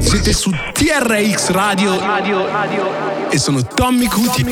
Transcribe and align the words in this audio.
Siete 0.00 0.32
su 0.32 0.50
TRX 0.50 1.50
Radio 1.50 1.98
e 3.30 3.38
sono 3.38 3.62
Tommy 3.62 4.06
Cuti. 4.06 4.44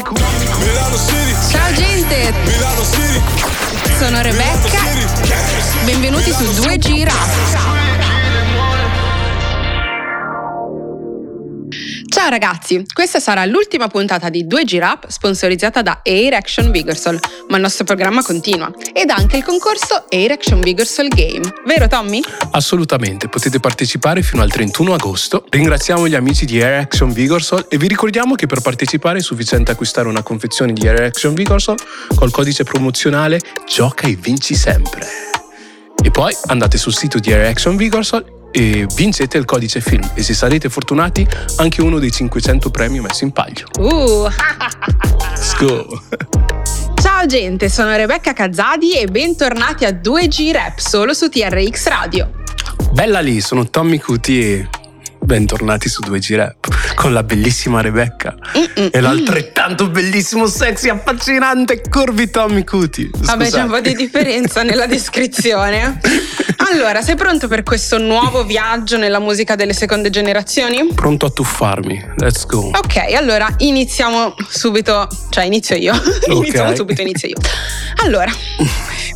Ciao 1.50 1.72
gente! 1.74 2.32
Sono 3.98 4.20
Rebecca. 4.20 4.80
Benvenuti 5.84 6.32
su 6.32 6.44
2G 6.44 7.04
Rap. 7.04 7.77
Ciao 12.10 12.30
ragazzi, 12.30 12.86
questa 12.90 13.20
sarà 13.20 13.44
l'ultima 13.44 13.86
puntata 13.88 14.30
di 14.30 14.46
2G 14.46 14.78
Rap 14.78 15.08
sponsorizzata 15.08 15.82
da 15.82 16.00
Air 16.02 16.34
Action 16.34 16.70
Vigorsol, 16.70 17.20
ma 17.48 17.56
il 17.56 17.62
nostro 17.62 17.84
programma 17.84 18.22
continua 18.22 18.72
ed 18.94 19.10
anche 19.10 19.36
il 19.36 19.44
concorso 19.44 20.06
Air 20.08 20.30
Action 20.32 20.60
Vigorsol 20.60 21.08
Game. 21.08 21.42
Vero 21.66 21.86
Tommy? 21.86 22.22
Assolutamente, 22.52 23.28
potete 23.28 23.60
partecipare 23.60 24.22
fino 24.22 24.40
al 24.40 24.50
31 24.50 24.94
agosto. 24.94 25.44
Ringraziamo 25.50 26.08
gli 26.08 26.14
amici 26.14 26.46
di 26.46 26.62
Air 26.62 26.80
Action 26.80 27.12
Vigorsol 27.12 27.66
e 27.68 27.76
vi 27.76 27.88
ricordiamo 27.88 28.36
che 28.36 28.46
per 28.46 28.62
partecipare 28.62 29.18
è 29.18 29.22
sufficiente 29.22 29.72
acquistare 29.72 30.08
una 30.08 30.22
confezione 30.22 30.72
di 30.72 30.88
Air 30.88 31.02
Action 31.02 31.34
Vigorsol 31.34 31.76
col 32.14 32.30
codice 32.30 32.64
promozionale 32.64 33.38
Gioca 33.66 34.06
e 34.06 34.16
vinci 34.16 34.54
sempre. 34.54 35.06
E 36.02 36.10
poi 36.10 36.34
andate 36.46 36.78
sul 36.78 36.94
sito 36.94 37.18
di 37.18 37.30
Air 37.30 37.48
Action 37.48 37.76
Vigorsol 37.76 38.37
e 38.50 38.86
vincete 38.94 39.38
il 39.38 39.44
codice 39.44 39.80
film 39.80 40.08
e 40.14 40.22
se 40.22 40.34
sarete 40.34 40.68
fortunati 40.68 41.26
anche 41.56 41.82
uno 41.82 41.98
dei 41.98 42.10
500 42.10 42.70
premi 42.70 43.00
messi 43.00 43.24
in 43.24 43.32
palio. 43.32 43.66
Uh! 43.78 44.28
Let's 45.18 45.56
go! 45.58 45.86
Ciao 47.00 47.26
gente, 47.26 47.68
sono 47.68 47.94
Rebecca 47.94 48.32
Cazzadi 48.32 48.94
e 48.94 49.06
bentornati 49.06 49.84
a 49.84 49.90
2G 49.90 50.52
Rap 50.52 50.78
solo 50.78 51.14
su 51.14 51.28
TRX 51.28 51.86
Radio. 51.86 52.30
Bella 52.92 53.20
lì, 53.20 53.40
sono 53.40 53.68
Tommy 53.68 53.98
Cuti 53.98 54.40
e 54.40 54.68
bentornati 55.28 55.90
su 55.90 56.00
2G 56.00 56.36
Rap 56.36 56.94
con 56.94 57.12
la 57.12 57.22
bellissima 57.22 57.82
Rebecca 57.82 58.34
Mm-mm. 58.56 58.88
e 58.90 58.98
l'altrettanto 58.98 59.90
bellissimo, 59.90 60.46
sexy, 60.46 60.88
affascinante 60.88 61.82
Corvi 61.86 62.30
Tommy 62.30 62.64
Cuti. 62.64 63.10
Vabbè, 63.14 63.50
c'è 63.50 63.60
un 63.60 63.68
po' 63.68 63.80
di 63.80 63.94
differenza 63.94 64.62
nella 64.62 64.86
descrizione. 64.86 66.00
Allora, 66.70 67.00
sei 67.00 67.14
pronto 67.14 67.48
per 67.48 67.62
questo 67.62 67.98
nuovo 67.98 68.44
viaggio 68.44 68.98
nella 68.98 69.20
musica 69.20 69.54
delle 69.54 69.72
seconde 69.72 70.10
generazioni? 70.10 70.92
Pronto 70.92 71.26
a 71.26 71.30
tuffarmi, 71.30 72.04
let's 72.16 72.44
go. 72.44 72.72
Ok, 72.74 72.96
allora 73.14 73.48
iniziamo 73.58 74.34
subito, 74.48 75.08
cioè 75.30 75.44
inizio 75.44 75.76
io. 75.76 75.94
iniziamo 76.28 76.74
subito, 76.74 77.00
inizio 77.00 77.28
io. 77.28 77.36
Allora, 78.04 78.30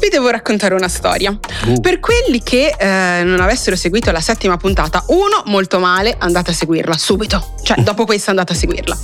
vi 0.03 0.09
devo 0.09 0.31
raccontare 0.31 0.75
una 0.75 0.89
storia. 0.89 1.31
Uh. 1.67 1.81
Per 1.81 2.01
quelli 2.01 2.43
che 2.43 2.75
eh, 2.77 3.23
non 3.23 3.41
avessero 3.41 3.77
seguito 3.77 4.11
la 4.11 4.21
settima 4.21 4.57
puntata, 4.57 5.05
uno, 5.09 5.45
molto 5.47 5.79
male, 5.79 6.17
andate 6.19 6.51
a 6.51 6.55
seguirla 6.55 6.97
subito. 6.99 7.55
Cioè, 7.63 7.81
dopo 7.83 8.05
questa 8.05 8.31
andate 8.31 8.53
a 8.53 8.57
seguirla. 8.57 8.99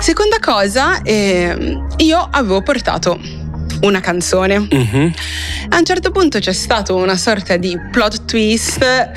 Seconda 0.00 0.38
cosa, 0.40 1.02
ehm, 1.02 1.88
io 1.98 2.28
avevo 2.30 2.62
portato 2.62 3.20
una 3.82 4.00
canzone. 4.00 4.58
Mhm. 4.58 5.12
A 5.68 5.76
un 5.76 5.84
certo 5.84 6.10
punto 6.10 6.38
c'è 6.38 6.54
stato 6.54 6.96
una 6.96 7.16
sorta 7.16 7.56
di 7.58 7.78
plot 7.92 8.24
twist, 8.24 9.10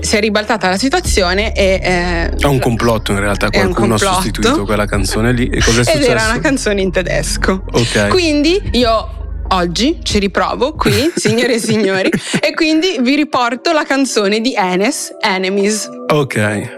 si 0.00 0.16
è 0.16 0.20
ribaltata 0.20 0.70
la 0.70 0.78
situazione 0.78 1.52
e... 1.52 1.80
eh, 1.82 2.30
È 2.30 2.46
un 2.46 2.58
complotto 2.58 3.12
in 3.12 3.20
realtà, 3.20 3.50
qualcuno 3.50 3.94
ha 3.94 3.98
sostituito 3.98 4.64
quella 4.64 4.86
canzone 4.86 5.32
lì 5.32 5.46
e 5.48 5.58
cosa 5.62 5.80
è 5.80 5.80
Ed 5.82 5.86
successo? 5.88 6.10
era 6.10 6.24
una 6.30 6.40
canzone 6.40 6.80
in 6.80 6.90
tedesco. 6.90 7.62
Ok. 7.70 8.08
Quindi 8.08 8.70
io 8.72 9.17
oggi 9.48 9.98
ci 10.02 10.18
riprovo 10.18 10.74
qui, 10.74 11.12
signore 11.16 11.54
e 11.54 11.58
signori, 11.58 12.10
e 12.40 12.54
quindi 12.54 12.98
vi 13.00 13.14
riporto 13.14 13.72
la 13.72 13.84
canzone 13.84 14.40
di 14.40 14.54
Enes, 14.56 15.10
Enemies. 15.20 15.88
Ok. 16.08 16.76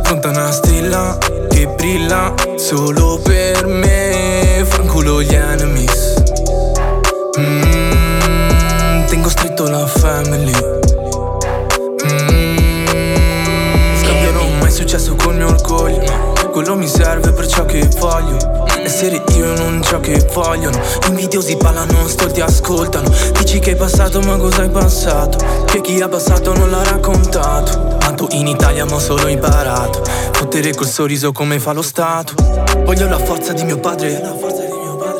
Pronta 0.00 0.28
una 0.28 0.50
stella 0.50 1.16
Che 1.48 1.66
brilla 1.68 2.34
solo 2.56 3.20
per 3.22 3.66
me 3.66 4.64
Fanculo 4.68 5.22
gli 5.22 5.34
enemies 5.34 6.18
Mm, 7.38 9.04
tengo 9.06 9.28
stretto 9.30 9.68
la 9.68 9.86
family. 9.86 10.52
Mm, 12.04 12.96
scambierò 14.02 14.48
mai 14.58 14.70
successo 14.70 15.14
col 15.14 15.36
mio 15.36 15.46
orgoglio. 15.48 16.34
Quello 16.50 16.76
mi 16.76 16.86
serve 16.86 17.32
per 17.32 17.46
ciò 17.46 17.64
che 17.64 17.88
voglio. 17.98 18.59
Essere 18.90 19.22
io 19.36 19.54
non 19.54 19.80
ciò 19.84 20.00
che 20.00 20.18
vogliono. 20.32 20.76
Invidiosi 21.06 21.54
ballano, 21.54 22.08
stolti 22.08 22.40
ascoltano. 22.40 23.08
Dici 23.38 23.60
che 23.60 23.70
hai 23.70 23.76
passato, 23.76 24.18
ma 24.20 24.36
cosa 24.36 24.62
hai 24.62 24.68
passato? 24.68 25.64
Che 25.64 25.80
chi 25.80 26.00
ha 26.00 26.08
passato 26.08 26.52
non 26.54 26.72
l'ha 26.72 26.82
raccontato. 26.82 27.98
Tanto 27.98 28.26
in 28.32 28.48
Italia 28.48 28.84
ma 28.86 28.96
ho 28.96 28.98
solo 28.98 29.28
imparato. 29.28 30.02
Fottere 30.32 30.74
col 30.74 30.88
sorriso 30.88 31.30
come 31.30 31.60
fa 31.60 31.70
lo 31.70 31.82
Stato. 31.82 32.34
Voglio 32.78 33.08
la 33.08 33.18
forza 33.18 33.52
di 33.52 33.62
mio 33.62 33.78
padre. 33.78 34.20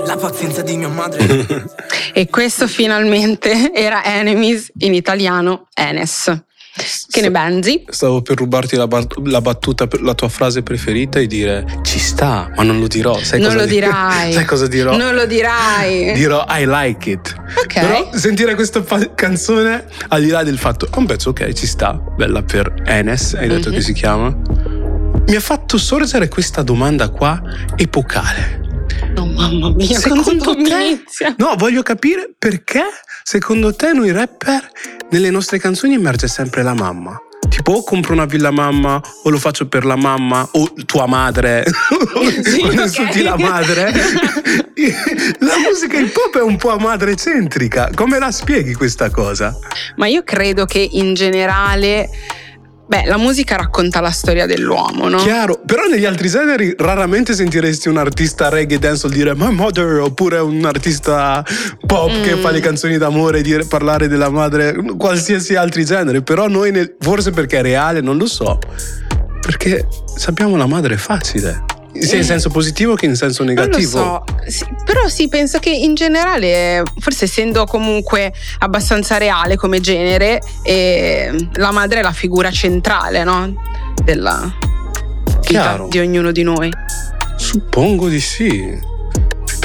La 0.04 0.16
pazienza 0.16 0.62
di 0.62 0.76
mia 0.76 0.88
madre. 0.88 1.78
E 2.12 2.28
questo 2.28 2.66
finalmente 2.66 3.72
era 3.72 4.04
Enemies 4.04 4.72
in 4.78 4.94
italiano 4.94 5.68
Enes. 5.72 6.42
Che 7.10 7.20
ne 7.20 7.30
benzi? 7.30 7.84
Stavo 7.88 8.22
per 8.22 8.36
rubarti 8.38 8.76
la, 8.76 8.86
bat- 8.86 9.16
la 9.24 9.40
battuta, 9.40 9.88
la 10.00 10.14
tua 10.14 10.28
frase 10.28 10.62
preferita 10.62 11.18
e 11.18 11.26
dire 11.26 11.64
ci 11.82 11.98
sta, 11.98 12.50
ma 12.56 12.62
non 12.62 12.78
lo 12.80 12.86
dirò. 12.86 13.18
Sai 13.22 13.40
non 13.40 13.48
cosa 13.50 13.60
lo 13.62 13.66
di- 13.66 13.74
dirai. 13.80 14.32
Sai 14.32 14.44
cosa 14.44 14.66
dirò? 14.66 14.96
Non 14.96 15.14
lo 15.14 15.26
dirai. 15.26 16.12
Dirò 16.12 16.44
I 16.48 16.64
like 16.66 17.10
it. 17.10 17.34
Ok. 17.62 17.74
Però 17.80 18.10
sentire 18.14 18.54
questa 18.54 18.82
fa- 18.82 19.14
canzone, 19.14 19.84
al 20.08 20.22
di 20.22 20.28
là 20.28 20.42
del 20.42 20.58
fatto, 20.58 20.86
è 20.86 20.96
un 20.96 21.06
pezzo 21.06 21.30
ok, 21.30 21.52
ci 21.52 21.66
sta, 21.66 21.92
bella 21.92 22.42
per 22.42 22.72
Enes, 22.86 23.34
hai 23.34 23.48
detto 23.48 23.68
Mhm. 23.68 23.74
che 23.74 23.80
si 23.80 23.92
chiama, 23.92 24.34
mi 25.26 25.34
ha 25.36 25.40
fatto 25.40 25.78
sorgere 25.78 26.28
questa 26.28 26.62
domanda 26.62 27.08
qua 27.10 27.40
epocale. 27.76 28.68
Oh, 29.16 29.26
mamma 29.26 29.70
mia, 29.70 29.98
Secondo 29.98 30.52
inizia. 30.56 31.34
No, 31.38 31.54
voglio 31.56 31.82
capire 31.82 32.32
perché 32.38 32.82
secondo 33.22 33.74
te 33.74 33.92
noi 33.92 34.12
rapper 34.12 34.70
nelle 35.10 35.30
nostre 35.30 35.58
canzoni 35.58 35.94
emerge 35.94 36.28
sempre 36.28 36.62
la 36.62 36.74
mamma. 36.74 37.20
Tipo 37.48 37.72
o 37.72 37.82
compro 37.82 38.12
una 38.12 38.26
villa 38.26 38.50
mamma 38.50 39.00
o 39.24 39.30
lo 39.30 39.38
faccio 39.38 39.66
per 39.66 39.84
la 39.84 39.96
mamma 39.96 40.46
o 40.52 40.72
tua 40.84 41.06
madre 41.06 41.64
Sì, 42.44 42.60
o 42.62 42.66
ok. 42.66 42.72
insulti 42.74 43.22
la 43.22 43.36
madre. 43.36 43.90
la 45.40 45.58
musica 45.66 45.98
hip 45.98 46.14
hop 46.16 46.38
è 46.38 46.42
un 46.42 46.56
po' 46.56 46.76
madrecentrica. 46.78 47.90
Come 47.94 48.18
la 48.18 48.30
spieghi 48.30 48.74
questa 48.74 49.10
cosa? 49.10 49.56
Ma 49.96 50.06
io 50.06 50.22
credo 50.22 50.64
che 50.64 50.78
in 50.78 51.14
generale, 51.14 52.08
beh, 52.90 53.04
la 53.04 53.18
musica 53.18 53.54
racconta 53.54 54.00
la 54.00 54.10
storia 54.10 54.46
dell'uomo, 54.46 55.08
no? 55.08 55.18
Chiaro, 55.18 55.60
però 55.64 55.86
negli 55.86 56.04
altri 56.04 56.28
generi 56.28 56.74
raramente 56.76 57.34
sentiresti 57.34 57.88
un 57.88 57.98
artista 57.98 58.48
reggae 58.48 58.80
dancehall 58.80 59.12
dire 59.12 59.32
My 59.36 59.52
mother 59.54 60.00
oppure 60.00 60.38
un 60.40 60.64
artista 60.64 61.44
pop 61.86 62.10
che 62.22 62.34
Mm. 62.34 62.40
fa 62.40 62.50
le 62.50 62.58
canzoni 62.58 62.98
d'amore 62.98 63.42
dire, 63.42 63.64
parlare 63.64 64.08
della 64.08 64.28
madre, 64.28 64.74
qualsiasi 64.98 65.54
altri 65.54 65.84
genere, 65.84 66.22
però 66.22 66.48
noi 66.48 66.72
nel- 66.72 66.96
forse 66.98 67.30
perché 67.30 67.58
è 67.58 67.62
reale, 67.62 68.00
non 68.00 68.16
lo 68.16 68.26
so, 68.26 68.58
perché 69.40 69.86
sappiamo 70.16 70.56
la 70.56 70.66
madre 70.66 70.94
è 70.94 70.98
facile, 70.98 71.62
sia 71.98 72.18
in 72.18 72.24
senso 72.24 72.50
positivo 72.50 72.94
che 72.94 73.06
in 73.06 73.16
senso 73.16 73.42
Non 73.44 73.54
negativo. 73.54 73.98
lo 73.98 74.24
so, 74.26 74.34
Sì, 74.46 74.64
però 74.84 75.08
sì, 75.08 75.28
penso 75.28 75.58
che 75.58 75.70
in 75.70 75.94
generale, 75.94 76.82
forse 76.98 77.24
essendo 77.24 77.64
comunque 77.66 78.32
abbastanza 78.60 79.16
reale 79.18 79.56
come 79.56 79.80
genere, 79.80 80.40
eh, 80.62 81.48
la 81.54 81.70
madre 81.72 82.00
è 82.00 82.02
la 82.02 82.12
figura 82.12 82.50
centrale, 82.50 83.24
no? 83.24 83.54
Della 84.04 84.52
vita 85.40 85.40
Chiaro. 85.40 85.88
di 85.88 85.98
ognuno 85.98 86.30
di 86.32 86.42
noi. 86.42 86.70
Suppongo 87.36 88.08
di 88.08 88.20
sì. 88.20 88.78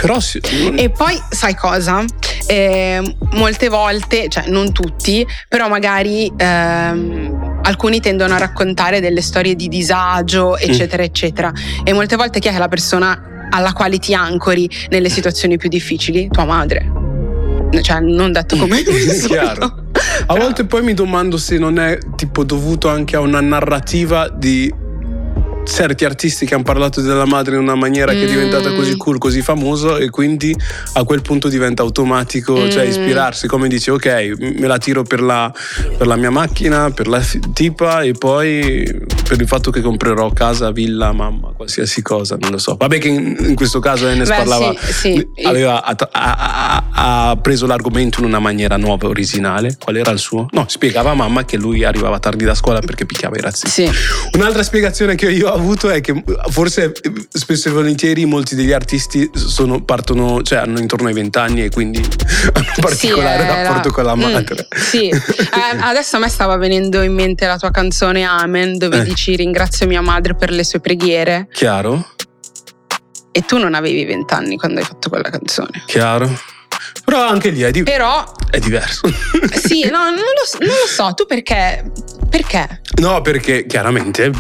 Però 0.06 0.20
sì. 0.20 0.40
E 0.76 0.92
poi, 0.92 1.20
sai 1.32 1.56
cosa? 1.56 2.06
Eh, 2.46 3.02
molte 3.32 3.70
volte, 3.70 4.28
cioè 4.30 4.48
non 4.50 4.72
tutti, 4.72 5.26
però 5.50 5.68
magari 5.68 6.32
ehm, 6.38 7.62
alcuni 7.64 8.00
tendono 8.00 8.36
a 8.36 8.38
raccontare 8.38 9.02
delle 9.02 9.24
storie 9.24 9.56
di 9.56 9.68
disagio, 9.68 10.58
eccetera, 10.58 11.02
eccetera. 11.02 11.52
E 11.84 11.92
molte 11.94 12.18
volte 12.18 12.38
chi 12.38 12.50
è 12.50 12.56
la 12.56 12.68
persona 12.68 13.48
alla 13.50 13.74
quale 13.74 13.98
ti 13.98 14.14
ancori 14.14 14.70
nelle 14.90 15.10
situazioni 15.10 15.58
più 15.58 15.70
difficili? 15.70 16.28
Tua 16.30 16.46
madre. 16.46 16.88
cioè 17.82 18.00
non 18.00 18.32
detto 18.32 18.58
come 18.62 18.84
Chiaro. 18.84 19.86
A 20.28 20.36
volte 20.36 20.66
poi 20.66 20.84
mi 20.84 20.94
domando 20.94 21.38
se 21.38 21.58
non 21.58 21.80
è 21.80 21.98
tipo 22.16 22.44
dovuto 22.44 22.90
anche 22.90 23.16
a 23.16 23.22
una 23.22 23.42
narrativa 23.42 24.30
di 24.30 24.72
certi 25.66 26.06
artisti 26.06 26.46
che 26.46 26.54
hanno 26.54 26.64
parlato 26.64 27.02
della 27.02 27.26
madre 27.26 27.56
in 27.56 27.62
una 27.62 27.76
maniera 27.76 28.14
mm. 28.14 28.16
che 28.16 28.24
è 28.24 28.28
diventata 28.28 28.72
così 28.74 28.94
mm. 28.94 28.98
cool, 28.98 29.18
così 29.18 29.42
famoso 29.42 29.98
e 29.98 30.10
quindi 30.10 30.56
a 30.94 31.04
quel 31.04 31.22
punto 31.22 31.50
diventa 31.50 31.82
automatico, 31.82 32.56
cioè 32.56 32.66
mm. 32.66 32.70
cioè 32.70 32.84
ispirarsi, 32.84 33.48
come 33.48 33.68
dici, 33.68 33.90
ok, 33.90 34.34
me 34.58 34.68
la 34.68 34.78
tiro 34.78 35.04
per 35.04 35.22
la, 35.22 35.52
per 35.98 36.08
la, 36.08 36.16
mia 36.16 36.30
macchina, 36.30 36.92
per 36.92 37.08
la 37.08 37.22
tipa 37.54 38.02
e 38.02 38.14
poi 38.14 39.04
per 39.28 39.40
il 39.40 39.48
fatto 39.48 39.72
che 39.72 39.82
comprerò 39.82 40.32
casa, 40.32 40.72
villa, 40.72 41.12
mamma, 41.12 41.52
qualsiasi 41.56 42.02
cosa, 42.02 42.38
non 42.40 42.52
lo 42.52 42.58
so. 42.58 42.76
Vabbè 42.76 43.00
che 43.00 43.08
in, 43.08 43.36
in 43.40 43.56
questo 43.56 43.80
caso 43.80 44.08
Enes 44.08 44.30
Beh, 44.30 44.36
parlava, 44.36 44.74
sì, 44.80 44.94
sì. 44.94 45.28
Aveva, 45.46 45.84
ha, 45.84 45.96
ha, 46.12 46.84
ha, 47.30 47.38
preso 47.38 47.66
l'argomento 47.66 48.20
in 48.20 48.26
una 48.26 48.40
maniera 48.40 48.78
nuova, 48.78 49.08
originale. 49.08 49.76
Qual 49.80 49.98
era 49.98 50.12
il 50.12 50.20
suo? 50.20 50.48
No, 50.52 50.66
spiegava 50.68 51.12
a 51.12 51.16
mamma 51.16 51.46
che 51.46 51.58
lui 51.58 51.84
arrivava 51.84 52.20
tardi 52.20 52.46
da 52.46 52.56
scuola 52.56 52.80
perché 52.80 53.06
picchiava 53.06 53.36
i 53.38 53.42
razzisti. 53.42 53.86
Sì. 53.86 53.92
Un'altra 54.34 54.64
spiegazione 54.64 55.16
che 55.16 55.30
io 55.32 55.50
ho 55.50 55.55
avuto 55.56 55.90
è 55.90 56.02
che 56.02 56.24
forse 56.50 56.94
spesso 57.30 57.70
e 57.70 57.72
volentieri 57.72 58.26
molti 58.26 58.56
degli 58.56 58.72
artisti 58.72 59.30
sono, 59.34 59.84
partono, 59.84 60.42
cioè 60.42 60.60
hanno 60.60 60.80
intorno 60.80 61.08
ai 61.08 61.14
vent'anni 61.14 61.64
e 61.64 61.70
quindi 61.70 62.00
hanno 62.54 62.66
un 62.76 62.82
particolare 62.82 63.42
sì, 63.42 63.48
rapporto 63.48 63.92
con 63.92 64.04
la 64.04 64.16
mm, 64.16 64.22
madre. 64.22 64.68
Mm, 64.76 64.80
sì, 64.80 65.10
eh, 65.10 65.78
adesso 65.80 66.18
a 66.18 66.20
me 66.20 66.30
stava 66.30 66.58
venendo 66.58 67.02
in 67.02 67.14
mente 67.14 67.46
la 67.48 67.58
tua 67.58 67.72
canzone 67.72 68.24
Amen 68.24 68.78
dove 68.78 69.00
eh. 69.00 69.04
dici 69.04 69.36
ringrazio 69.36 69.88
mia 69.88 70.02
madre 70.02 70.36
per 70.36 70.52
le 70.52 70.64
sue 70.64 70.80
preghiere. 70.80 71.48
Chiaro. 71.52 72.14
E 73.32 73.42
tu 73.42 73.58
non 73.58 73.74
avevi 73.74 74.06
vent'anni 74.06 74.56
quando 74.58 74.80
hai 74.80 74.86
fatto 74.86 75.10
quella 75.10 75.30
canzone. 75.30 75.84
Chiaro. 75.88 76.54
Però 77.04 77.28
anche 77.28 77.50
lì 77.50 77.62
è, 77.62 77.72
di- 77.72 77.84
Però, 77.84 78.26
è 78.50 78.60
diverso. 78.60 79.08
Sì, 79.64 79.84
no, 79.92 80.06
non 80.06 80.16
lo, 80.16 80.66
non 80.66 80.76
lo 80.76 80.88
so. 80.88 81.14
Tu 81.14 81.26
perché 81.26 81.84
perché? 82.36 82.82
No, 82.98 83.22
perché 83.22 83.66
chiaramente 83.66 84.32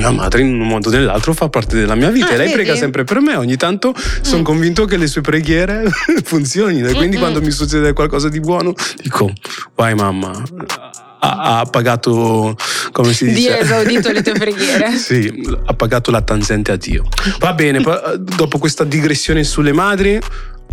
la 0.00 0.10
madre 0.10 0.42
in 0.42 0.60
un 0.60 0.66
modo 0.66 0.88
o 0.88 0.92
nell'altro 0.92 1.32
fa 1.32 1.48
parte 1.48 1.76
della 1.76 1.94
mia 1.94 2.10
vita 2.10 2.28
ah, 2.28 2.34
e 2.34 2.36
lei 2.36 2.46
vedi? 2.46 2.52
prega 2.52 2.76
sempre 2.76 3.04
per 3.04 3.20
me. 3.20 3.34
Ogni 3.34 3.56
tanto 3.56 3.94
sono 4.20 4.40
mm. 4.40 4.44
convinto 4.44 4.84
che 4.84 4.96
le 4.96 5.06
sue 5.06 5.20
preghiere 5.20 5.84
funzionino 6.22 6.88
e 6.88 6.94
quindi 6.94 7.16
Mm-mm. 7.16 7.20
quando 7.20 7.40
mi 7.40 7.50
succede 7.50 7.92
qualcosa 7.92 8.28
di 8.28 8.40
buono 8.40 8.74
dico 9.02 9.32
vai 9.74 9.94
mamma. 9.94 10.32
Ha, 11.20 11.58
ha, 11.58 11.64
pagato, 11.64 12.56
come 12.92 13.12
si 13.12 13.24
dice? 13.24 13.40
Dio 13.40 13.56
esaudito 13.56 14.12
le 14.12 14.22
tue 14.22 14.34
preghiere. 14.38 14.92
sì, 14.92 15.42
ha 15.64 15.74
pagato 15.74 16.12
la 16.12 16.22
tangente 16.22 16.70
a 16.70 16.76
Dio. 16.76 17.04
Va 17.40 17.54
bene, 17.54 17.82
dopo 18.36 18.58
questa 18.58 18.84
digressione 18.84 19.42
sulle 19.42 19.72
madri, 19.72 20.20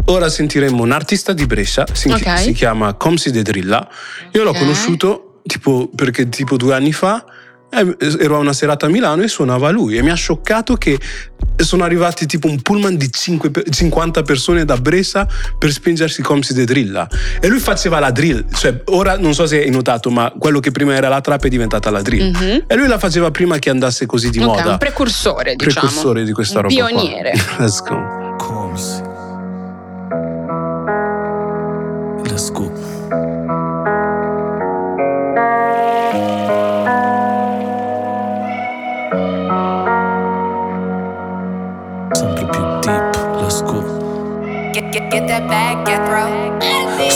Ora 0.07 0.29
sentiremo 0.29 0.83
un 0.83 0.91
artista 0.91 1.33
di 1.33 1.47
Brescia, 1.47 1.85
si, 1.91 2.09
okay. 2.11 2.43
si 2.43 2.51
chiama 2.51 2.93
Comsi 2.93 3.31
de 3.31 3.41
Drilla. 3.41 3.87
Io 4.33 4.43
l'ho 4.43 4.49
okay. 4.49 4.61
conosciuto 4.61 5.24
tipo, 5.45 5.89
perché 5.93 6.29
tipo 6.29 6.57
due 6.57 6.73
anni 6.73 6.93
fa 6.93 7.23
eh, 7.69 7.97
ero 8.19 8.35
a 8.35 8.39
una 8.39 8.53
serata 8.53 8.85
a 8.85 8.89
Milano 8.89 9.23
e 9.23 9.27
suonava 9.27 9.69
lui 9.69 9.97
e 9.97 10.01
mi 10.01 10.09
ha 10.09 10.15
scioccato 10.15 10.75
che 10.75 10.99
sono 11.57 11.83
arrivati 11.83 12.25
tipo 12.25 12.47
un 12.47 12.61
pullman 12.61 12.95
di 12.95 13.11
5, 13.11 13.51
50 13.69 14.21
persone 14.23 14.65
da 14.65 14.77
Brescia 14.77 15.27
per 15.57 15.71
spingersi 15.71 16.21
Comsi 16.21 16.53
de 16.53 16.65
Drilla. 16.65 17.07
E 17.39 17.47
lui 17.47 17.59
faceva 17.59 17.99
la 17.99 18.11
drill 18.11 18.45
cioè 18.53 18.81
ora 18.85 19.17
non 19.17 19.33
so 19.33 19.45
se 19.45 19.61
hai 19.61 19.69
notato 19.69 20.09
ma 20.09 20.33
quello 20.37 20.59
che 20.59 20.71
prima 20.71 20.95
era 20.95 21.09
la 21.09 21.21
trap 21.21 21.45
è 21.45 21.49
diventata 21.49 21.89
la 21.89 22.01
drill. 22.01 22.35
Mm-hmm. 22.35 22.59
e 22.67 22.75
lui 22.75 22.87
la 22.87 22.99
faceva 22.99 23.31
prima 23.31 23.57
che 23.57 23.69
andasse 23.69 24.05
così 24.05 24.29
di 24.29 24.39
okay, 24.39 24.57
moda. 24.57 24.71
un 24.71 24.77
precursore 24.77 25.55
diciamo. 25.55 25.87
Precursore 25.87 26.23
di 26.23 26.31
questa 26.31 26.61
roba 26.61 26.73
pioniere. 26.73 27.31
Qua. 27.31 27.55
let's 27.63 27.81
go 27.81 28.14
get 45.85 46.03
bro. 46.05 46.44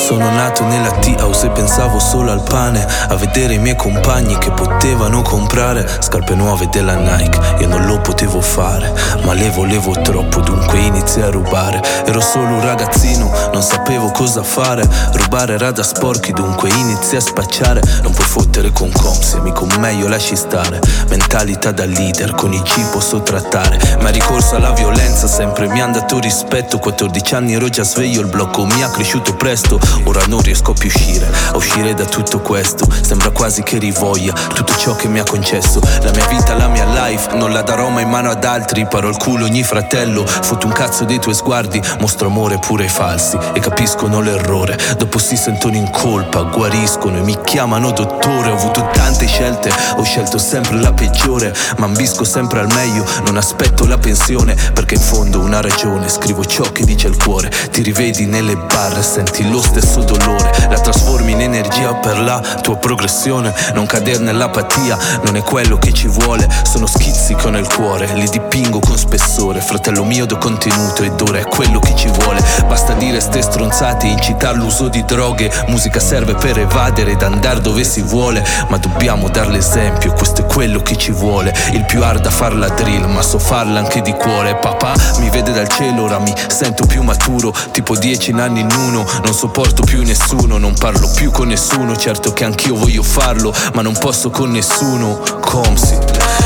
Sono 0.10 0.32
nato 0.32 0.64
nella 0.66 0.90
tea 0.90 1.24
house 1.24 1.46
e 1.46 1.50
pensavo 1.52 2.00
solo 2.00 2.32
al 2.32 2.42
pane. 2.42 2.84
A 3.10 3.16
vedere 3.16 3.54
i 3.54 3.60
miei 3.60 3.76
compagni 3.76 4.40
che 4.40 4.50
potevano 4.50 5.22
comprare 5.22 5.88
Scarpe 6.00 6.34
nuove 6.34 6.68
della 6.72 6.96
Nike, 6.96 7.40
io 7.60 7.68
non 7.68 7.86
lo 7.86 8.00
potevo 8.00 8.42
fare 8.42 8.92
Ma 9.24 9.34
le 9.34 9.52
volevo 9.52 9.92
troppo, 10.02 10.42
dunque 10.42 10.80
iniziai 10.80 11.28
a 11.28 11.30
rubare. 11.30 11.80
Ero 12.08 12.22
solo 12.22 12.56
un 12.56 12.62
ragazzino, 12.62 13.32
non 13.54 13.62
sapevo 13.62 14.10
cosa 14.10 14.42
fare. 14.42 14.84
Rubare 15.14 15.54
era 15.54 15.70
da 15.70 15.84
sporchi, 15.84 16.34
dunque 16.34 16.70
iniziai 16.70 17.18
a 17.18 17.22
spacciare. 17.22 17.82
Non 18.02 18.12
puoi 18.12 18.26
fottere 18.26 18.72
con 18.72 18.92
comps, 18.92 19.36
amico 19.36 19.68
meglio 19.78 20.08
lasci 20.08 20.36
stare. 20.36 20.80
Mentalità 21.10 21.72
da 21.72 21.86
leader, 21.86 22.34
con 22.34 22.52
i 22.52 22.62
G 22.64 22.90
posso 22.90 23.22
trattare. 23.22 23.98
Ma 24.02 24.10
ricorso 24.10 24.56
alla 24.56 24.72
violenza, 24.72 25.28
sempre 25.28 25.68
mi 25.68 25.82
ha 25.82 25.86
dato 25.86 26.18
rispetto. 26.18 26.80
14 26.80 27.36
anni 27.36 27.54
ero 27.54 27.70
già 27.70 27.84
sveglio, 27.84 28.22
il 28.22 28.28
blocco 28.28 28.66
mi 28.66 28.82
ha 28.82 28.90
cresciuto 28.90 29.36
presto 29.36 29.80
Ora 30.06 30.26
non 30.28 30.42
riesco 30.42 30.74
più 30.74 30.90
a 30.90 30.94
uscire, 30.96 31.32
a 31.52 31.56
uscire 31.56 31.94
da 31.94 32.06
tutto 32.06 32.40
questo 32.40 32.88
Sembra 33.02 33.30
quasi 33.32 33.64
che 33.64 33.78
rivoglia 33.78 34.34
tutto 34.34 34.76
ciò 34.76 34.96
che 34.96 35.08
mi 35.08 35.20
ha 35.20 35.24
concesso. 35.24 35.80
La 36.02 36.12
mia 36.12 36.28
vita, 36.28 36.56
la 36.56 36.68
mia 36.68 36.86
life, 36.86 37.36
non 37.36 37.52
la 37.52 37.62
darò 37.62 37.90
mai 37.90 38.04
in 38.04 38.10
mano 38.10 38.30
ad 38.30 38.44
altri. 38.44 38.88
Paro 38.88 39.10
il 39.10 39.18
culo 39.18 39.46
ogni 39.46 39.64
fratello, 39.64 40.26
fotto 40.26 40.66
un 40.66 40.74
cazzo 40.74 41.06
dei 41.06 41.20
tuoi 41.20 41.36
sguardi. 41.36 41.82
Mostro 42.00 42.28
amore 42.28 42.60
pure 42.60 42.84
ai 42.84 42.90
falsi 42.90 43.38
e 43.54 43.60
capiscono 43.60 44.22
l'errore. 44.22 44.78
Dopo 44.98 45.20
si 45.20 45.36
sentono 45.36 45.76
in 45.76 45.90
colpa, 45.90 46.42
guariscono 46.44 47.18
e 47.18 47.22
mi 47.22 47.38
chiamano 47.44 47.92
dottore. 47.92 48.52
Ho 48.52 48.56
avuto 48.56 48.90
tante 48.94 49.28
scelte, 49.28 49.72
ho 49.96 50.04
scelto 50.04 50.38
sempre 50.38 50.78
la 50.80 50.94
peggiore 50.94 51.54
Ma 51.78 51.86
ambisco 51.86 52.24
sempre 52.24 52.60
al 52.60 52.68
meglio, 52.74 53.06
non 53.26 53.38
aspetto 53.38 53.86
la 53.86 53.98
pensione 53.98 54.56
Perché 54.74 54.96
in 54.96 55.02
fondo 55.02 55.40
una 55.40 55.62
ragione, 55.62 56.10
scrivo 56.10 56.46
ciò 56.46 56.64
che 56.72 56.84
dice 56.84 57.08
il 57.08 57.18
cuore 57.18 57.50
Ti 57.50 57.82
rivedi 57.82 58.26
nelle 58.26 58.56
barre, 58.56 59.04
senti 59.04 59.48
lo 59.50 59.60
lo 59.60 59.66
stesso 59.90 60.02
dolore 60.04 60.52
La 60.70 60.80
trasformi 60.80 61.32
in 61.32 61.42
energia 61.42 61.96
per 61.96 62.20
la 62.20 62.40
tua 62.62 62.78
progressione. 62.78 63.52
Non 63.74 63.88
cadere 63.88 64.20
nell'apatia, 64.20 64.98
non 65.24 65.36
è 65.36 65.42
quello 65.42 65.78
che 65.78 65.92
ci 65.92 66.08
vuole. 66.08 66.48
Sono 66.64 66.86
schizzi 66.86 67.34
che 67.34 67.48
ho 67.48 67.50
nel 67.50 67.68
cuore, 67.68 68.08
li 68.14 68.30
dipingo 68.30 68.80
con 68.80 68.98
spessore. 68.98 69.62
Fratello 69.62 70.04
mio 70.04 70.28
do 70.28 70.38
contenuto 70.38 71.02
ed 71.02 71.20
ora 71.22 71.40
è 71.40 71.46
quello 71.46 71.80
che 71.80 71.96
ci 71.96 72.08
vuole. 72.08 72.40
Basta 72.68 72.94
dire 72.94 73.20
ste 73.20 73.42
stronzate, 73.42 74.06
incitare 74.06 74.58
l'uso 74.58 74.90
di 74.90 75.04
droghe. 75.04 75.52
Musica 75.68 76.00
serve 76.00 76.36
per 76.36 76.60
evadere 76.60 77.12
ed 77.12 77.24
andare 77.24 77.62
dove 77.62 77.84
si 77.84 78.02
vuole 78.02 78.46
Ma 78.68 78.78
dobbiamo 78.78 79.30
dar 79.30 79.48
l'esempio, 79.48 80.14
questo 80.14 80.42
è 80.42 80.46
quello 80.46 80.82
che 80.82 80.98
ci 80.98 81.12
vuole. 81.12 81.54
Il 81.72 81.86
più 81.86 82.04
hard 82.04 82.26
a 82.28 82.30
far 82.30 82.54
la 82.54 82.70
drill, 82.70 83.06
ma 83.06 83.24
so 83.24 83.40
farla 83.40 83.80
anche 83.80 84.02
di 84.02 84.14
cuore. 84.14 84.56
Papà 84.56 84.94
mi 85.18 85.30
vede 85.32 85.52
dal 85.52 85.68
cielo, 85.68 86.04
ora 86.04 86.20
mi 86.20 86.34
sento 86.48 86.86
più 86.86 87.02
maturo 87.02 87.54
Tipo 87.72 87.96
dieci 87.98 88.32
anni 88.32 88.60
in 88.60 88.70
uno, 88.72 89.06
non 89.24 89.34
so 89.34 89.48
sopporto 89.80 89.84
più 89.84 90.04
nessuno, 90.04 90.58
non 90.58 90.74
parlo 90.74 91.10
più 91.16 91.32
con 91.32 91.48
nessuno, 91.48 91.96
certo 91.96 92.34
che 92.34 92.44
anch'io 92.44 92.76
voglio 92.76 93.04
farlo, 93.04 93.54
ma 93.74 93.82
non 93.82 93.98
posso 93.98 94.30
con 94.30 94.52
nessuno. 94.52 95.22
Comsi, 95.40 95.98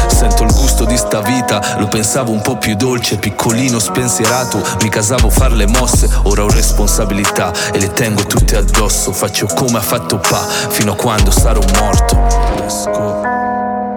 sento 0.07 0.43
il 0.43 0.53
gusto 0.53 0.85
di 0.85 0.95
sta 0.97 1.21
vita, 1.21 1.77
lo 1.79 1.87
pensavo 1.87 2.31
un 2.31 2.41
po' 2.41 2.57
più 2.57 2.75
dolce, 2.75 3.17
piccolino, 3.17 3.79
spensierato, 3.79 4.61
mi 4.81 4.89
casavo 4.89 5.29
far 5.29 5.51
le 5.51 5.67
mosse, 5.67 6.09
ora 6.23 6.43
ho 6.43 6.49
responsabilità 6.49 7.51
e 7.71 7.79
le 7.79 7.91
tengo 7.91 8.23
tutte 8.23 8.57
addosso, 8.57 9.11
faccio 9.11 9.47
come 9.47 9.77
ha 9.77 9.81
fatto 9.81 10.17
Pa, 10.17 10.45
fino 10.69 10.93
a 10.93 10.95
quando 10.95 11.31
sarò 11.31 11.61
morto. 11.79 12.15
Let's 12.55 12.85
go. 12.85 13.21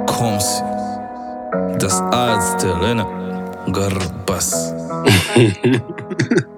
Comsi, 0.07 0.63
das 1.77 2.03
Arztelle, 2.11 3.07
Garbas. 3.67 4.75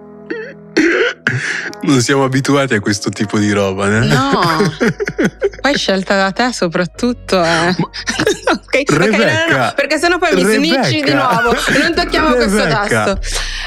Non 1.83 2.01
siamo 2.01 2.25
abituati 2.25 2.75
a 2.75 2.81
questo 2.81 3.11
tipo 3.11 3.39
di 3.39 3.51
roba, 3.53 3.87
né? 3.89 4.07
No. 4.07 4.73
poi 5.61 5.77
scelta 5.77 6.17
da 6.17 6.33
te 6.33 6.53
soprattutto. 6.53 7.43
Eh. 7.43 7.75
okay. 8.53 8.85
Rebecca, 8.87 9.45
okay, 9.45 9.51
no, 9.51 9.65
no, 9.65 9.73
perché 9.75 9.99
sennò 9.99 10.19
poi 10.19 10.31
Rebecca. 10.31 10.59
mi 10.59 10.69
snitchi 10.69 11.03
di 11.03 11.13
nuovo. 11.13 11.55
Non 11.79 11.95
tocchiamo 11.95 12.35
Rebecca. 12.35 12.51
questo 12.51 12.69
tasto. 12.69 13.21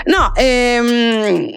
No, 0.06 0.34
ehm, 0.36 1.56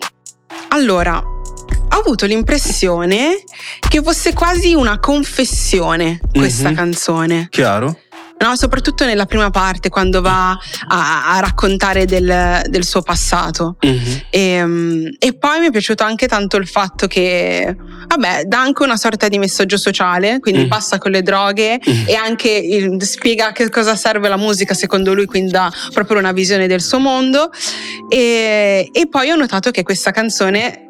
allora, 0.69 1.17
ho 1.17 1.99
avuto 1.99 2.27
l'impressione 2.27 3.43
che 3.89 4.03
fosse 4.03 4.33
quasi 4.33 4.75
una 4.75 4.99
confessione 4.99 6.21
questa 6.33 6.69
mm-hmm. 6.69 6.77
canzone. 6.77 7.47
Chiaro? 7.51 7.99
No? 8.39 8.57
soprattutto 8.57 9.05
nella 9.05 9.27
prima 9.27 9.51
parte 9.51 9.89
quando 9.89 10.21
va 10.21 10.51
a, 10.89 11.35
a 11.35 11.41
raccontare 11.41 12.05
del, 12.05 12.63
del, 12.69 12.85
suo 12.85 13.03
passato. 13.03 13.77
Mm-hmm. 13.85 14.17
E, 14.31 15.17
e, 15.19 15.35
poi 15.35 15.61
mi 15.61 15.67
è 15.67 15.71
piaciuto 15.71 16.03
anche 16.03 16.27
tanto 16.27 16.57
il 16.57 16.67
fatto 16.67 17.07
che, 17.07 17.77
vabbè, 18.07 18.45
dà 18.45 18.61
anche 18.61 18.83
una 18.83 18.97
sorta 18.97 19.29
di 19.29 19.39
messaggio 19.39 19.77
sociale, 19.77 20.41
quindi 20.41 20.61
mm-hmm. 20.61 20.71
passa 20.71 20.99
con 20.99 21.11
le 21.11 21.23
droghe 21.23 21.79
mm-hmm. 21.79 22.05
e 22.07 22.15
anche 22.15 22.51
il, 22.51 23.03
spiega 23.03 23.53
che 23.53 23.71
cosa 23.71 23.97
serve 23.97 24.29
la 24.29 24.37
musica 24.37 24.75
secondo 24.75 25.15
lui, 25.15 25.27
quindi 25.27 25.51
dà 25.51 25.73
proprio 25.93 26.19
una 26.19 26.33
visione 26.33 26.67
del 26.67 26.81
suo 26.81 26.99
mondo. 26.99 27.51
E, 28.09 28.89
e 28.93 29.09
poi 29.09 29.31
ho 29.31 29.37
notato 29.37 29.71
che 29.71 29.83
questa 29.83 30.11
canzone 30.11 30.85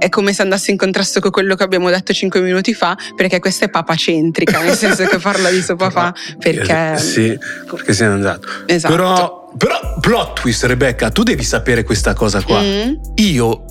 è 0.00 0.08
come 0.08 0.32
se 0.32 0.40
andasse 0.40 0.70
in 0.70 0.78
contrasto 0.78 1.20
con 1.20 1.30
quello 1.30 1.54
che 1.54 1.62
abbiamo 1.62 1.90
detto 1.90 2.14
cinque 2.14 2.40
minuti 2.40 2.72
fa, 2.72 2.96
perché 3.14 3.38
questa 3.38 3.66
è 3.66 3.68
papacentrica, 3.68 4.62
nel 4.62 4.74
senso 4.74 5.04
che 5.04 5.18
parla 5.18 5.50
di 5.50 5.60
suo 5.60 5.76
papà, 5.76 6.14
perché... 6.38 6.96
Sì, 6.96 7.38
perché 7.70 7.92
se 7.92 8.06
n'è 8.06 8.12
andato. 8.12 8.48
Esatto. 8.64 8.94
Però, 8.94 9.50
però, 9.58 9.98
plot 10.00 10.40
twist, 10.40 10.64
Rebecca, 10.64 11.10
tu 11.10 11.22
devi 11.22 11.44
sapere 11.44 11.82
questa 11.82 12.14
cosa 12.14 12.42
qua. 12.42 12.62
Mm, 12.62 12.94
Io, 13.16 13.64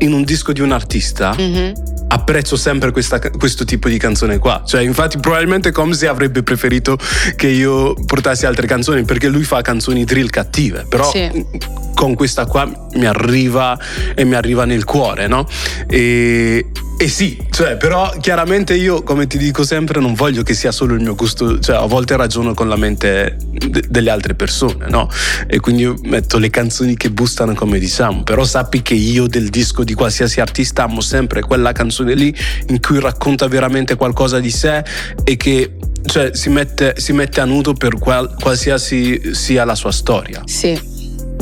in 0.00 0.12
un 0.12 0.22
disco 0.24 0.52
di 0.52 0.60
un 0.60 0.72
artista, 0.72 1.34
mhm. 1.36 1.72
apprezzo 2.08 2.56
sempre 2.56 2.90
questa- 2.90 3.18
questo 3.18 3.64
tipo 3.64 3.88
di 3.88 3.98
canzone 3.98 4.38
qua. 4.38 4.62
Cioè, 4.66 4.82
infatti, 4.82 5.18
probabilmente 5.18 5.72
Comsi 5.72 6.06
avrebbe 6.06 6.42
preferito 6.42 6.98
che 7.36 7.48
io 7.48 7.94
portassi 8.06 8.46
altre 8.46 8.66
canzoni 8.66 9.04
perché 9.04 9.28
lui 9.28 9.44
fa 9.44 9.60
canzoni 9.62 10.04
drill 10.04 10.28
cattive. 10.28 10.86
Però 10.88 11.10
Sì. 11.10 11.46
con 11.94 12.14
questa 12.14 12.46
qua 12.46 12.70
mi 12.94 13.04
arriva 13.06 13.78
e 14.14 14.24
mi 14.24 14.34
arriva 14.34 14.64
nel 14.64 14.84
cuore, 14.84 15.26
no? 15.26 15.46
E, 15.86 16.66
e 17.02 17.08
sì, 17.08 17.42
cioè, 17.48 17.78
però 17.78 18.14
chiaramente 18.20 18.74
io, 18.74 19.02
come 19.02 19.26
ti 19.26 19.38
dico 19.38 19.64
sempre, 19.64 20.02
non 20.02 20.12
voglio 20.12 20.42
che 20.42 20.52
sia 20.52 20.70
solo 20.70 20.92
il 20.92 21.00
mio 21.00 21.14
gusto, 21.14 21.58
cioè 21.58 21.76
a 21.76 21.86
volte 21.86 22.14
ragiono 22.14 22.52
con 22.52 22.68
la 22.68 22.76
mente 22.76 23.38
de- 23.40 23.84
delle 23.88 24.10
altre 24.10 24.34
persone, 24.34 24.86
no? 24.90 25.08
E 25.46 25.60
quindi 25.60 25.80
io 25.80 25.94
metto 26.02 26.36
le 26.36 26.50
canzoni 26.50 26.98
che 26.98 27.10
bustano, 27.10 27.54
come 27.54 27.78
diciamo, 27.78 28.22
però 28.22 28.44
sappi 28.44 28.82
che 28.82 28.92
io 28.92 29.28
del 29.28 29.48
disco 29.48 29.82
di 29.82 29.94
qualsiasi 29.94 30.42
artista 30.42 30.82
amo 30.82 31.00
sempre 31.00 31.40
quella 31.40 31.72
canzone 31.72 32.12
lì 32.12 32.36
in 32.66 32.80
cui 32.82 33.00
racconta 33.00 33.48
veramente 33.48 33.94
qualcosa 33.94 34.38
di 34.38 34.50
sé 34.50 34.84
e 35.24 35.38
che 35.38 35.76
cioè, 36.04 36.34
si, 36.34 36.50
mette, 36.50 36.96
si 36.98 37.14
mette 37.14 37.40
a 37.40 37.46
nudo 37.46 37.72
per 37.72 37.98
qual- 37.98 38.34
qualsiasi 38.38 39.32
sia 39.32 39.64
la 39.64 39.74
sua 39.74 39.90
storia. 39.90 40.42
Sì. 40.44 40.89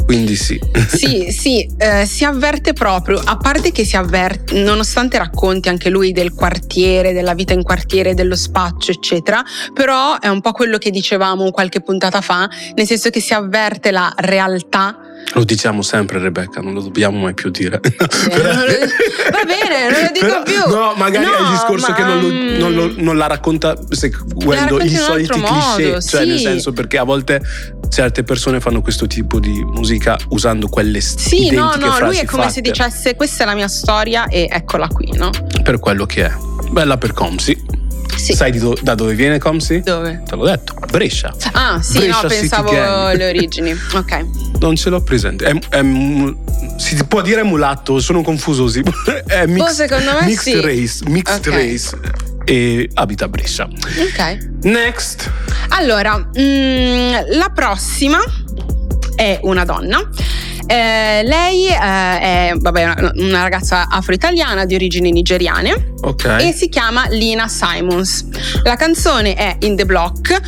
Quindi 0.09 0.37
sì. 0.37 0.59
Sì, 0.88 1.31
sì, 1.38 1.69
eh, 1.77 2.07
si 2.07 2.25
avverte 2.25 2.73
proprio, 2.73 3.21
a 3.23 3.37
parte 3.37 3.73
che 3.73 3.85
si 3.85 3.95
avverte, 3.95 4.59
nonostante 4.59 5.19
racconti 5.19 5.69
anche 5.69 5.91
lui 5.91 6.12
del 6.12 6.33
quartiere, 6.33 7.12
della 7.12 7.35
vita 7.35 7.53
in 7.53 7.62
quartiere, 7.62 8.15
dello 8.15 8.35
spaccio, 8.35 8.91
eccetera, 8.91 9.45
però 9.75 10.19
è 10.19 10.29
un 10.29 10.41
po' 10.41 10.53
quello 10.53 10.79
che 10.79 10.88
dicevamo 10.88 11.50
qualche 11.50 11.83
puntata 11.83 12.23
fa, 12.23 12.49
nel 12.75 12.87
senso 12.87 13.11
che 13.11 13.21
si 13.21 13.35
avverte 13.35 13.91
la 13.91 14.11
realtà. 14.17 14.97
Lo 15.35 15.45
diciamo 15.45 15.83
sempre, 15.83 16.19
Rebecca, 16.21 16.62
non 16.62 16.73
lo 16.73 16.81
dobbiamo 16.81 17.19
mai 17.19 17.35
più 17.35 17.50
dire. 17.50 17.79
Eh, 17.83 18.37
lo- 18.38 18.43
Va 19.31 19.45
bene, 19.45 19.91
non 19.91 20.00
lo 20.05 20.11
dico 20.11 20.25
Però- 20.27 20.43
più. 20.43 20.75
No, 20.75 20.95
magari 20.97 21.27
è 21.27 21.37
il 21.38 21.43
No, 21.45 21.50
discorso 21.50 21.91
ma, 21.91 21.95
che 21.95 22.03
non, 22.03 22.21
lo- 22.21 22.59
non 22.59 22.75
lo- 22.75 22.95
non 22.97 23.17
la 23.19 23.27
racconta 23.27 23.77
seguendo 23.91 24.81
i 24.81 24.88
soliti 24.88 25.29
cliché. 25.29 25.50
modo, 25.50 26.00
cioè, 26.00 26.23
sì. 26.23 26.27
nel 26.29 26.38
senso, 26.38 26.73
perché 26.73 26.97
a 26.97 27.03
volte 27.05 27.43
certe 27.88 28.23
persone 28.23 28.61
fanno 28.61 28.80
questo 28.80 29.07
tipo 29.07 29.38
di 29.40 29.62
musica 29.64 30.16
usando 30.30 30.68
quelle 30.68 31.00
Sì, 31.00 31.47
identiche 31.47 31.78
no, 31.85 31.99
no, 31.99 32.07
lui 32.07 32.18
è 32.18 32.25
come 32.25 32.45
se 32.45 32.49
fatte. 32.49 32.61
dicesse 32.61 33.14
questa 33.16 33.45
è 33.45 33.47
la 33.47 33.54
mia 33.54 33.68
storia 33.68 34.26
e 34.26 34.49
eccola 34.50 34.88
qui, 34.88 35.11
no? 35.16 35.30
Per 35.62 35.78
quello 35.78 36.07
che 36.07 36.26
è. 36.26 36.33
Bella 36.71 36.97
per 36.99 37.12
Comsi. 37.12 37.76
Sì. 38.16 38.33
Sai 38.35 38.50
do- 38.59 38.76
da 38.83 38.95
dove 38.95 39.14
viene 39.14 39.38
Comsi? 39.38 39.80
Dove? 39.80 40.23
Te 40.26 40.35
l'ho 40.35 40.45
detto, 40.45 40.75
Brescia. 40.90 41.33
Ah, 41.52 41.80
sì, 41.80 41.99
Brescia 41.99 42.23
no, 42.23 42.28
pensavo 42.28 42.73
le 43.12 43.28
origini. 43.28 43.73
Ok. 43.95 44.26
Non 44.59 44.75
ce 44.75 44.90
l'ho 44.90 45.00
presente. 45.02 45.45
È, 45.45 45.57
è 45.68 45.85
si 46.78 46.97
può 47.07 47.21
dire 47.23 47.45
mulatto, 47.45 48.00
sono 48.00 48.23
confuso. 48.23 48.66
Sì. 48.66 48.83
È 49.26 49.47
mixed, 49.47 49.61
Oh, 49.61 49.73
secondo 49.73 50.11
me 50.21 50.26
mixed 50.26 50.54
sì. 50.54 50.61
race. 50.61 51.04
Mixed 51.09 51.47
Ok. 51.47 51.54
race. 51.54 51.97
E 52.50 52.88
abita 52.95 53.26
a 53.26 53.28
Brescia. 53.28 53.64
Ok. 53.64 54.38
Next. 54.62 55.31
Allora, 55.69 56.17
mm, 56.17 57.12
la 57.37 57.50
prossima 57.55 58.19
è 59.14 59.38
una 59.43 59.67
donna. 59.67 59.99
Eh, 60.67 61.23
lei 61.25 61.67
eh, 61.67 61.75
è 61.78 62.52
vabbè, 62.57 62.85
una- 62.85 63.12
una 63.17 63.43
ragazza 63.43 63.88
afro-italiana 63.88 64.64
di 64.64 64.75
origini 64.75 65.11
nigeriane 65.12 65.93
Ok. 66.02 66.25
e 66.40 66.52
si 66.52 66.69
chiama 66.71 67.07
Lina 67.09 67.49
Simons. 67.49 68.26
La 68.62 68.76
canzone 68.76 69.35
è 69.35 69.57
In 69.61 69.76
the 69.76 69.85
Block. 69.85 70.40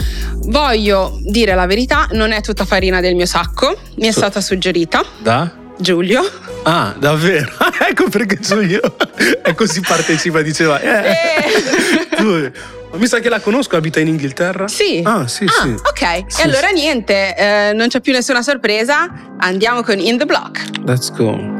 Voglio 0.47 1.19
dire 1.23 1.54
la 1.54 1.66
verità, 1.66 2.09
non 2.12 2.33
è 2.33 2.40
tutta 2.40 2.64
farina 2.64 3.00
del 3.00 3.14
mio 3.14 3.26
sacco, 3.26 3.78
mi 3.97 4.07
è 4.09 4.12
So- 4.12 4.21
stata 4.21 4.40
suggerita. 4.40 5.02
Da? 5.23 5.52
Giulio. 5.78 6.23
Ah, 6.64 6.95
davvero? 6.99 7.50
ecco 7.88 8.11
perché 8.11 8.38
Giulio 8.38 8.80
è 9.42 9.54
così 9.54 9.80
partecipa, 9.80 10.42
diceva. 10.42 10.78
Eh. 10.78 11.09
Eh. 11.09 11.89
Ma 12.24 12.98
mi 12.98 13.06
sa 13.06 13.20
che 13.20 13.28
la 13.28 13.40
conosco, 13.40 13.76
abita 13.76 14.00
in 14.00 14.08
Inghilterra? 14.08 14.66
Sì. 14.68 15.00
Ah, 15.04 15.26
sì, 15.28 15.44
Ah, 15.44 15.62
sì. 15.62 15.68
ok. 15.70 16.24
Sì, 16.26 16.40
e 16.40 16.44
allora 16.44 16.68
sì. 16.68 16.74
niente, 16.74 17.36
eh, 17.36 17.72
non 17.72 17.88
c'è 17.88 18.00
più 18.00 18.12
nessuna 18.12 18.42
sorpresa. 18.42 19.08
Andiamo 19.38 19.82
con 19.82 19.98
In 20.00 20.18
the 20.18 20.26
Block. 20.26 20.64
Let's 20.84 21.10
go. 21.12 21.58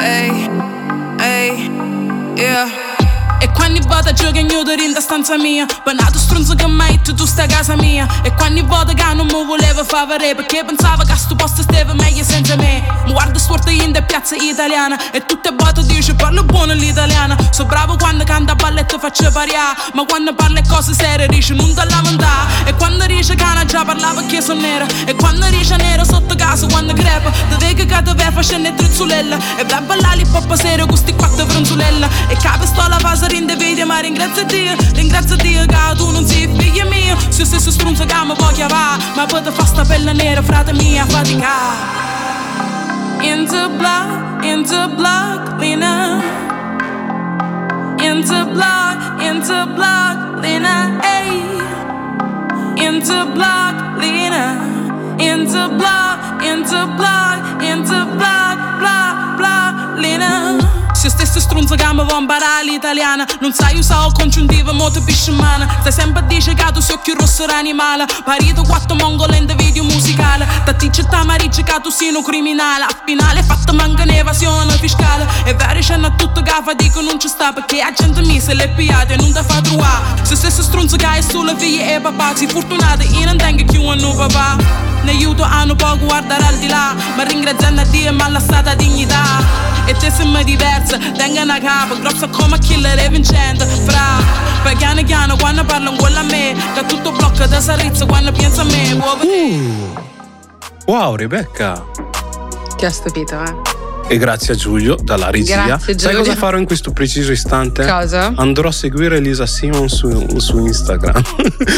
Ehi, 0.00 0.48
ehi, 1.20 1.70
yeah. 2.36 2.89
E 4.10 4.12
quando 4.12 4.24
vota 4.26 4.40
gioca 4.40 4.40
ignoto 4.40 4.72
in 4.72 4.92
da 4.92 5.00
stanza 5.00 5.38
mia. 5.38 5.66
Banato 5.84 6.18
stronzo 6.18 6.54
che 6.54 6.66
mai 6.66 7.00
tu 7.00 7.24
sta 7.24 7.46
casa 7.46 7.76
mia. 7.76 8.08
E 8.22 8.34
quando 8.34 8.64
vota 8.66 8.92
che 8.92 9.14
non 9.14 9.26
mi 9.26 9.44
voleva 9.44 9.84
favore 9.84 10.34
Perché 10.34 10.64
pensava 10.64 11.04
che 11.04 11.12
a 11.12 11.16
sto 11.16 11.36
posto 11.36 11.62
stava 11.62 11.94
meglio 11.94 12.24
senza 12.24 12.56
me. 12.56 12.82
Mi 13.04 13.12
guarda 13.12 13.38
storto 13.38 13.70
in 13.70 13.92
da 13.92 14.02
piazza 14.02 14.34
italiana. 14.34 15.12
E 15.12 15.24
tutte 15.26 15.52
volte 15.56 15.84
dice 15.86 16.14
parlo 16.14 16.42
buono 16.42 16.72
l'italiana. 16.72 17.36
So 17.50 17.64
bravo 17.66 17.96
quando 17.96 18.24
canta 18.24 18.54
balletto 18.54 18.98
faccio 18.98 19.30
parià. 19.30 19.76
Ma 19.94 20.04
quando 20.04 20.34
parla 20.34 20.60
cose 20.66 20.92
serie 20.92 21.28
dice 21.28 21.54
non 21.54 21.72
te 21.72 21.84
lamentare 21.84 22.68
E 22.68 22.74
quando 22.74 23.06
dice 23.06 23.34
cana 23.36 23.64
già 23.64 23.84
parlava 23.84 24.22
che 24.22 24.40
sono 24.40 24.60
nera. 24.60 24.86
E 25.06 25.14
quando 25.14 25.48
dice 25.50 25.76
nero 25.76 26.04
sotto 26.04 26.34
casa 26.34 26.66
quando 26.66 26.94
crepa 26.94 27.30
vedi 27.58 27.86
che 27.86 28.02
te 28.02 28.14
ve 28.14 28.30
facendo 28.32 28.72
truzzulella 28.74 29.36
E 29.56 29.64
vai 29.64 29.78
a 29.78 29.80
ballare 29.80 30.22
hop 30.32 30.54
serio 30.54 30.86
con 30.86 30.96
sti 30.96 31.14
quattro 31.14 31.46
franzulella 31.46 32.08
E 32.28 32.36
capo 32.36 32.66
sto 32.66 32.86
la 32.88 32.98
fase 32.98 33.28
rinde 33.28 33.56
video 33.56 33.86
ma 33.86 33.99
ringrazio 34.00 34.44
Dio 34.44 34.74
Ringrazio 34.94 35.36
Dio 35.36 35.64
che 35.66 35.76
tu 35.96 36.10
non 36.10 36.26
sei 36.26 36.48
figlio 36.56 36.88
mio 36.88 37.16
Se 37.28 37.44
stesso 37.44 37.70
strunzo 37.70 38.04
che 38.04 38.14
mi 38.24 38.34
voglio 38.36 38.66
va 38.68 38.98
Ma 39.14 39.26
poi 39.26 39.42
te 39.42 39.50
fa 39.50 39.64
sta 39.64 39.84
pelle 39.84 40.12
nera 40.12 40.42
frate 40.42 40.72
mia 40.72 41.04
fatica 41.06 42.08
Into 43.22 43.68
block, 43.76 44.42
into 44.42 44.88
block, 44.96 45.60
Lena. 45.60 46.22
Into 48.00 48.46
block, 48.46 49.20
into 49.20 49.66
block, 49.74 50.40
Lena, 50.40 50.98
hey. 51.02 51.42
Into 52.82 53.26
block, 53.34 53.98
Lena. 53.98 54.56
Into 55.18 55.68
block, 55.76 56.42
into 56.42 56.86
block, 56.96 57.62
into 57.62 58.06
block, 58.16 58.78
block, 58.78 59.36
block, 59.36 59.98
Lena 59.98 60.79
se 61.00 61.08
stesso 61.08 61.40
strunzo 61.40 61.76
che 61.76 61.86
mi 61.94 62.04
vuoi 62.04 62.20
imparare 62.20 62.62
l'italiana 62.62 63.24
Non 63.40 63.54
sai 63.54 63.74
usare 63.78 64.08
il 64.08 64.12
congiuntivo, 64.12 64.74
mo 64.74 64.90
ti 64.90 65.00
pisciamana 65.00 65.78
Stai 65.80 65.92
sempre 65.92 66.20
a 66.20 66.24
dire 66.24 66.52
che 66.52 66.72
tu 66.74 66.80
sei 66.80 66.96
occhio 66.96 67.14
rosso 67.14 67.46
animale. 67.46 68.04
Parito 68.22 68.62
quattro 68.64 68.96
mongole 68.96 69.38
in 69.38 69.46
video 69.56 69.82
musicale. 69.84 70.46
Da 70.64 70.74
ti 70.74 70.90
c'è 70.90 71.04
ta 71.06 71.24
mariccia 71.24 71.62
che 71.62 71.80
tu 71.82 71.88
sei 71.88 72.12
un 72.14 72.22
criminale. 72.22 72.84
A 72.84 72.94
finale 73.02 73.42
fatta 73.42 73.72
manca 73.72 74.02
un'evasione 74.02 74.72
fiscale. 74.74 75.26
E 75.46 75.54
vero 75.54 75.80
c'è 75.80 75.94
a 75.94 76.10
tutto 76.10 76.42
che 76.42 76.52
fatica 76.62 77.00
non 77.00 77.18
ci 77.18 77.28
sta 77.28 77.50
Perché 77.54 77.78
la 77.78 77.92
gente 77.92 78.20
mi 78.20 78.38
se 78.38 78.52
l'è 78.52 78.68
pigliata 78.68 79.14
e 79.14 79.16
non 79.16 79.32
ti 79.32 79.40
fa 79.42 79.60
trovare 79.62 80.22
Se 80.22 80.36
stesso 80.36 80.62
strunzo 80.62 80.96
che 80.96 81.06
hai 81.06 81.22
sulle 81.22 81.56
figlie 81.56 81.94
e 81.94 82.00
papà 82.00 82.36
Si 82.36 82.46
fortunate 82.46 83.04
io 83.04 83.24
non 83.24 83.38
tengo 83.38 83.64
più 83.64 83.82
un 83.82 84.14
papà. 84.16 84.56
Ne 85.02 85.12
aiuto 85.12 85.44
a 85.44 85.64
non 85.64 85.76
può 85.76 85.96
guardare 85.96 86.44
al 86.44 86.58
di 86.58 86.68
là 86.68 86.94
Ma 87.16 87.22
ringraziando 87.22 87.80
a 87.80 87.84
Dio 87.84 88.12
mi 88.12 88.20
ha 88.20 88.28
lasciata 88.28 88.74
dignità 88.74 89.69
e 89.86 89.94
te 89.94 90.10
sembra 90.10 90.42
diversa, 90.42 90.98
tenga 91.16 91.42
una 91.42 91.58
capa, 91.58 91.94
grossa 91.94 92.28
come 92.28 92.58
killer 92.58 92.98
e 92.98 93.08
vincente 93.08 93.64
Fra, 93.66 94.22
poi 94.62 94.76
piano 94.76 95.02
piano 95.04 95.36
quando 95.36 95.64
parlo 95.64 95.92
con 95.92 96.14
a 96.14 96.22
me 96.22 96.54
Che 96.74 96.84
tutto 96.86 97.12
blocca 97.12 97.46
da 97.46 97.60
sarizza 97.60 98.06
quando 98.06 98.32
pensa 98.32 98.62
a 98.62 98.64
me 98.64 98.92
Uh. 98.92 100.08
Wow, 100.86 101.14
Rebecca. 101.14 101.84
Ti 102.76 102.84
ho 102.84 102.90
stupito, 102.90 103.40
eh? 103.42 103.79
E 104.12 104.16
grazie 104.18 104.54
a 104.54 104.56
Giulio 104.56 104.96
dalla 105.00 105.30
regia. 105.30 105.64
Grazie, 105.66 105.96
Sai 105.96 106.10
Giulio. 106.10 106.18
cosa 106.18 106.34
farò 106.34 106.56
in 106.58 106.64
questo 106.64 106.90
preciso 106.90 107.30
istante? 107.30 107.86
Cosa? 107.86 108.32
Andrò 108.34 108.66
a 108.66 108.72
seguire 108.72 109.18
Elisa 109.18 109.46
Simon 109.46 109.88
su, 109.88 110.36
su 110.38 110.58
Instagram. 110.66 111.22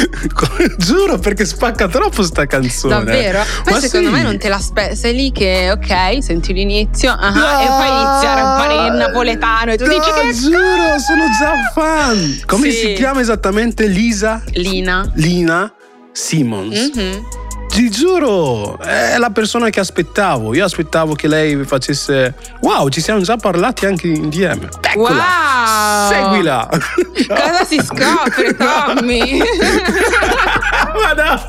Giuro 0.78 1.18
perché 1.18 1.44
spacca 1.44 1.88
troppo 1.88 2.22
sta 2.22 2.46
canzone. 2.46 2.94
Davvero? 2.94 3.44
Poi 3.64 3.74
Ma 3.74 3.80
secondo 3.80 4.08
sì. 4.08 4.14
me 4.14 4.22
non 4.22 4.38
te 4.38 4.48
l'aspetti. 4.48 4.96
Sei 4.96 5.14
lì 5.14 5.30
che, 5.30 5.70
ok, 5.72 6.22
senti 6.22 6.54
l'inizio, 6.54 7.12
ah, 7.12 7.30
No! 7.34 7.60
e 7.60 7.66
poi 7.66 7.88
iniziare 7.88 8.40
a 8.40 8.56
fare 8.56 8.86
il 8.86 8.92
napoletano 8.94 9.72
e 9.72 9.76
tu 9.76 9.84
No, 9.84 9.90
dici 9.92 10.10
che 10.10 10.32
giuro, 10.32 10.98
sono 11.06 11.24
già 11.38 11.70
fan. 11.74 12.40
Come 12.46 12.70
Sì. 12.70 12.78
si 12.78 12.92
chiama 12.94 13.20
esattamente 13.20 13.86
Lisa? 13.86 14.42
Lina. 14.52 15.06
Lina 15.16 15.70
Simons. 16.12 16.92
Mhm. 16.94 17.26
Ti 17.72 17.88
giuro, 17.88 18.78
è 18.80 19.16
la 19.16 19.30
persona 19.30 19.70
che 19.70 19.80
aspettavo. 19.80 20.54
Io 20.54 20.62
aspettavo 20.62 21.14
che 21.14 21.26
lei 21.26 21.64
facesse. 21.64 22.34
Wow, 22.60 22.90
ci 22.90 23.00
siamo 23.00 23.22
già 23.22 23.36
parlati 23.38 23.86
anche 23.86 24.08
in 24.08 24.28
DM. 24.28 24.68
Eccola! 24.82 25.24
Wow! 25.24 26.10
Seguila! 26.10 26.68
Cosa 27.28 27.64
si 27.66 27.80
scopre, 27.82 28.54
Tommy? 28.56 29.38
Ma 30.92 31.12
no! 31.14 31.46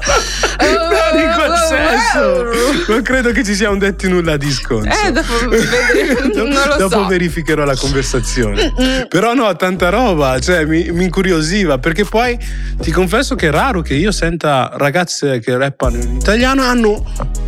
Non 0.64 1.20
in 1.20 1.34
quel 1.36 1.58
senso! 1.58 2.92
Non 2.94 3.02
credo 3.02 3.32
che 3.32 3.44
ci 3.44 3.54
siamo 3.54 3.76
detti 3.76 4.08
nulla 4.08 4.38
di 4.38 4.50
sconso. 4.50 4.88
Eh, 5.06 5.12
dopo 5.12 5.50
vedremo, 5.50 6.52
Dopo 6.78 7.02
so. 7.02 7.06
verificherò 7.08 7.66
la 7.66 7.76
conversazione. 7.76 8.72
Però 9.10 9.34
no, 9.34 9.54
tanta 9.58 9.90
roba, 9.90 10.40
cioè 10.40 10.64
mi, 10.64 10.90
mi 10.92 11.04
incuriosiva 11.04 11.80
perché 11.80 12.06
poi 12.06 12.40
ti 12.82 12.92
confesso 12.92 13.36
che 13.36 13.50
è 13.50 13.52
raro 13.52 13.82
che 13.82 13.94
io 13.96 14.12
senta 14.14 14.72
ragazze 14.76 15.40
che 15.40 15.58
rappano 15.58 15.98
in 15.98 16.13
italiano 16.18 16.64
hanno 16.64 17.04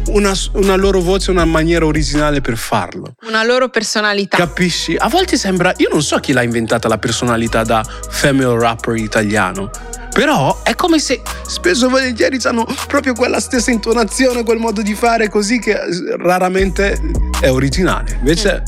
una, 0.07 0.33
una 0.53 0.75
loro 0.75 1.01
voce, 1.01 1.31
una 1.31 1.45
maniera 1.45 1.85
originale 1.85 2.41
per 2.41 2.57
farlo. 2.57 3.15
Una 3.27 3.43
loro 3.43 3.69
personalità. 3.69 4.37
Capisci? 4.37 4.95
A 4.95 5.07
volte 5.07 5.37
sembra, 5.37 5.73
io 5.77 5.89
non 5.91 6.01
so 6.01 6.17
chi 6.17 6.33
l'ha 6.33 6.43
inventata 6.43 6.87
la 6.87 6.97
personalità 6.97 7.63
da 7.63 7.83
female 8.09 8.59
rapper 8.59 8.95
italiano. 8.95 9.69
Però 10.13 10.61
è 10.63 10.75
come 10.75 10.99
se 10.99 11.21
spesso 11.45 11.87
e 11.87 11.89
volentieri 11.89 12.39
hanno 12.43 12.65
proprio 12.87 13.13
quella 13.13 13.41
stessa 13.41 13.71
intonazione, 13.71 14.43
quel 14.43 14.59
modo 14.59 14.81
di 14.81 14.95
fare 14.95 15.27
così 15.29 15.59
che 15.59 15.71
eh, 15.71 16.15
raramente 16.17 16.97
è 17.41 17.51
originale. 17.51 18.15
Invece 18.19 18.63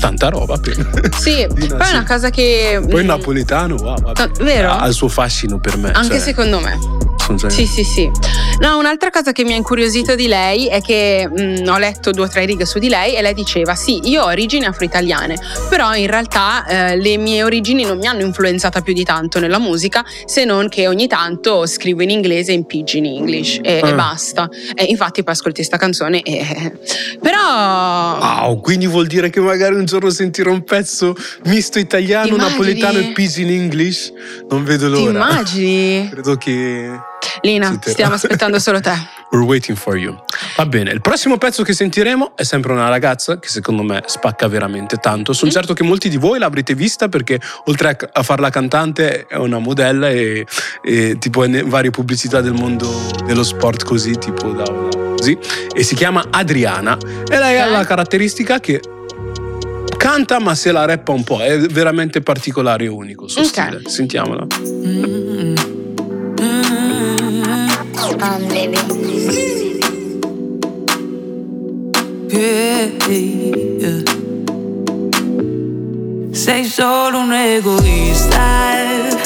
tanta 0.00 0.30
roba 0.30 0.58
per 0.58 0.74
Sì, 1.16 1.46
poi 1.48 1.68
è 1.68 1.90
una 1.90 2.04
cosa 2.04 2.30
che... 2.30 2.80
Poi 2.82 2.98
il 3.00 3.04
mm, 3.04 3.08
napoletano, 3.08 3.76
wow, 3.76 4.00
vabbè, 4.00 4.42
vero? 4.42 4.72
ha 4.72 4.86
il 4.86 4.94
suo 4.94 5.08
fascino 5.08 5.60
per 5.60 5.76
me. 5.76 5.92
Anche 5.92 6.14
cioè, 6.14 6.18
secondo 6.18 6.58
me. 6.58 7.08
Già- 7.36 7.48
Sì, 7.50 7.66
sì, 7.66 7.84
sì. 7.84 8.10
No, 8.60 8.76
un'altra 8.78 9.10
cosa 9.10 9.32
che 9.32 9.44
mi 9.44 9.52
ha 9.52 9.56
incuriosito 9.56 10.14
di 10.14 10.26
lei 10.26 10.66
è 10.66 10.80
che 10.80 11.28
mh, 11.28 11.66
ho 11.68 11.78
letto 11.78 12.10
due 12.10 12.24
o 12.24 12.28
tre 12.28 12.44
righe 12.44 12.66
su 12.66 12.78
di 12.78 12.88
lei 12.88 13.14
e 13.14 13.22
lei 13.22 13.34
diceva: 13.34 13.74
Sì, 13.74 14.00
io 14.04 14.22
ho 14.22 14.26
origini 14.26 14.64
afro-italiane, 14.66 15.36
però 15.68 15.94
in 15.94 16.06
realtà 16.06 16.66
eh, 16.66 16.96
le 16.96 17.16
mie 17.16 17.42
origini 17.42 17.84
non 17.84 17.98
mi 17.98 18.06
hanno 18.06 18.22
influenzata 18.22 18.80
più 18.82 18.92
di 18.92 19.04
tanto 19.04 19.38
nella 19.40 19.58
musica, 19.58 20.04
se 20.26 20.44
non 20.44 20.68
che 20.68 20.86
ogni 20.88 21.06
tanto 21.06 21.66
scrivo 21.66 22.02
in 22.02 22.10
inglese 22.10 22.50
e 22.52 22.54
in 22.54 22.64
pidgin 22.66 23.04
English 23.06 23.58
e, 23.62 23.80
e 23.82 23.88
Ah. 23.90 23.92
basta. 23.94 24.48
E 24.74 24.84
infatti 24.84 25.22
poi 25.22 25.32
ascolti 25.34 25.62
sta 25.62 25.76
canzone 25.76 26.22
e. 26.22 26.74
Però. 27.20 28.18
Wow, 28.18 28.60
quindi 28.60 28.86
vuol 28.86 29.06
dire 29.06 29.30
che 29.30 29.40
magari 29.40 29.74
un 29.74 29.84
giorno 29.84 30.10
sentirò 30.10 30.52
un 30.52 30.62
pezzo 30.64 31.14
misto 31.44 31.78
italiano, 31.78 32.34
Immagini? 32.34 32.50
napoletano 32.50 32.98
e 32.98 33.12
pidgin 33.12 33.48
English. 33.48 34.12
Non 34.48 34.64
vedo 34.64 34.86
Ti 34.86 34.90
l'ora. 35.04 35.10
immagini? 35.10 36.08
Credo 36.12 36.36
che 36.36 36.90
Lina, 37.42 37.78
stiamo 37.80 38.14
aspettando 38.14 38.58
solo 38.58 38.80
te. 38.80 38.92
We're 39.30 39.44
waiting 39.46 39.76
for 39.76 39.96
you. 39.96 40.16
Va 40.56 40.66
bene, 40.66 40.90
il 40.90 41.00
prossimo 41.00 41.38
pezzo 41.38 41.62
che 41.62 41.72
sentiremo 41.72 42.32
è 42.34 42.42
sempre 42.42 42.72
una 42.72 42.88
ragazza 42.88 43.38
che 43.38 43.48
secondo 43.48 43.82
me 43.82 44.02
spacca 44.06 44.48
veramente 44.48 44.96
tanto. 44.96 45.32
Sono 45.32 45.50
certo 45.50 45.72
che 45.72 45.84
molti 45.84 46.08
di 46.08 46.16
voi 46.16 46.38
l'avrete 46.38 46.74
vista 46.74 47.08
perché 47.08 47.40
oltre 47.66 47.96
a, 48.12 48.22
farla 48.22 48.50
cantante 48.50 49.26
è 49.26 49.36
una 49.36 49.58
modella 49.58 50.08
e, 50.10 50.44
e 50.82 51.16
tipo 51.18 51.44
in 51.44 51.62
varie 51.66 51.90
pubblicità 51.90 52.40
del 52.40 52.52
mondo 52.54 52.90
dello 53.24 53.44
sport 53.44 53.84
così, 53.84 54.18
tipo 54.18 54.48
da, 54.50 54.64
così. 55.16 55.38
E 55.72 55.82
si 55.84 55.94
chiama 55.94 56.24
Adriana 56.30 56.98
e 57.30 57.38
lei 57.38 57.58
ha 57.60 57.66
Ok. 57.66 57.72
la 57.72 57.84
caratteristica 57.84 58.58
che 58.58 58.80
canta 59.96 60.40
ma 60.40 60.54
se 60.56 60.72
la 60.72 60.84
rappa 60.86 61.12
un 61.12 61.22
po', 61.22 61.38
è 61.40 61.56
veramente 61.58 62.20
particolare 62.20 62.84
e 62.84 62.88
unico 62.88 63.26
il 63.26 63.30
suo 63.30 63.42
Ok. 63.42 63.46
stile. 63.48 63.82
Sentiamola. 63.86 64.46
Um, 68.12 68.48
baby. 68.48 68.76
Yeah. 72.28 74.02
Sei 76.32 76.64
solo 76.64 77.18
un 77.18 77.32
egoista 77.32 78.78
eh. 78.78 79.16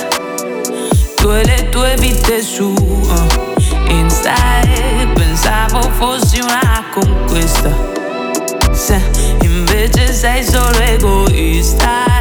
Tu 1.17 1.31
e 1.31 1.45
le 1.45 1.69
tue 1.71 1.97
vite 1.99 2.43
su 2.43 2.75
uh, 2.75 3.91
Insta 3.91 4.35
eh. 4.63 5.07
Pensavo 5.15 5.81
fossi 5.97 6.41
una 6.41 6.85
conquista 6.93 7.71
Se 8.73 9.01
invece 9.43 10.13
sei 10.13 10.45
solo 10.45 10.79
egoista 10.79 12.14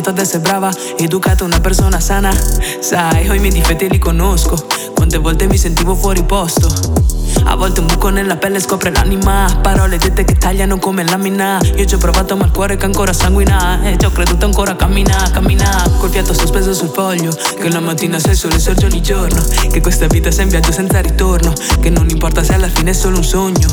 Insegnato 0.00 0.10
ad 0.10 0.18
essere 0.18 0.40
brava 0.40 0.72
Educata 0.96 1.44
una 1.44 1.60
persona 1.60 2.00
sana. 2.00 2.32
Sai, 2.80 3.28
ho 3.28 3.34
i 3.34 3.38
miei 3.38 3.52
difetti 3.52 3.84
e 3.84 3.88
li 3.88 3.98
conosco. 3.98 4.56
Quante 4.94 5.18
volte 5.18 5.46
mi 5.46 5.58
sentivo 5.58 5.94
fuori 5.94 6.24
posto 6.24 7.19
a 7.44 7.54
volte 7.56 7.80
un 7.80 7.86
buco 7.86 8.08
nella 8.08 8.36
pelle 8.36 8.60
scopre 8.60 8.92
l'anima. 8.92 9.58
Parole 9.60 9.96
dette 9.96 10.24
che 10.24 10.36
tagliano 10.36 10.78
come 10.78 11.04
lamina. 11.04 11.58
Io 11.76 11.84
ci 11.84 11.94
ho 11.94 11.98
provato 11.98 12.36
ma 12.36 12.44
il 12.44 12.50
cuore 12.50 12.76
che 12.76 12.84
ancora 12.84 13.12
sanguina. 13.12 13.82
E 13.82 13.96
ci 13.98 14.06
ho 14.06 14.10
creduto 14.10 14.44
ancora 14.44 14.76
cammina, 14.76 15.30
cammina. 15.32 15.82
Col 15.98 16.10
fiato 16.10 16.32
sospeso 16.32 16.72
sul 16.72 16.90
foglio 16.92 17.30
Che 17.30 17.68
la 17.70 17.80
mattina 17.80 18.18
sei 18.18 18.32
il 18.32 18.36
sole 18.36 18.58
sorge 18.58 18.86
ogni 18.86 19.02
giorno. 19.02 19.42
Che 19.70 19.80
questa 19.80 20.06
vita 20.06 20.30
sia 20.30 20.44
un 20.44 20.50
viaggio 20.50 20.72
senza 20.72 21.00
ritorno. 21.00 21.52
Che 21.80 21.90
non 21.90 22.08
importa 22.08 22.42
se 22.42 22.54
alla 22.54 22.68
fine 22.68 22.90
è 22.90 22.94
solo 22.94 23.16
un 23.16 23.24
sogno. 23.24 23.68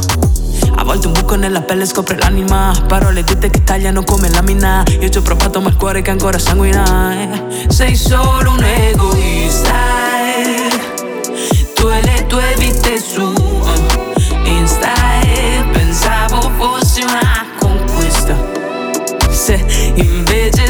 A 0.76 0.84
volte 0.84 1.08
un 1.08 1.14
buco 1.14 1.36
nella 1.36 1.62
pelle 1.62 1.86
scopre 1.86 2.18
l'anima. 2.18 2.74
Parole 2.88 3.24
dette 3.24 3.50
che 3.50 3.64
tagliano 3.64 4.04
come 4.04 4.30
lamina. 4.30 4.84
Io 5.00 5.10
ci 5.10 5.18
ho 5.18 5.22
provato 5.22 5.62
ma 5.62 5.70
il 5.70 5.76
cuore 5.76 6.02
che 6.02 6.12
ancora 6.12 6.38
sanguina. 6.38 7.14
Eh. 7.14 7.70
Sei 7.70 7.96
solo 7.96 8.52
un 8.52 8.64
egoista 8.64 10.17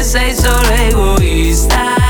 sei 0.08 0.34
solo 0.34 0.70
egoista 0.70 2.07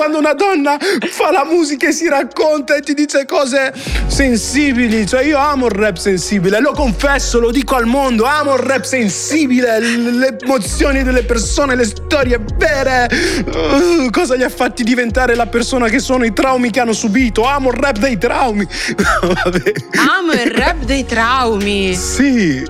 quando 0.00 0.16
una 0.16 0.32
donna 0.32 0.78
fa 1.10 1.30
la 1.30 1.44
musica 1.44 1.88
e 1.88 1.92
si 1.92 2.08
racconta 2.08 2.74
e 2.74 2.80
ti 2.80 2.94
dice 2.94 3.26
cose 3.26 3.70
sensibili. 4.06 5.06
Cioè, 5.06 5.24
io 5.24 5.36
amo 5.36 5.66
il 5.66 5.72
rap 5.72 5.96
sensibile, 5.96 6.58
lo 6.58 6.72
confesso, 6.72 7.38
lo 7.38 7.50
dico 7.50 7.74
al 7.74 7.84
mondo. 7.84 8.24
Amo 8.24 8.54
il 8.54 8.60
rap 8.60 8.84
sensibile, 8.84 9.78
le 9.78 10.38
emozioni 10.40 11.02
delle 11.02 11.22
persone, 11.24 11.74
le 11.74 11.84
storie 11.84 12.40
vere. 12.56 13.10
Uh, 13.44 14.08
cosa 14.08 14.36
li 14.36 14.42
ha 14.42 14.48
fatti 14.48 14.84
diventare 14.84 15.34
la 15.34 15.48
persona 15.48 15.90
che 15.90 15.98
sono, 15.98 16.24
i 16.24 16.32
traumi 16.32 16.70
che 16.70 16.80
hanno 16.80 16.94
subito. 16.94 17.44
Amo 17.44 17.68
il 17.68 17.76
rap 17.76 17.98
dei 17.98 18.16
traumi. 18.16 18.66
Vabbè. 19.20 19.72
Amo 20.18 20.32
il 20.32 20.50
rap 20.50 20.82
dei 20.84 21.04
traumi. 21.04 21.94
Sì. 21.94 22.64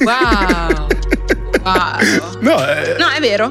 Wow. 0.00 0.86
Wow. 1.62 2.38
No, 2.40 2.66
eh, 2.66 2.96
No, 2.98 3.08
è 3.10 3.20
vero, 3.20 3.48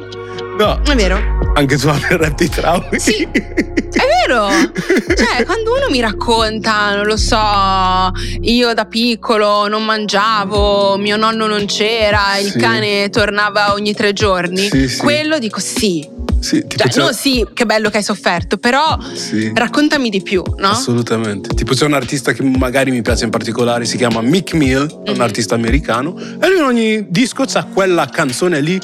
no, 0.58 0.82
è 0.84 0.96
vero. 0.96 1.39
Anche 1.60 1.76
il 1.76 2.18
rap 2.18 2.36
dei 2.36 2.50
traumi. 2.50 3.00
Sì. 3.00 3.24
È 3.24 4.04
vero! 4.28 4.48
Cioè, 4.50 5.46
quando 5.46 5.74
uno 5.76 5.90
mi 5.90 6.00
racconta, 6.00 6.96
non 6.96 7.06
lo 7.06 7.18
so, 7.18 8.12
io 8.42 8.74
da 8.74 8.86
piccolo 8.86 9.68
non 9.68 9.84
mangiavo, 9.84 10.98
mio 10.98 11.18
nonno 11.18 11.48
non 11.48 11.66
c'era, 11.66 12.38
il 12.40 12.52
Sì. 12.52 12.60
cane 12.60 13.10
tornava 13.10 13.74
ogni 13.74 13.94
tre 13.94 14.14
giorni, 14.14 14.70
Sì, 14.70 14.88
sì. 14.88 14.98
quello 14.98 15.40
dico 15.40 15.60
sì. 15.60 16.18
Sì, 16.40 16.66
tipo 16.68 16.88
Cioè, 16.88 17.04
no, 17.04 17.12
sì, 17.12 17.46
che 17.54 17.66
bello 17.66 17.90
che 17.90 17.98
hai 17.98 18.04
sofferto, 18.04 18.56
però 18.58 18.98
Sì. 19.14 19.52
raccontami 19.54 20.10
di 20.10 20.22
più, 20.22 20.42
no? 20.58 20.70
Assolutamente. 20.70 21.54
Tipo 21.54 21.74
c'è 21.74 21.84
un 21.86 21.94
artista 21.94 22.32
che 22.32 22.44
magari 22.44 22.92
mi 22.92 23.02
piace 23.02 23.26
in 23.26 23.30
particolare, 23.30 23.84
si 23.84 23.98
chiama 23.98 24.22
Mick 24.22 24.54
Mill, 24.54 24.88
è 25.04 25.10
un 25.10 25.16
Mhm. 25.16 25.22
artista 25.22 25.56
americano, 25.56 26.16
e 26.18 26.48
lui 26.48 26.58
in 26.60 26.64
ogni 26.64 27.06
disco 27.10 27.44
c'ha 27.46 27.66
quella 27.66 28.06
canzone 28.06 28.62
lì 28.62 28.80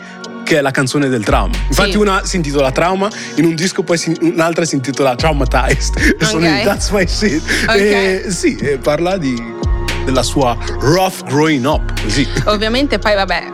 che 0.45 0.59
è 0.59 0.61
la 0.61 0.71
canzone 0.71 1.09
del 1.09 1.23
trauma. 1.25 1.55
Infatti 1.67 1.91
Sì. 1.91 1.97
una 1.97 2.23
si 2.23 2.35
intitola 2.37 2.71
Trauma, 2.71 3.09
in 3.35 3.45
un 3.45 3.55
disco 3.55 3.81
poi 3.83 3.97
si- 3.97 4.15
un'altra 4.21 4.63
si 4.63 4.75
intitola 4.75 5.15
Traumatized. 5.15 6.15
E 6.19 6.23
sono 6.23 6.45
in 6.45 6.61
That's 6.63 6.89
My 6.91 7.05
Shit. 7.07 7.41
Ok. 7.67 7.75
E 7.75 8.25
sì, 8.29 8.55
e 8.55 8.77
parla 8.77 9.17
di 9.17 9.53
della 10.05 10.21
sua 10.23 10.55
rough 10.81 11.23
growing 11.25 11.65
up, 11.65 11.99
così. 12.01 12.27
Ovviamente 12.45 12.99
poi 12.99 13.15
vabbè, 13.15 13.49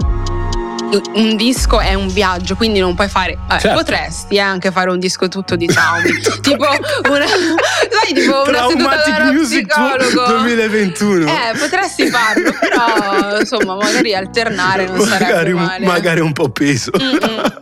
un 1.14 1.36
disco 1.36 1.80
è 1.80 1.94
un 1.94 2.08
viaggio, 2.08 2.56
quindi 2.56 2.80
non 2.80 2.96
puoi 2.96 3.08
fare. 3.08 3.38
vabbè, 3.48 3.62
Certo. 3.62 3.78
Potresti 3.78 4.36
eh, 4.36 4.40
anche 4.40 4.72
fare 4.72 4.90
un 4.90 5.00
disco 5.00 5.28
tutto 5.28 5.56
di 5.56 5.66
traumi. 5.68 6.10
tipo 6.42 6.68
una. 7.10 7.26
Sai, 7.26 8.14
tipo 8.14 8.44
una 8.48 8.68
seduta 8.68 9.32
Music 9.32 9.68
psicologo. 9.68 10.38
2021. 10.40 11.26
Eh, 11.28 11.58
potresti 11.58 12.08
farlo, 12.08 12.52
però 12.60 13.40
insomma, 13.40 13.76
magari 13.76 14.14
alternare 14.16 14.88
non 14.88 15.00
sarebbe 15.02 15.32
magari, 15.32 15.54
male. 15.54 15.86
magari 15.86 16.20
un 16.20 16.34
po' 16.34 16.50
peso. 16.50 16.92
Mm-mm. 17.00 17.60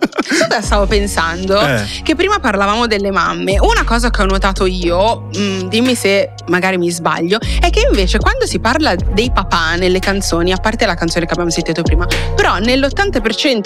Cosa 0.47 0.61
stavo 0.61 0.85
pensando? 0.85 1.59
Eh. 1.59 1.83
Che 2.03 2.15
prima 2.15 2.39
parlavamo 2.39 2.87
delle 2.87 3.11
mamme. 3.11 3.59
Una 3.59 3.83
cosa 3.83 4.09
che 4.09 4.21
ho 4.21 4.25
notato 4.25 4.65
io, 4.65 5.29
mm, 5.37 5.61
dimmi 5.67 5.95
se 5.95 6.33
magari 6.47 6.77
mi 6.77 6.89
sbaglio, 6.89 7.39
è 7.59 7.69
che 7.69 7.85
invece 7.87 8.19
quando 8.19 8.45
si 8.45 8.59
parla 8.59 8.95
dei 8.95 9.31
papà 9.31 9.75
nelle 9.75 9.99
canzoni, 9.99 10.51
a 10.51 10.57
parte 10.57 10.85
la 10.85 10.95
canzone 10.95 11.25
che 11.25 11.31
abbiamo 11.31 11.49
sentito 11.49 11.81
prima, 11.81 12.05
però 12.35 12.57
nell'80% 12.59 13.18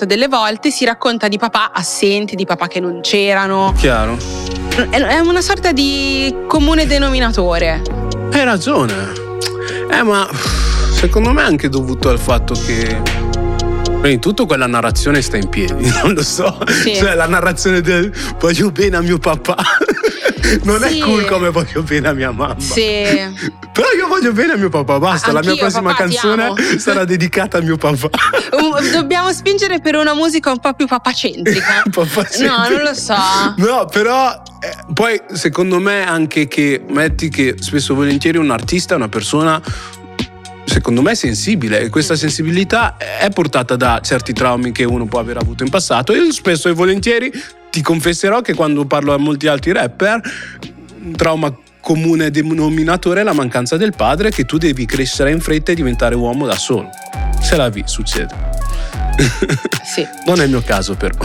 delle 0.06 0.28
volte 0.28 0.72
si 0.72 0.84
racconta 0.86 1.28
di 1.28 1.38
papà 1.38 1.72
assenti, 1.74 2.36
di 2.36 2.46
papà 2.46 2.68
che 2.68 2.80
non 2.80 3.02
c'erano. 3.02 3.74
Chiaro? 3.78 4.18
È 4.90 4.98
è 4.98 5.20
una 5.20 5.42
sorta 5.42 5.72
di 5.72 6.34
comune 6.48 6.86
denominatore. 6.88 7.82
Hai 8.32 8.44
ragione. 8.44 8.94
Eh, 9.92 10.02
ma 10.04 10.28
secondo 10.92 11.32
me 11.32 11.42
è 11.42 11.46
anche 11.46 11.70
dovuto 11.70 12.10
al 12.10 12.20
fatto 12.20 12.54
che. 12.56 13.02
Prima 13.84 14.08
di 14.08 14.20
tutto 14.20 14.46
quella 14.46 14.68
narrazione 14.68 15.22
sta 15.22 15.38
in 15.38 15.48
piedi, 15.50 15.90
non 16.04 16.14
lo 16.14 16.24
so. 16.24 16.58
Sì. 16.68 16.96
Cioè 16.96 17.14
la 17.16 17.28
narrazione 17.28 17.82
del 17.82 18.12
voglio 18.40 18.72
bene 18.72 18.98
a 18.98 19.02
mio 19.02 19.18
papà. 19.20 19.56
Non 20.64 20.82
Sì. 20.82 21.00
è 21.00 21.02
cool 21.02 21.26
come 21.26 21.50
voglio 21.50 21.82
bene 21.84 22.10
a 22.10 22.14
mia 22.14 22.30
mamma. 22.32 22.60
Sì. 22.60 23.06
Però 23.74 23.88
io 23.98 24.08
voglio 24.08 24.32
bene 24.34 24.54
a 24.54 24.56
mio 24.56 24.70
papà, 24.70 25.00
basta. 25.00 25.32
La 25.32 25.40
mia 25.40 25.50
Anch'io, 25.50 25.64
prossima 25.66 25.90
papà, 25.90 26.04
canzone 26.04 26.54
sarà 26.78 27.06
dedicata 27.06 27.58
a 27.58 27.62
mio 27.62 27.76
papà. 27.76 28.10
Dobbiamo 28.94 29.34
spingere 29.34 29.80
per 29.80 29.96
una 29.96 30.14
musica 30.14 30.52
un 30.52 30.60
po' 30.60 30.74
più 30.74 30.86
papacentrica. 30.86 31.84
Papà 31.90 32.28
No, 32.40 32.70
non 32.70 32.84
lo 32.84 32.94
so. 32.94 33.16
No, 33.58 33.86
però 33.92 34.32
eh, 34.62 34.94
poi 34.94 35.20
secondo 35.34 35.80
me 35.80 36.06
anche 36.06 36.48
che 36.48 36.84
metti 36.88 37.30
che 37.30 37.56
spesso 37.60 37.94
e 37.94 37.96
volentieri 37.96 38.38
un 38.38 38.52
artista 38.52 38.94
è 38.94 38.98
una 38.98 39.10
persona 39.10 39.60
secondo 40.66 41.02
me 41.02 41.16
sensibile 41.16 41.82
e 41.82 41.90
questa 41.90 42.16
sensibilità 42.16 42.98
è 42.98 43.30
portata 43.30 43.76
da 43.76 44.00
certi 44.04 44.34
traumi 44.34 44.72
che 44.72 44.84
uno 44.84 45.06
può 45.06 45.20
aver 45.20 45.38
avuto 45.38 45.64
in 45.64 45.70
passato. 45.70 46.14
Io 46.14 46.32
spesso 46.32 46.70
e 46.70 46.74
volentieri 46.74 47.32
ti 47.72 47.82
confesserò 47.82 48.42
che 48.42 48.54
quando 48.54 48.86
parlo 48.86 49.14
a 49.14 49.18
molti 49.18 49.48
altri 49.48 49.72
rapper 49.72 50.22
un 51.04 51.16
trauma 51.16 51.54
comune 51.84 52.32
denominatore 52.32 53.20
è 53.20 53.24
la 53.24 53.34
mancanza 53.34 53.76
del 53.76 53.94
padre 53.94 54.32
che 54.32 54.46
tu 54.46 54.58
devi 54.58 54.86
crescere 54.86 55.32
in 55.32 55.42
fretta 55.42 55.74
e 55.74 55.76
diventare 55.76 56.16
uomo 56.16 56.46
da 56.46 56.56
solo. 56.56 56.90
Se 57.42 57.58
la 57.58 57.68
vi, 57.68 57.84
succede. 57.86 58.34
Sì. 59.84 60.08
Non 60.26 60.40
è 60.40 60.46
il 60.46 60.50
mio 60.50 60.62
caso 60.62 60.96
però. 60.96 61.18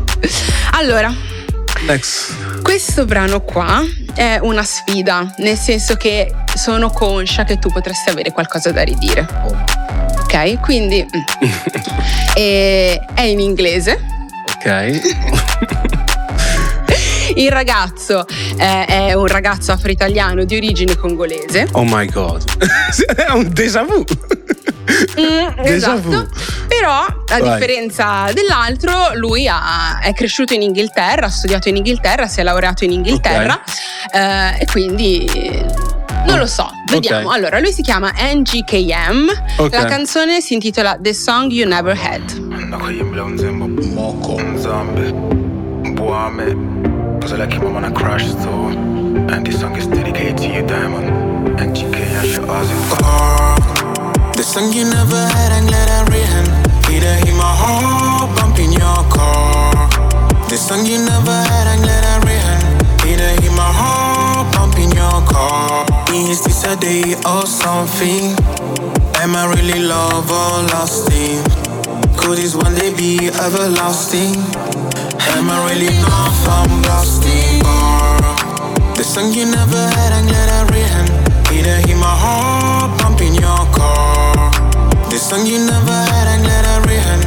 Allora, 0.71 1.13
Next. 1.85 2.61
questo 2.61 3.03
brano 3.03 3.41
qua 3.41 3.83
è 4.15 4.39
una 4.41 4.63
sfida, 4.63 5.33
nel 5.39 5.57
senso 5.57 5.95
che 5.95 6.33
sono 6.55 6.89
conscia 6.89 7.43
che 7.43 7.59
tu 7.59 7.69
potresti 7.69 8.11
avere 8.11 8.31
qualcosa 8.31 8.71
da 8.71 8.83
ridire. 8.83 9.27
Ok? 10.21 10.61
Quindi 10.61 11.03
mm. 11.03 11.21
È 12.33 13.21
in 13.23 13.41
inglese. 13.41 13.99
Ok. 14.55 15.97
Il 17.35 17.51
ragazzo 17.51 18.25
eh, 18.57 18.85
è 18.85 19.13
un 19.13 19.27
ragazzo 19.27 19.71
afro-italiano 19.71 20.43
di 20.43 20.55
origine 20.55 20.95
congolese. 20.97 21.67
Oh 21.71 21.83
my 21.83 22.05
god. 22.07 22.43
È 23.15 23.31
un 23.31 23.49
déjà 23.53 23.83
vu. 23.83 24.03
Mm, 25.19 25.59
esatto. 25.63 26.27
Però, 26.67 26.91
a 26.91 27.15
Vai. 27.39 27.41
differenza 27.51 28.25
dell'altro, 28.33 29.11
lui 29.13 29.47
ha- 29.47 29.99
è 30.01 30.13
cresciuto 30.13 30.53
in 30.53 30.61
Inghilterra, 30.63 31.27
ha 31.27 31.29
studiato 31.29 31.69
in 31.69 31.75
Inghilterra, 31.77 32.27
si 32.27 32.39
è 32.39 32.43
laureato 32.43 32.83
in 32.83 32.91
Inghilterra 32.93 33.61
eh, 34.11 34.61
e 34.61 34.65
quindi 34.65 35.29
non 36.25 36.39
lo 36.39 36.47
so, 36.47 36.69
vediamo. 36.89 37.27
Ok. 37.29 37.35
Allora, 37.35 37.59
lui 37.59 37.71
si 37.71 37.81
chiama 37.83 38.11
NGKM, 38.17 39.29
Ok. 39.57 39.73
la 39.73 39.85
canzone 39.85 40.41
si 40.41 40.53
intitola 40.55 40.97
The 40.99 41.13
Song 41.13 41.51
You 41.51 41.67
Never 41.67 41.97
Had. 41.97 42.47
Cause 47.21 47.33
I 47.33 47.37
like 47.37 47.53
him 47.53 47.75
on 47.75 47.83
a 47.83 47.91
crash 47.91 48.25
store 48.29 48.71
and 48.71 49.45
this 49.45 49.59
song 49.59 49.75
is 49.75 49.87
dedicated 49.87 50.37
to 50.37 50.47
you 50.47 50.65
diamond 50.65 51.07
and 51.59 51.75
GK 51.75 51.95
I 52.17 52.25
should 52.25 52.49
ask 52.49 52.69
you 52.71 52.79
oh, 53.03 54.33
The 54.37 54.43
song 54.43 54.71
you 54.71 54.85
never 54.85 55.21
had, 55.35 55.51
I'm 55.51 55.67
glad 55.67 55.89
I 55.89 56.01
written. 56.11 56.47
Either 56.93 57.13
hear 57.25 57.35
my 57.35 57.53
heart 57.61 58.29
bump 58.37 58.59
in 58.59 58.71
your 58.71 59.01
car. 59.11 59.89
The 60.49 60.57
song 60.57 60.85
you 60.85 60.99
never 60.99 61.37
had, 61.49 61.67
I'm 61.67 61.81
glad 61.81 62.03
I 62.03 62.15
written. 62.25 62.59
Either 63.09 63.41
hear 63.41 63.51
my 63.51 63.71
heart 63.79 64.53
bump 64.55 64.77
in 64.77 64.91
your 64.91 65.19
car. 65.27 65.85
Is 66.13 66.43
this 66.43 66.63
a 66.63 66.75
day 66.77 67.15
or 67.27 67.45
something? 67.45 68.35
Am 69.19 69.35
I 69.35 69.45
really 69.53 69.81
love 69.83 70.31
or 70.31 70.63
lasting? 70.71 71.43
Could 72.17 72.37
this 72.37 72.55
one 72.55 72.75
day 72.75 72.93
be 72.95 73.27
everlasting? 73.27 74.88
Am 75.27 75.49
I 75.49 75.57
really 75.69 75.93
not 75.99 76.31
from? 76.43 76.69
Or 77.65 78.95
the 78.95 79.03
song 79.03 79.33
you 79.33 79.45
never 79.45 79.77
had, 79.95 80.13
I'm 80.13 80.27
glad 80.27 80.49
I 80.49 80.61
written. 80.71 81.07
Either 81.51 81.87
hear 81.87 81.97
my 81.97 82.15
heart 82.23 82.99
bump 82.99 83.21
in 83.21 83.33
your 83.33 83.63
car. 83.75 84.51
The 85.09 85.17
song 85.17 85.45
you 85.45 85.59
never 85.59 85.91
had, 85.91 86.27
I'm 86.27 86.41
glad 86.43 86.65
I 86.65 86.77
written. 86.85 87.19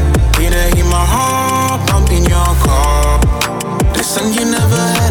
Either 0.42 0.76
hear 0.76 0.84
my 0.86 1.04
heart 1.04 1.86
bump 1.88 2.10
in 2.10 2.24
your 2.24 2.52
car. 2.64 3.20
The 3.94 4.02
song 4.02 4.32
you 4.32 4.44
never 4.44 4.82
had, 4.96 5.01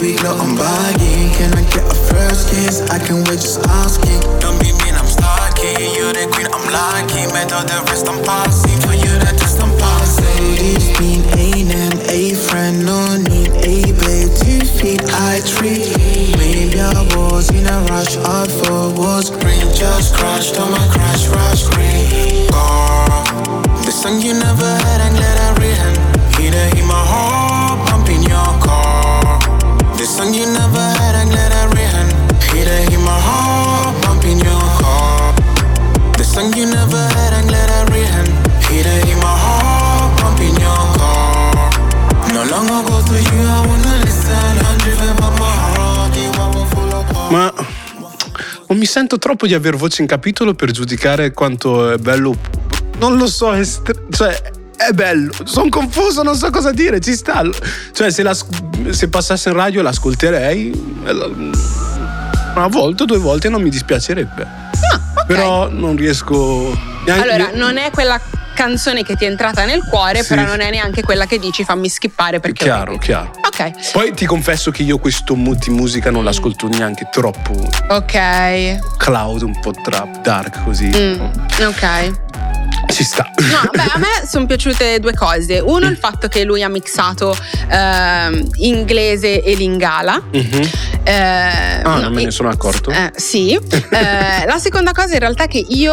we 0.00 0.16
glow? 0.16 0.36
I'm 0.36 0.56
bagging. 0.56 1.30
Can 1.36 1.52
I 1.54 1.62
get 1.70 1.84
a 1.84 1.94
first 1.94 2.50
kiss? 2.50 2.80
I 2.90 2.98
can 2.98 3.24
wait, 3.24 3.40
just 3.40 3.60
asking. 3.68 4.20
Don't 4.40 4.58
be 4.60 4.72
mean, 4.82 4.94
I'm 4.94 5.06
stalking. 5.06 5.76
You're 5.94 6.12
the 6.12 6.26
queen, 6.32 6.48
I'm 6.50 6.66
lucky. 6.72 7.26
Met 7.32 7.52
all 7.52 7.64
the 7.64 7.78
rest, 7.90 8.08
I'm 8.08 8.22
passing. 8.24 8.80
For 8.82 8.94
you, 8.94 9.12
that 9.22 9.36
test, 9.38 9.60
I'm 9.60 9.70
passing. 9.78 10.56
This 10.56 10.88
mean 11.00 11.22
ain't 11.38 11.70
an 11.74 11.94
A 12.10 12.34
friend, 12.34 12.84
no 12.86 13.16
need 13.16 13.52
a 13.62 13.92
babe. 13.92 14.30
Two 14.42 14.62
feet, 14.78 15.02
I 15.04 15.40
treat. 15.44 15.90
Maybe 16.38 16.80
I 16.80 17.02
was 17.16 17.50
in 17.50 17.66
a 17.66 17.78
rush, 17.90 18.16
I 18.16 18.46
thought 18.46 18.96
was 18.98 19.30
green. 19.30 19.68
Just 19.74 20.16
crashed 20.16 20.58
on 20.58 20.70
my 20.70 20.84
crash, 20.92 21.28
rush 21.28 21.64
green. 21.74 22.48
Girl, 22.50 22.62
oh, 22.62 23.62
the 23.84 23.92
song 23.92 24.20
you 24.20 24.34
never 24.34 24.64
had, 24.64 25.00
I'm 25.00 25.14
glad 25.14 25.36
I 25.38 25.50
written. 25.60 25.94
Either 26.40 26.76
hear 26.76 26.86
my 26.86 27.04
heart 27.06 27.93
song 30.24 30.34
you 30.34 30.46
never 30.46 30.80
had, 30.80 31.14
I'm 31.16 31.28
glad 31.28 31.52
I 31.52 31.64
written. 31.76 32.08
Either 32.56 32.90
hear 32.90 33.00
my 33.00 33.20
heart 33.28 33.92
bump 34.02 34.24
in 34.24 34.38
your 34.38 34.64
car. 34.80 35.34
The 36.16 36.24
song 36.24 36.52
you 36.56 36.64
never 36.64 37.02
had, 37.14 37.32
I'm 37.34 37.46
glad 37.46 37.68
I 37.68 37.84
written. 37.92 38.26
Either 38.72 39.04
hear 39.04 39.18
my 39.18 39.36
heart 39.44 40.20
bump 40.20 40.40
in 40.40 40.54
your 40.56 40.84
car. 40.96 41.52
No 42.32 42.42
longer 42.48 42.80
go 42.88 43.02
to 43.04 43.16
you, 43.20 43.40
I 43.44 43.66
wanna 43.66 43.94
listen. 44.00 44.54
I'm 44.64 44.78
driven 44.78 45.14
by 45.20 45.28
my 45.36 45.52
heart, 45.64 46.16
one 46.38 46.54
won't 46.54 46.70
fall 46.72 47.00
apart. 47.00 47.30
Ma 47.30 47.52
non 48.68 48.78
mi 48.78 48.86
sento 48.86 49.18
troppo 49.18 49.46
di 49.46 49.52
aver 49.52 49.76
voce 49.76 50.00
in 50.00 50.08
capitolo 50.08 50.54
per 50.54 50.70
giudicare 50.70 51.32
quanto 51.32 51.90
è 51.92 51.98
bello. 51.98 52.34
Non 52.98 53.18
lo 53.18 53.26
so, 53.26 53.62
stre- 53.62 54.06
cioè 54.10 54.40
è 54.76 54.90
bello. 54.92 55.32
Sono 55.44 55.68
confuso, 55.68 56.22
non 56.22 56.34
so 56.36 56.50
cosa 56.50 56.70
dire, 56.72 57.00
ci 57.00 57.14
sta. 57.14 57.42
Cioè, 57.92 58.10
se, 58.10 58.22
la- 58.22 58.36
se 58.90 59.08
passasse 59.08 59.48
in 59.50 59.54
radio 59.56 59.82
l'ascolterei. 59.82 60.70
eh, 61.04 61.12
la- 61.12 61.28
Una 62.54 62.68
volta, 62.68 63.04
due 63.04 63.18
volte 63.18 63.48
non 63.48 63.62
mi 63.62 63.68
dispiacerebbe. 63.70 64.42
Ah, 64.42 65.00
ok. 65.20 65.26
Però 65.26 65.68
non 65.68 65.96
riesco. 65.96 66.76
neanche- 67.04 67.28
Allora, 67.32 67.50
non 67.54 67.76
è 67.78 67.90
quella 67.90 68.20
canzone 68.54 69.02
che 69.02 69.16
ti 69.16 69.24
è 69.24 69.28
entrata 69.28 69.64
nel 69.64 69.82
cuore, 69.90 70.22
Sì. 70.22 70.28
però 70.28 70.44
non 70.46 70.60
è 70.60 70.70
neanche 70.70 71.02
quella 71.02 71.26
che 71.26 71.40
dici 71.40 71.64
fammi 71.64 71.88
skippare 71.88 72.38
perché... 72.38 72.62
Chiaro, 72.62 72.96
chiaro. 72.98 73.32
Ok, 73.44 73.90
Poi 73.92 74.14
ti 74.14 74.26
confesso 74.26 74.70
che 74.70 74.82
io 74.84 74.98
questo 74.98 75.34
mood 75.34 75.58
di 75.58 75.70
musica 75.70 76.10
non 76.12 76.22
l'ascolto 76.22 76.68
neanche 76.68 77.08
troppo 77.10 77.68
ok. 77.88 78.96
cloud, 78.96 79.42
un 79.42 79.58
po' 79.60 79.72
trap, 79.72 80.20
dark 80.20 80.62
così. 80.62 80.86
Mm, 80.94 81.20
ok. 81.66 82.23
Ci 82.90 83.04
sta. 83.04 83.28
No, 83.38 83.70
beh, 83.72 83.82
a 83.94 83.98
me 83.98 84.26
sono 84.28 84.46
piaciute 84.46 84.98
due 85.00 85.14
cose. 85.14 85.58
Uno, 85.60 85.86
il 85.86 85.96
fatto 85.96 86.28
che 86.28 86.44
lui 86.44 86.62
ha 86.62 86.68
mixato 86.68 87.36
ehm, 87.68 88.48
inglese 88.56 89.42
e 89.42 89.54
lingala. 89.54 90.22
Mhm. 90.32 90.70
Eh, 91.04 91.12
Ah, 91.82 91.96
no, 91.96 92.00
non 92.00 92.12
me 92.12 92.24
ne 92.24 92.30
sono 92.30 92.48
accorto. 92.48 92.90
Eh, 92.90 93.12
sì. 93.16 93.52
Eh, 93.54 94.46
la 94.46 94.58
seconda 94.58 94.92
cosa 94.92 95.14
in 95.14 95.20
realtà 95.20 95.44
è 95.44 95.48
che 95.48 95.64
io 95.68 95.92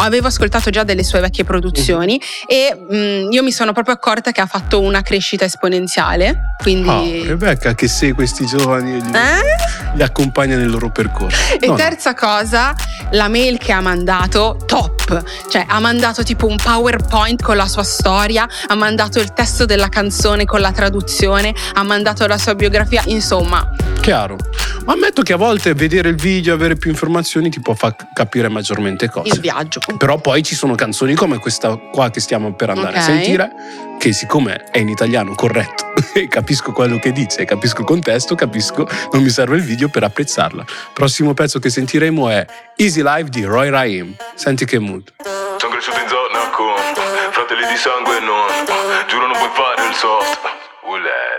avevo 0.00 0.26
ascoltato 0.28 0.70
già 0.70 0.82
delle 0.84 1.04
sue 1.04 1.20
vecchie 1.20 1.44
produzioni 1.44 2.20
e 2.46 2.76
mm, 2.76 3.30
io 3.30 3.42
mi 3.42 3.52
sono 3.52 3.72
proprio 3.72 3.94
accorta 3.94 4.32
che 4.32 4.40
ha 4.40 4.46
fatto 4.46 4.80
una 4.80 5.02
crescita 5.02 5.44
esponenziale. 5.44 6.54
Quindi... 6.62 7.22
Ah, 7.24 7.28
Rebecca 7.28 7.74
che 7.74 7.88
segue 7.88 8.14
questi 8.14 8.44
giovani 8.46 8.92
e 8.96 8.98
li, 9.00 9.10
Eh? 9.12 9.94
li 9.96 10.02
accompagna 10.02 10.56
nel 10.56 10.68
loro 10.70 10.90
percorso. 10.90 11.36
E 11.54 11.66
No, 11.66 11.72
no. 11.72 11.76
terza 11.76 12.14
cosa, 12.14 12.74
la 13.12 13.28
mail 13.28 13.58
che 13.58 13.72
ha 13.72 13.80
mandato, 13.80 14.56
top. 14.66 15.22
Cioè, 15.50 15.64
ha 15.68 15.80
mandato 15.80 16.22
tipo 16.22 16.46
un 16.46 16.56
PowerPoint 16.56 17.42
con 17.42 17.56
la 17.56 17.66
sua 17.66 17.82
storia, 17.82 18.46
ha 18.68 18.74
mandato 18.74 19.18
il 19.18 19.32
testo 19.32 19.64
della 19.64 19.88
canzone 19.88 20.44
con 20.44 20.60
la 20.60 20.70
traduzione, 20.72 21.54
ha 21.74 21.82
mandato 21.82 22.26
la 22.26 22.38
sua 22.38 22.54
biografia, 22.54 23.02
insomma. 23.06 23.68
Chiaro. 24.00 24.36
Ma 24.84 24.92
ammetto 24.94 25.22
che 25.22 25.32
a 25.32 25.36
volte 25.36 25.74
vedere 25.74 26.08
il 26.08 26.16
video, 26.16 26.54
avere 26.54 26.76
più 26.76 26.90
informazioni 26.90 27.50
ti 27.50 27.60
può 27.60 27.74
far 27.74 27.94
capire 28.12 28.48
maggiormente 28.48 29.08
cose. 29.10 29.34
Il 29.34 29.40
viaggio. 29.40 29.80
Però 29.96 30.18
poi 30.18 30.42
ci 30.42 30.54
sono 30.54 30.74
canzoni 30.74 31.14
come 31.14 31.38
questa 31.38 31.76
qua 31.76 32.10
che 32.10 32.20
stiamo 32.20 32.52
per 32.54 32.70
andare 32.70 32.96
a 32.98 33.00
Ok. 33.00 33.04
sentire, 33.06 33.50
che 33.98 34.12
siccome 34.12 34.64
è 34.70 34.78
in 34.78 34.88
italiano 34.88 35.34
corretto 35.34 35.92
e 36.14 36.26
capisco 36.28 36.72
quello 36.72 36.98
che 36.98 37.12
dice, 37.12 37.44
capisco 37.44 37.80
il 37.80 37.86
contesto, 37.86 38.34
capisco, 38.34 38.86
non 39.12 39.22
mi 39.22 39.28
serve 39.30 39.56
il 39.56 39.62
video 39.62 39.88
per 39.88 40.04
apprezzarla. 40.04 40.62
Il 40.62 40.90
prossimo 40.94 41.34
pezzo 41.34 41.58
che 41.58 41.70
sentiremo 41.70 42.28
è 42.28 42.44
Easy 42.76 43.02
Life 43.02 43.28
di 43.30 43.44
Roy 43.44 43.68
Raim. 43.68 44.14
Senti 44.34 44.64
che 44.64 44.78
mood. 44.78 45.12
Sono 45.58 45.72
cresciuto 45.72 45.98
in 46.00 46.08
zona 46.08 46.48
con 46.50 46.74
fratelli 47.32 47.66
di 47.68 47.76
sangue 47.76 48.16
e 48.16 48.20
non 48.20 48.46
Giuro 49.08 49.26
non 49.26 49.36
puoi 49.36 49.50
fare 49.52 49.86
il 49.88 49.94
soft 49.94 50.40
Uh 50.82 50.96
Sono 50.96 51.29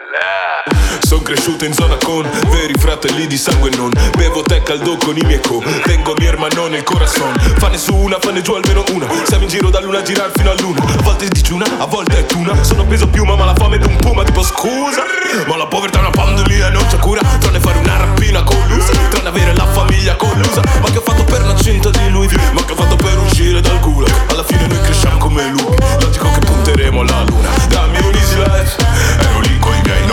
cresciuto 1.32 1.64
in 1.64 1.74
zona 1.74 1.96
con 1.96 2.30
veri 2.50 2.74
fratelli 2.78 3.26
di 3.26 3.38
sangue 3.38 3.72
e 3.72 3.76
non. 3.78 3.90
Bevo 4.18 4.42
tè 4.42 4.64
caldo 4.64 4.98
con 4.98 5.16
i 5.16 5.22
miei 5.24 5.40
co. 5.40 5.64
Tengo 5.84 6.14
mi 6.18 6.26
hermano 6.26 6.68
nel 6.68 6.84
corazon. 6.84 7.34
Fanne 7.58 7.78
su 7.78 7.96
una, 7.96 8.18
fanne 8.20 8.42
giù 8.42 8.54
almeno 8.54 8.84
una. 8.92 9.08
Siamo 9.24 9.44
in 9.44 9.50
giro 9.50 9.70
da 9.70 9.80
luna 9.80 10.00
a 10.00 10.02
girare 10.02 10.32
fino 10.36 10.52
a 10.52 10.56
luna. 10.60 10.82
A 10.82 11.02
volte 11.02 11.26
è 11.26 11.28
digiuna, 11.30 11.66
a 11.78 11.86
volte 11.86 12.20
è 12.20 12.26
tuna. 12.26 12.62
Sono 12.64 12.86
peso 12.86 13.08
piuma 13.08 13.36
ma 13.38 13.46
la 13.46 13.56
fame 13.56 13.78
è 13.78 13.86
un 13.86 13.96
puma 13.96 14.24
Tipo 14.24 14.44
scusa. 14.44 15.04
Ma 15.48 15.56
la 15.56 15.68
povertà 15.68 16.00
è 16.00 16.02
una 16.02 16.10
pandemia 16.10 16.68
e 16.68 16.72
non 16.72 16.86
c'è 16.88 16.98
cura. 16.98 17.22
Tranne 17.40 17.60
fare 17.62 17.80
una 17.80 17.96
rapina 17.96 18.44
con 18.44 18.60
l'usa. 18.68 18.92
Tranne 19.10 19.30
avere 19.30 19.56
la 19.56 19.66
famiglia 19.68 20.16
collusa 20.16 20.62
Ma 20.82 20.90
che 20.92 20.98
ho 20.98 21.02
fatto 21.02 21.24
per 21.24 21.46
la 21.46 21.56
cinta 21.56 21.90
di 21.92 22.10
lui? 22.10 22.28
Ma 22.52 22.64
che 22.66 22.74
ho 22.74 22.76
fatto 22.76 22.98
per 22.98 23.18
uscire 23.20 23.62
dal 23.62 23.80
culo? 23.80 24.06
Alla 24.28 24.44
fine 24.44 24.68
noi 24.68 24.82
cresciamo 24.82 25.18
come 25.18 25.48
lui 25.50 25.76
Logico 26.02 26.30
che 26.30 26.40
punteremo 26.40 27.02
alla 27.02 27.24
luna. 27.28 27.50
Dammi 27.70 28.00
un 28.00 28.16
easy 28.16 28.38
life 28.38 28.76
Ero 29.22 29.40
lì 29.40 29.58
con 29.60 29.74
i 29.74 29.82
miei 29.84 30.06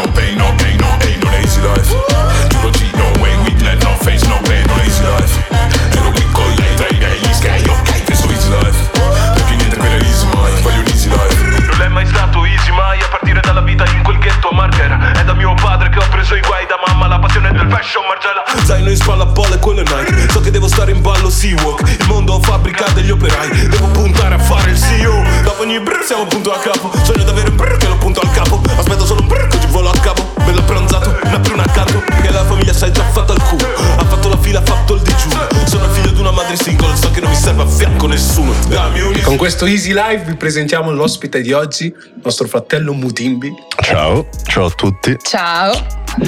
easy 1.58 1.66
life. 1.66 2.48
Giuro 2.48 2.70
G, 2.70 2.90
no 2.94 3.20
way, 3.20 3.34
weakness, 3.42 3.82
no 3.82 3.96
face, 3.96 4.26
no 4.26 4.38
pain, 4.44 4.64
non 4.66 4.78
è 4.78 4.84
easy 4.84 5.02
life. 5.02 5.46
Ero 5.92 6.12
con 6.32 6.54
lei, 6.56 6.74
tra 6.76 6.86
i 6.88 6.96
miei, 6.98 7.18
gli 7.18 7.32
sky, 7.32 7.68
ok, 7.68 8.02
penso 8.04 8.30
easy 8.30 8.48
life. 8.48 8.90
Perché 9.34 9.54
niente 9.56 9.76
quella 9.76 9.96
easy 9.96 10.26
mai, 10.34 10.62
voglio 10.62 10.80
un 10.80 10.86
easy 10.86 11.08
life. 11.08 11.66
Non 11.66 11.82
è 11.82 11.88
mai 11.88 12.06
stato 12.06 12.44
easy 12.44 12.70
mai 12.72 13.00
a 13.00 13.08
partire 13.08 13.40
dalla 13.40 13.60
vita 13.60 13.84
in 13.90 14.02
quel 14.02 14.18
ghetto 14.18 14.48
a 14.48 14.54
Marghera 14.54 15.12
È 15.12 15.24
da 15.24 15.34
mio 15.34 15.54
padre 15.54 15.88
che 15.90 15.98
ho 15.98 16.06
preso 16.10 16.34
i 16.34 16.40
guai, 16.40 16.66
da 16.66 16.78
mamma 16.86 17.06
la 17.06 17.18
passione 17.18 17.52
del 17.52 17.68
fashion 17.70 18.04
Margella 18.06 18.42
Zaino 18.64 18.90
in 18.90 18.96
spalla, 18.96 19.26
pole, 19.26 19.58
quello 19.58 19.82
è 19.82 19.84
Nike. 19.84 20.30
So 20.30 20.40
che 20.40 20.50
devo 20.50 20.68
stare 20.68 20.90
in 20.92 21.00
ballo, 21.00 21.30
Seawalk. 21.30 21.80
Il 22.00 22.06
mondo 22.06 22.40
fabbrica 22.40 22.86
degli 22.94 23.10
operai. 23.10 23.68
Devo 23.68 23.86
puntare 23.88 24.34
a 24.34 24.38
fare 24.38 24.70
il 24.70 24.78
CEO 24.78 25.22
Dopo 25.42 25.62
ogni 25.62 25.80
brr 25.80 26.02
siamo 26.04 26.26
punto 26.26 26.52
a 26.52 26.58
capo. 26.58 26.90
Sogno 27.02 27.24
di 27.24 27.30
avere 27.30 27.50
un 27.50 27.56
brr 27.56 27.76
che 27.76 27.88
lo 27.88 27.96
punto 27.96 28.20
al 28.20 28.30
capo. 28.30 28.60
Aspetto 28.76 29.06
solo 29.06 29.20
un 29.20 29.28
brr 29.28 29.46
così 29.48 29.66
volo 29.68 29.90
a 29.90 29.98
capo 29.98 30.27
pranzato, 30.68 31.18
una 31.24 31.40
pruna 31.40 31.62
accanto 31.64 32.02
Che 32.20 32.30
la 32.30 32.44
famiglia 32.44 32.72
si 32.72 32.84
è 32.84 32.90
già 32.90 33.02
fatta 33.04 33.32
il 33.32 33.42
culo 33.42 33.66
Ha 33.96 34.04
fatto 34.04 34.28
la 34.28 34.38
fila, 34.38 34.58
ha 34.60 34.62
fatto 34.62 34.94
il 34.94 35.02
digiuno 35.02 35.46
Sono 35.66 35.84
il 35.86 35.90
figlio 35.90 36.10
di 36.10 36.20
una 36.20 36.30
madre 36.30 36.56
single 36.56 36.94
So 36.96 37.10
che 37.10 37.20
non 37.20 37.30
mi 37.30 37.36
serve 37.36 37.62
a 37.62 37.66
fianco 37.66 38.06
nessuno 38.06 38.52
Dammi 38.68 39.00
un 39.00 39.20
Con 39.22 39.36
questo 39.36 39.64
Easy 39.66 39.92
Live 39.92 40.24
vi 40.26 40.34
presentiamo 40.34 40.90
l'ospite 40.90 41.40
di 41.40 41.52
oggi, 41.52 41.94
nostro 42.22 42.46
fratello 42.48 42.92
Mutimbi. 42.92 43.50
Ciao, 43.80 44.28
ciao 44.44 44.66
a 44.66 44.70
tutti. 44.70 45.16
Ciao. 45.22 45.72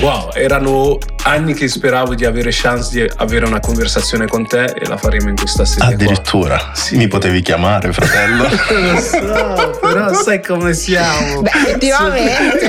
Wow, 0.00 0.30
erano 0.34 0.98
anni 1.24 1.52
che 1.54 1.66
speravo 1.68 2.14
di 2.14 2.24
avere 2.24 2.50
chance 2.52 2.90
di 2.92 3.10
avere 3.16 3.44
una 3.46 3.58
conversazione 3.60 4.26
con 4.26 4.46
te 4.46 4.64
e 4.64 4.86
la 4.86 4.96
faremo 4.96 5.28
in 5.28 5.36
questa 5.36 5.64
sede. 5.64 5.84
qua. 5.84 5.94
Addirittura 5.94 6.70
Sì. 6.74 6.96
mi 6.96 7.08
potevi 7.08 7.40
chiamare, 7.42 7.92
fratello. 7.92 8.44
Lo 8.70 9.00
so, 9.00 9.78
però 9.80 10.12
sai 10.14 10.42
come 10.42 10.72
siamo. 10.74 11.42
Beh, 11.42 11.50
effettivamente. 11.50 12.68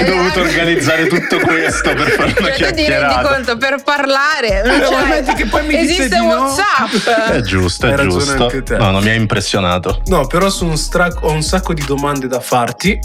Hai 0.00 0.04
dovuto 0.06 0.40
organizzare 0.40 1.06
tutto 1.06 1.38
questo 1.40 1.92
per 1.94 2.08
fare 2.10 2.34
una 2.38 2.48
Cioè, 2.52 2.52
tu 2.52 2.56
ti 2.56 2.62
rendi 2.62 2.82
chiacchierata. 2.84 3.28
conto 3.34 3.56
per 3.58 3.82
parlare 3.84 4.62
non 4.64 4.80
c'è- 4.80 5.06
metti 5.08 5.34
che 5.34 5.46
poi 5.46 5.66
mi 5.66 5.76
esiste 5.76 6.08
di 6.08 6.16
no. 6.16 6.26
WhatsApp. 6.26 7.30
È 7.32 7.40
giusto, 7.42 7.86
Hai 7.86 7.92
è 7.92 7.96
ragione 7.96 8.24
giusto. 8.24 8.42
anche 8.44 8.62
te. 8.62 8.76
No, 8.76 8.90
non 8.90 9.02
mi 9.02 9.10
ha 9.10 9.14
impressionato. 9.14 10.00
No, 10.06 10.26
però 10.26 10.48
sono 10.48 10.76
stra- 10.76 11.12
ho 11.20 11.30
un 11.30 11.42
sacco 11.42 11.74
di 11.74 11.84
domande 11.84 12.26
da 12.28 12.40
farti. 12.40 12.98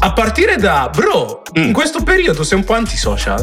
A 0.00 0.12
partire 0.12 0.56
da, 0.56 0.90
bro, 0.94 1.42
in 1.54 1.68
Mm. 1.68 1.72
questo 1.72 2.02
periodo 2.02 2.42
sei 2.42 2.58
un 2.58 2.64
po' 2.64 2.74
antisocial? 2.74 3.42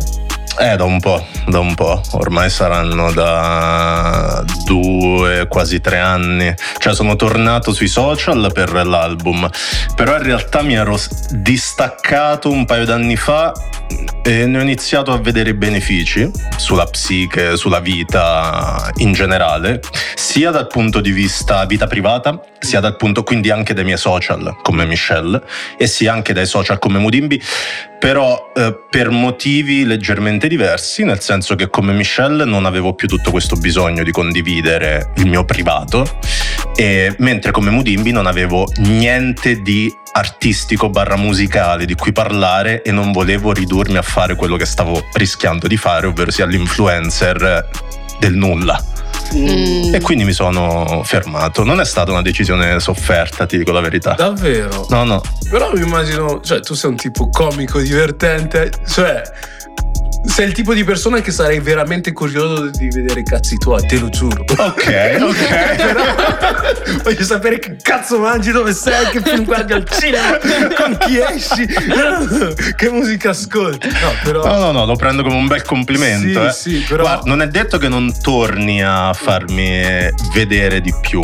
Eh, 0.59 0.75
da 0.75 0.83
un 0.83 0.99
po', 0.99 1.25
da 1.47 1.59
un 1.59 1.73
po'. 1.75 2.01
Ormai 2.11 2.49
saranno 2.49 3.11
da 3.13 4.43
due, 4.65 5.47
quasi 5.47 5.79
tre 5.79 5.99
anni. 5.99 6.53
Cioè, 6.77 6.93
sono 6.93 7.15
tornato 7.15 7.73
sui 7.73 7.87
social 7.87 8.51
per 8.53 8.73
l'album. 8.85 9.49
Però 9.95 10.15
in 10.15 10.23
realtà 10.23 10.61
mi 10.61 10.75
ero 10.75 10.99
distaccato 11.29 12.51
un 12.51 12.65
paio 12.65 12.85
d'anni 12.85 13.15
fa 13.15 13.53
e 14.23 14.45
ne 14.45 14.59
ho 14.59 14.61
iniziato 14.61 15.11
a 15.11 15.17
vedere 15.17 15.49
i 15.51 15.53
benefici 15.53 16.29
sulla 16.57 16.85
psiche, 16.85 17.57
sulla 17.57 17.79
vita 17.79 18.91
in 18.97 19.13
generale, 19.13 19.79
sia 20.15 20.51
dal 20.51 20.67
punto 20.67 21.01
di 21.01 21.11
vista 21.11 21.65
vita 21.65 21.87
privata, 21.87 22.39
sia 22.59 22.79
dal 22.79 22.95
punto 22.95 23.23
quindi 23.23 23.49
anche 23.49 23.73
dai 23.73 23.83
miei 23.83 23.97
social 23.97 24.57
come 24.61 24.85
Michelle 24.85 25.41
e 25.77 25.87
sia 25.87 26.13
anche 26.13 26.33
dai 26.33 26.45
social 26.45 26.77
come 26.77 26.99
Mudimbi, 26.99 27.41
però 27.99 28.51
eh, 28.55 28.75
per 28.89 29.09
motivi 29.09 29.85
leggermente 29.85 30.40
diversi, 30.47 31.03
nel 31.03 31.19
senso 31.21 31.55
che 31.55 31.69
come 31.69 31.93
Michelle 31.93 32.45
non 32.45 32.65
avevo 32.65 32.93
più 32.93 33.07
tutto 33.07 33.31
questo 33.31 33.55
bisogno 33.55 34.03
di 34.03 34.11
condividere 34.11 35.11
il 35.17 35.27
mio 35.27 35.45
privato, 35.45 36.05
e 36.75 37.13
mentre 37.19 37.51
come 37.51 37.69
Mudimbi 37.69 38.11
non 38.11 38.27
avevo 38.27 38.65
niente 38.77 39.61
di 39.61 39.93
artistico 40.13 40.89
barra 40.89 41.15
musicale 41.15 41.85
di 41.85 41.95
cui 41.95 42.11
parlare 42.11 42.81
e 42.81 42.91
non 42.91 43.11
volevo 43.11 43.53
ridurmi 43.53 43.97
a 43.97 44.01
fare 44.01 44.35
quello 44.35 44.57
che 44.57 44.65
stavo 44.65 45.03
rischiando 45.13 45.67
di 45.67 45.77
fare, 45.77 46.07
ovvero 46.07 46.31
sia 46.31 46.45
l'influencer 46.45 47.69
del 48.19 48.35
nulla. 48.35 48.83
Mm. 49.33 49.93
E 49.93 50.01
quindi 50.01 50.25
mi 50.25 50.33
sono 50.33 51.03
fermato. 51.05 51.63
Non 51.63 51.79
è 51.79 51.85
stata 51.85 52.11
una 52.11 52.21
decisione 52.21 52.79
sofferta, 52.79 53.45
ti 53.45 53.57
dico 53.57 53.71
la 53.71 53.79
verità. 53.79 54.13
Davvero? 54.13 54.85
No, 54.89 55.05
no. 55.05 55.21
Però 55.49 55.71
mi 55.73 55.81
immagino, 55.81 56.41
cioè, 56.41 56.59
tu 56.59 56.73
sei 56.73 56.89
un 56.89 56.97
tipo 56.97 57.29
comico, 57.29 57.79
divertente, 57.79 58.71
cioè. 58.87 59.21
Sei 60.23 60.45
il 60.47 60.53
tipo 60.53 60.73
di 60.73 60.83
persona 60.83 61.19
che 61.19 61.31
sarei 61.31 61.59
veramente 61.59 62.13
curioso 62.13 62.69
di 62.69 62.87
vedere 62.89 63.21
i 63.21 63.23
cazzi 63.23 63.57
tuoi, 63.57 63.85
te 63.85 63.97
lo 63.99 64.07
giuro. 64.09 64.43
Ok, 64.57 65.17
ok. 65.19 65.75
Però 65.75 66.03
voglio 67.03 67.23
sapere 67.23 67.59
che 67.59 67.75
cazzo 67.81 68.19
mangi, 68.19 68.51
dove 68.51 68.71
sei, 68.73 69.07
che 69.09 69.19
film 69.21 69.43
guardi 69.43 69.73
al 69.73 69.85
cinema, 69.89 70.37
con 70.77 70.97
chi 71.05 71.19
esci, 71.19 71.65
che 72.75 72.89
musica 72.91 73.31
ascolti. 73.31 73.87
No, 73.87 74.11
però. 74.23 74.45
No, 74.45 74.57
no, 74.59 74.71
no, 74.71 74.85
lo 74.85 74.95
prendo 74.95 75.23
come 75.23 75.35
un 75.35 75.47
bel 75.47 75.63
complimento. 75.63 76.49
Sì, 76.51 76.69
eh. 76.69 76.79
sì, 76.79 76.85
però- 76.87 77.03
Guarda, 77.03 77.23
non 77.25 77.41
è 77.41 77.47
detto 77.47 77.77
che 77.77 77.89
non 77.89 78.13
torni 78.21 78.81
a 78.83 79.11
farmi 79.13 79.81
vedere 80.33 80.81
di 80.81 80.93
più. 81.01 81.19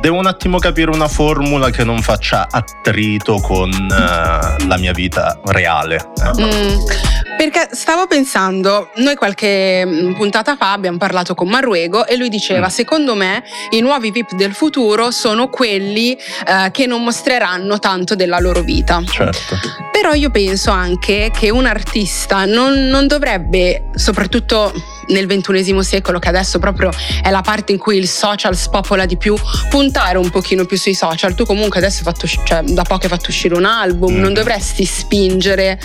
Devo 0.00 0.18
un 0.18 0.26
attimo 0.26 0.58
capire 0.58 0.90
una 0.90 1.08
formula 1.08 1.70
che 1.70 1.84
non 1.84 2.02
faccia 2.02 2.46
attrito 2.50 3.36
con 3.40 3.70
eh, 3.70 4.66
la 4.66 4.76
mia 4.78 4.92
vita 4.92 5.38
reale. 5.46 5.96
eh. 6.36 6.42
Mm. 6.42 7.11
Perché 7.42 7.70
stavo 7.72 8.06
pensando, 8.06 8.90
noi 8.98 9.16
qualche 9.16 9.84
mm, 9.84 10.12
puntata 10.12 10.54
fa 10.54 10.70
abbiamo 10.70 10.96
parlato 10.96 11.34
con 11.34 11.48
Marruego 11.48 12.06
e 12.06 12.16
lui 12.16 12.28
diceva: 12.28 12.66
Mm. 12.66 12.70
Secondo 12.70 13.16
me 13.16 13.42
i 13.70 13.80
nuovi 13.80 14.12
VIP 14.12 14.34
del 14.34 14.54
futuro 14.54 15.10
sono 15.10 15.48
quelli 15.48 16.12
eh, 16.12 16.70
che 16.70 16.86
non 16.86 17.02
mostreranno 17.02 17.80
tanto 17.80 18.14
della 18.14 18.38
loro 18.38 18.60
vita. 18.60 19.02
Certo. 19.04 19.58
Però 19.90 20.12
io 20.12 20.30
penso 20.30 20.70
anche 20.70 21.32
che 21.36 21.50
un 21.50 21.66
artista 21.66 22.44
non, 22.44 22.86
non 22.86 23.08
dovrebbe, 23.08 23.86
soprattutto 23.96 24.72
nel 25.12 25.26
ventunesimo 25.26 25.82
secolo, 25.82 26.18
che 26.18 26.28
adesso 26.28 26.58
proprio 26.58 26.90
è 27.22 27.30
la 27.30 27.40
parte 27.42 27.72
in 27.72 27.78
cui 27.78 27.96
il 27.98 28.08
social 28.08 28.56
spopola 28.56 29.06
di 29.06 29.16
più, 29.16 29.36
puntare 29.68 30.18
un 30.18 30.30
pochino 30.30 30.64
più 30.64 30.76
sui 30.76 30.94
social. 30.94 31.34
Tu 31.34 31.44
comunque 31.44 31.78
adesso 31.78 31.98
hai 31.98 32.04
fatto, 32.04 32.26
cioè, 32.26 32.62
da 32.62 32.82
poco 32.82 33.04
hai 33.04 33.08
fatto 33.08 33.28
uscire 33.28 33.54
un 33.54 33.64
album, 33.64 34.14
Mm. 34.14 34.20
non 34.20 34.32
dovresti 34.34 34.84
spingere, 34.84 35.78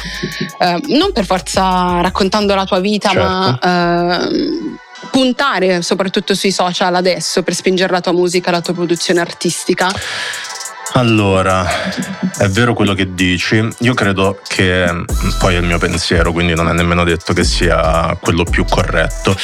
eh, 0.59 0.79
non 0.87 1.11
per 1.13 1.25
forza 1.25 2.01
raccontando 2.01 2.55
la 2.55 2.65
tua 2.65 2.79
vita, 2.79 3.09
Certo. 3.09 3.23
ma... 3.27 3.59
ehm, 3.61 4.77
puntare 5.11 5.81
soprattutto 5.83 6.33
sui 6.35 6.51
social 6.51 6.93
adesso 6.93 7.41
per 7.43 7.53
spingere 7.53 7.91
la 7.91 8.01
tua 8.01 8.11
musica, 8.11 8.51
la 8.51 8.61
tua 8.61 8.73
produzione 8.73 9.19
artistica. 9.19 9.89
Allora, 10.97 11.63
è 12.39 12.47
vero 12.47 12.73
quello 12.73 12.95
che 12.95 13.13
dici. 13.13 13.63
Io 13.81 13.93
credo 13.93 14.41
che 14.47 14.91
mm, 14.91 15.03
poi 15.37 15.53
è 15.53 15.59
il 15.59 15.63
mio 15.63 15.77
pensiero, 15.77 16.31
quindi 16.31 16.55
non 16.55 16.67
è 16.69 16.73
nemmeno 16.73 17.03
detto 17.03 17.33
che 17.33 17.43
sia 17.43 18.17
quello 18.19 18.43
più 18.43 18.65
corretto. 18.65 19.37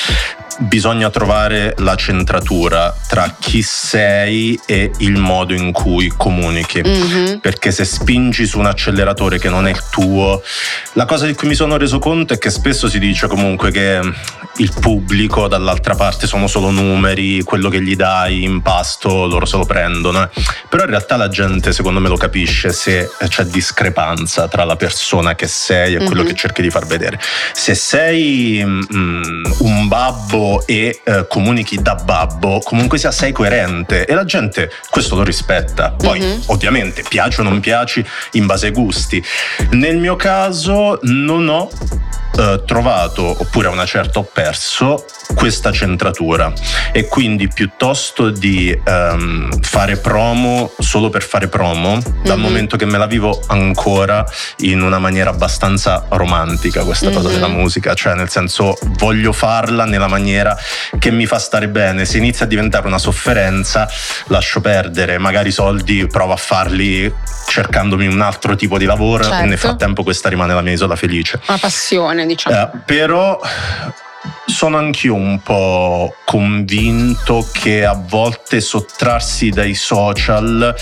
Bisogna 0.58 1.12
trovare 1.12 1.76
la 1.78 1.96
centratura 1.96 2.96
tra 3.08 3.36
chi 3.40 3.62
sei 3.62 4.60
e 4.66 4.92
il 4.98 5.20
modo 5.20 5.54
in 5.54 5.72
cui 5.72 6.12
comunichi. 6.18 6.82
Mhm. 6.82 7.40
Perché 7.40 7.72
se 7.72 7.86
spingi 7.86 8.48
su 8.48 8.58
un 8.58 8.66
acceleratore 8.66 9.38
che 9.38 9.50
non 9.50 9.68
è 9.68 9.70
il 9.70 9.84
tuo, 9.92 10.42
la 10.94 11.06
cosa 11.06 11.28
di 11.28 11.36
cui 11.36 11.50
mi 11.50 11.56
sono 11.56 11.78
reso 11.78 12.00
conto 12.00 12.34
è 12.34 12.40
che 12.40 12.50
spesso 12.50 12.90
si 12.90 12.98
dice 12.98 13.28
comunque 13.28 13.70
che 13.70 14.02
il 14.58 14.72
pubblico 14.80 15.48
dall'altra 15.48 15.96
parte 15.96 16.28
sono 16.28 16.46
solo 16.48 16.70
numeri, 16.70 17.42
quello 17.42 17.70
che 17.70 17.82
gli 17.82 17.96
dai 17.96 18.44
in 18.44 18.62
pasto 18.62 19.26
loro 19.26 19.46
se 19.46 19.58
lo 19.58 19.66
prendono. 19.66 20.24
eh. 20.24 20.30
Però 20.70 20.84
in 20.84 20.90
realtà 20.90 21.16
la 21.16 21.28
gente 21.30 21.72
secondo 21.74 22.00
me 22.00 22.08
lo 22.10 22.18
capisce 22.18 22.72
se 22.72 23.10
c'è 23.28 23.46
discrepanza 23.46 24.48
tra 24.48 24.64
la 24.64 24.76
persona 24.76 25.34
che 25.36 25.48
sei 25.48 25.96
e 25.96 26.04
quello 26.04 26.22
Mhm. 26.22 26.28
che 26.28 26.36
cerchi 26.36 26.62
di 26.62 26.70
far 26.70 26.86
vedere. 26.86 27.20
Se 27.54 27.74
sei 27.74 28.64
mm, 28.64 29.44
un 29.60 29.88
babbo 29.88 30.66
e 30.68 31.02
eh, 31.04 31.26
comunichi 31.28 31.82
da 31.82 31.96
babbo, 31.96 32.60
comunque 32.60 32.98
sia 33.00 33.12
sei 33.12 33.32
coerente 33.32 34.06
e 34.06 34.14
la 34.14 34.26
gente 34.26 34.72
questo 34.90 35.16
lo 35.16 35.24
rispetta. 35.24 35.92
Poi 35.92 36.20
Mhm. 36.20 36.42
ovviamente 36.48 37.04
piaci 37.08 37.40
o 37.40 37.44
non 37.44 37.60
piaci 37.60 38.06
in 38.34 38.46
base 38.46 38.68
ai 38.68 38.72
gusti. 38.72 39.24
Nel 39.72 39.98
mio 39.98 40.16
caso 40.16 41.00
non 41.04 41.48
ho 41.50 41.70
eh, 42.38 42.64
trovato, 42.66 43.24
oppure 43.40 43.68
a 43.68 43.72
una 43.72 43.86
certa 43.86 44.20
ho 44.20 44.24
perso, 44.24 45.06
questa 45.36 45.72
centratura 45.72 46.52
e 46.92 47.08
quindi 47.08 47.48
piuttosto 47.48 48.30
di 48.30 48.70
ehm, 48.86 49.62
fare 49.62 49.98
promo 49.98 50.72
solo 50.80 51.10
per 51.10 51.24
fare 51.24 51.48
promo, 51.48 52.00
dal 52.24 52.38
Mhm. 52.38 52.44
momento 52.44 52.78
che 52.78 52.86
me 52.86 52.98
la 52.98 53.08
vivo 53.08 53.42
ancora 53.48 54.26
in 54.58 54.82
una 54.82 55.00
maniera 55.00 55.32
abbastanza 55.32 56.06
romantica 56.10 56.84
questa 56.84 57.10
cosa 57.10 57.28
Mhm. 57.30 57.34
della 57.34 57.48
musica, 57.48 57.94
cioè 57.96 58.14
nel 58.14 58.30
senso 58.30 58.78
voglio 58.98 59.32
farla 59.34 59.86
nella 59.86 60.08
maniera 60.08 60.56
che 61.00 61.10
mi 61.12 61.26
fa 61.26 61.40
stare 61.40 61.68
bene, 61.68 62.06
se 62.06 62.18
inizia 62.18 62.46
a 62.46 62.48
diventare 62.48 62.86
una 62.88 63.00
sofferenza 63.00 63.90
lascio 64.28 64.62
perdere, 64.62 65.18
magari 65.18 65.50
i 65.50 65.52
soldi 65.52 66.06
provo 66.08 66.34
a 66.34 66.38
farli 66.38 67.12
cercandomi 67.48 68.08
un 68.08 68.22
altro 68.22 68.56
tipo 68.56 68.78
di 68.78 68.86
lavoro 68.86 69.24
e 69.26 69.28
nel 69.30 69.50
Certo. 69.50 69.58
frattempo 69.68 70.04
questa 70.04 70.30
rimane 70.30 70.54
la 70.54 70.62
mia 70.62 70.74
isola 70.74 70.96
felice. 70.96 71.40
Una 71.48 71.58
passione, 71.58 72.23
diciamo. 72.26 72.56
Eh, 72.56 72.70
però 72.86 73.40
sono 74.46 74.78
anch'io 74.78 75.16
un 75.16 75.42
po' 75.42 76.16
convinto 76.26 77.48
che 77.52 77.86
a 77.86 77.94
volte 77.94 78.62
sottrarsi 78.62 79.50
dai 79.50 79.74
social 79.74 80.76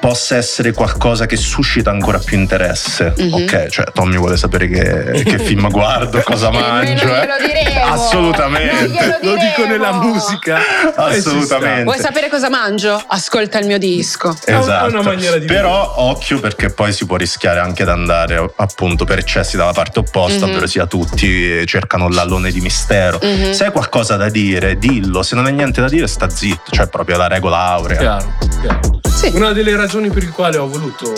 possa 0.00 0.36
essere 0.36 0.72
qualcosa 0.72 1.26
che 1.26 1.36
suscita 1.36 1.90
ancora 1.90 2.18
più 2.18 2.38
interesse. 2.38 3.12
Mhm. 3.16 3.32
Ok, 3.34 3.66
cioè 3.68 3.84
Tommy 3.92 4.16
vuole 4.16 4.36
sapere 4.36 4.66
che, 4.68 5.22
che 5.24 5.38
film 5.44 5.68
guardo, 5.68 6.20
cosa 6.22 6.48
noi 6.50 6.60
non 6.62 6.70
mangio. 6.70 7.04
eh. 7.04 7.20
glielo 7.26 7.34
diremo. 7.46 7.84
Assolutamente. 7.92 8.86
Non 8.86 8.90
glielo 8.90 9.18
Lo 9.22 9.34
dico 9.36 9.66
nella 9.66 9.92
musica. 9.92 10.58
Assolutamente. 10.96 11.84
Vuoi 11.84 11.98
sapere 11.98 12.28
cosa 12.28 12.48
mangio? 12.48 13.02
Ascolta 13.06 13.58
il 13.58 13.66
mio 13.66 13.78
disco. 13.78 14.34
È 14.44 14.52
un- 14.52 14.58
è 14.58 14.62
Esatto. 14.62 14.86
una 14.92 15.02
maniera 15.02 15.36
di 15.38 15.46
Però 15.46 15.94
occhio 15.98 16.40
perché 16.40 16.70
poi 16.70 16.92
si 16.92 17.04
può 17.06 17.16
rischiare 17.16 17.60
anche 17.60 17.82
ad 17.82 17.88
andare 17.90 18.52
appunto 18.56 19.04
per 19.04 19.18
eccessi 19.18 19.56
dalla 19.56 19.72
parte 19.72 19.98
opposta, 19.98 20.44
Mhm. 20.46 20.50
ovvero 20.52 20.66
sia 20.66 20.86
tutti 20.86 21.66
cercano 21.66 22.08
l'allone 22.08 22.50
di 22.50 22.60
mistero. 22.60 23.18
Mhm. 23.22 23.52
Se 23.52 23.64
hai 23.66 23.70
qualcosa 23.72 24.16
da 24.16 24.28
dire, 24.28 24.78
dillo, 24.78 25.22
se 25.22 25.34
non 25.34 25.46
hai 25.46 25.52
niente 25.52 25.80
da 25.80 25.88
dire, 25.88 26.06
sta 26.06 26.28
zitto, 26.30 26.70
cioè 26.70 26.88
proprio 26.88 27.16
la 27.18 27.28
regola 27.28 27.58
aurea. 27.58 27.98
Chiaro, 27.98 28.32
chiaro. 28.60 29.00
Sì. 29.20 29.32
Una 29.34 29.52
delle 29.52 29.76
ragioni 29.76 30.08
per 30.08 30.22
le 30.22 30.30
quali 30.30 30.56
ho 30.56 30.66
voluto 30.66 31.12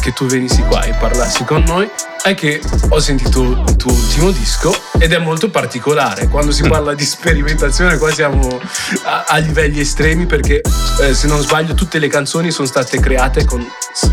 che 0.00 0.12
tu 0.14 0.24
venissi 0.24 0.62
qua 0.62 0.82
e 0.84 0.94
parlassi 0.94 1.44
con 1.44 1.62
noi 1.66 1.86
è 2.22 2.32
che 2.32 2.58
ho 2.88 2.98
sentito 3.00 3.42
il 3.42 3.76
tuo 3.76 3.92
ultimo 3.92 4.30
disco 4.30 4.74
ed 4.98 5.12
è 5.12 5.18
molto 5.18 5.50
particolare. 5.50 6.28
Quando 6.28 6.52
si 6.52 6.62
parla 6.66 6.94
di 6.94 7.04
sperimentazione, 7.04 7.98
qua 7.98 8.10
siamo 8.10 8.58
a, 9.04 9.24
a 9.28 9.36
livelli 9.36 9.80
estremi 9.80 10.24
perché, 10.24 10.62
eh, 11.02 11.12
se 11.12 11.26
non 11.26 11.42
sbaglio, 11.42 11.74
tutte 11.74 11.98
le 11.98 12.08
canzoni 12.08 12.50
sono 12.50 12.66
state 12.66 12.98
create 12.98 13.44
con 13.44 13.62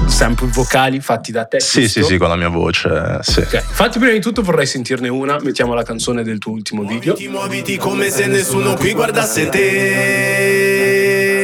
sample 0.08 0.50
vocali 0.50 1.00
fatti 1.00 1.32
da 1.32 1.46
te. 1.46 1.62
Sì, 1.62 1.88
sì, 1.88 2.04
sì, 2.04 2.18
con 2.18 2.28
la 2.28 2.36
mia 2.36 2.50
voce, 2.50 3.20
sì. 3.22 3.40
Ok, 3.40 3.54
infatti 3.54 3.98
prima 3.98 4.12
di 4.14 4.20
tutto 4.20 4.42
vorrei 4.42 4.66
sentirne 4.66 5.08
una, 5.08 5.38
mettiamo 5.42 5.74
la 5.74 5.84
canzone 5.84 6.22
del 6.22 6.38
tuo 6.38 6.52
ultimo 6.52 6.84
video. 6.84 7.14
Muoviti, 7.14 7.30
muoviti 7.30 7.78
come 7.78 8.10
se 8.10 8.28
nessuno 8.28 8.74
qui 8.74 8.92
guardasse 8.92 9.48
te. 9.48 11.35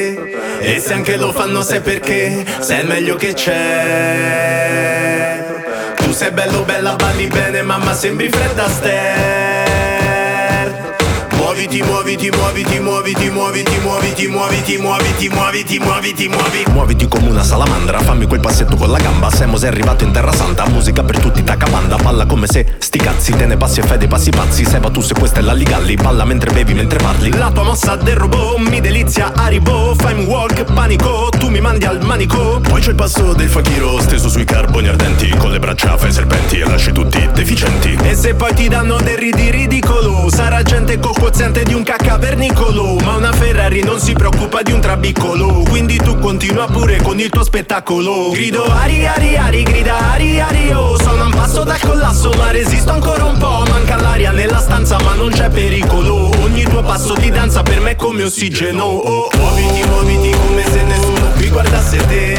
E 0.59 0.79
se 0.79 0.93
anche 0.93 1.17
lo 1.17 1.31
fanno 1.31 1.61
sai 1.61 1.81
perché, 1.81 2.45
sei 2.59 2.81
il 2.81 2.87
meglio 2.87 3.15
che 3.15 3.33
c'è. 3.33 4.63
Tu 5.95 6.11
sei 6.11 6.31
bello, 6.31 6.61
bella, 6.63 6.95
balli 6.95 7.27
bene, 7.27 7.61
mamma 7.61 7.93
sembri 7.93 8.29
fredda 8.29 8.65
Astaire. 8.65 9.90
Muoviti, 11.51 11.81
muoviti, 11.81 12.31
muoviti, 12.31 12.79
muoviti, 12.79 13.29
muoviti, 13.29 13.79
muoviti, 13.79 14.27
muoviti, 14.29 14.77
muoviti, 14.77 15.27
muoviti, 15.27 15.79
muoviti, 15.79 16.27
muoviti. 16.29 16.71
Muoviti 16.71 17.07
come 17.09 17.27
una 17.27 17.43
salamandra, 17.43 17.99
fammi 17.99 18.25
quel 18.25 18.39
passetto 18.39 18.77
con 18.77 18.89
la 18.89 18.97
gamba. 18.97 19.29
Semo 19.29 19.57
sei 19.57 19.67
arrivato 19.67 20.05
in 20.05 20.13
terra 20.13 20.31
santa, 20.31 20.65
musica 20.69 21.03
per 21.03 21.19
tutti, 21.19 21.43
tacca 21.43 21.67
banda. 21.67 21.97
Balla 21.97 22.25
come 22.25 22.47
se 22.47 22.77
sti 22.77 22.97
cazzi, 22.99 23.35
te 23.35 23.45
ne 23.47 23.57
passi 23.57 23.81
e 23.81 23.83
fai 23.83 23.97
dei 23.97 24.07
passi 24.07 24.29
pazzi. 24.29 24.63
Seba 24.63 24.89
tu 24.89 25.01
se 25.01 25.13
questa 25.13 25.39
è 25.39 25.41
la 25.41 25.51
ligalli, 25.51 25.95
balla 25.95 26.23
mentre 26.23 26.53
bevi, 26.53 26.73
mentre 26.73 26.99
parli. 26.99 27.33
La 27.33 27.51
tua 27.51 27.63
mossa 27.63 27.97
del 27.97 28.15
robot 28.15 28.69
mi 28.69 28.79
delizia, 28.79 29.33
arrivo, 29.35 29.93
fai 29.97 30.13
un 30.13 30.27
walk, 30.27 30.63
panico, 30.71 31.27
tu 31.37 31.49
mi 31.49 31.59
mandi 31.59 31.83
al 31.83 32.01
manico. 32.01 32.61
Poi 32.61 32.79
c'è 32.79 32.91
il 32.91 32.95
passo 32.95 33.33
del 33.33 33.49
fakiro, 33.49 33.99
steso 33.99 34.29
sui 34.29 34.45
carboni 34.45 34.87
ardenti, 34.87 35.27
con 35.35 35.51
le 35.51 35.59
braccia 35.59 35.97
fai 35.97 36.13
serpenti 36.13 36.59
e 36.59 36.63
lasci 36.63 36.93
tutti 36.93 37.27
deficienti. 37.33 37.97
E 38.03 38.15
se 38.15 38.35
poi 38.35 38.53
ti 38.53 38.69
danno 38.69 38.95
del 39.01 39.17
ridi 39.17 39.51
ridicolo, 39.51 40.29
sarà 40.29 40.63
gente 40.63 40.97
con 40.97 41.11
quoziente 41.41 41.63
di 41.63 41.73
un 41.73 41.81
caccavernicolo. 41.83 42.97
Ma 43.03 43.15
una 43.15 43.31
Ferrari 43.31 43.81
non 43.81 43.99
si 43.99 44.13
preoccupa 44.13 44.61
di 44.61 44.71
un 44.71 44.79
trabiccolo, 44.79 45.63
quindi 45.67 45.97
tu 45.97 46.19
continua 46.19 46.67
pure 46.67 47.01
con 47.01 47.19
il 47.19 47.29
tuo 47.29 47.43
spettacolo. 47.43 48.29
Grido 48.29 48.63
ari 48.65 49.07
ari 49.07 49.35
ari, 49.37 49.63
grida 49.63 50.11
ari 50.11 50.39
ari 50.39 50.71
oh, 50.71 51.01
sono 51.01 51.25
un 51.25 51.31
passo 51.31 51.63
dal 51.63 51.79
collasso, 51.79 52.31
ma 52.37 52.51
resisto 52.51 52.91
ancora 52.91 53.25
un 53.25 53.37
po'. 53.39 53.63
Manca 53.67 53.95
l'aria 53.99 54.31
nella 54.31 54.59
stanza, 54.59 54.99
ma 55.01 55.15
non 55.15 55.31
c'è 55.31 55.49
pericolo. 55.49 56.29
Ogni 56.43 56.63
tuo 56.63 56.83
passo 56.83 57.15
di 57.15 57.31
danza 57.31 57.63
per 57.63 57.79
me 57.79 57.91
è 57.91 57.95
come 57.95 58.23
ossigeno. 58.23 58.83
Oh, 58.83 58.99
oh. 58.99 59.29
Muoviti, 59.37 59.83
muoviti 59.87 60.29
come 60.37 60.63
se 60.69 60.83
nessuno 60.83 61.31
qui 61.35 61.49
guardasse 61.49 61.97
te. 62.07 62.33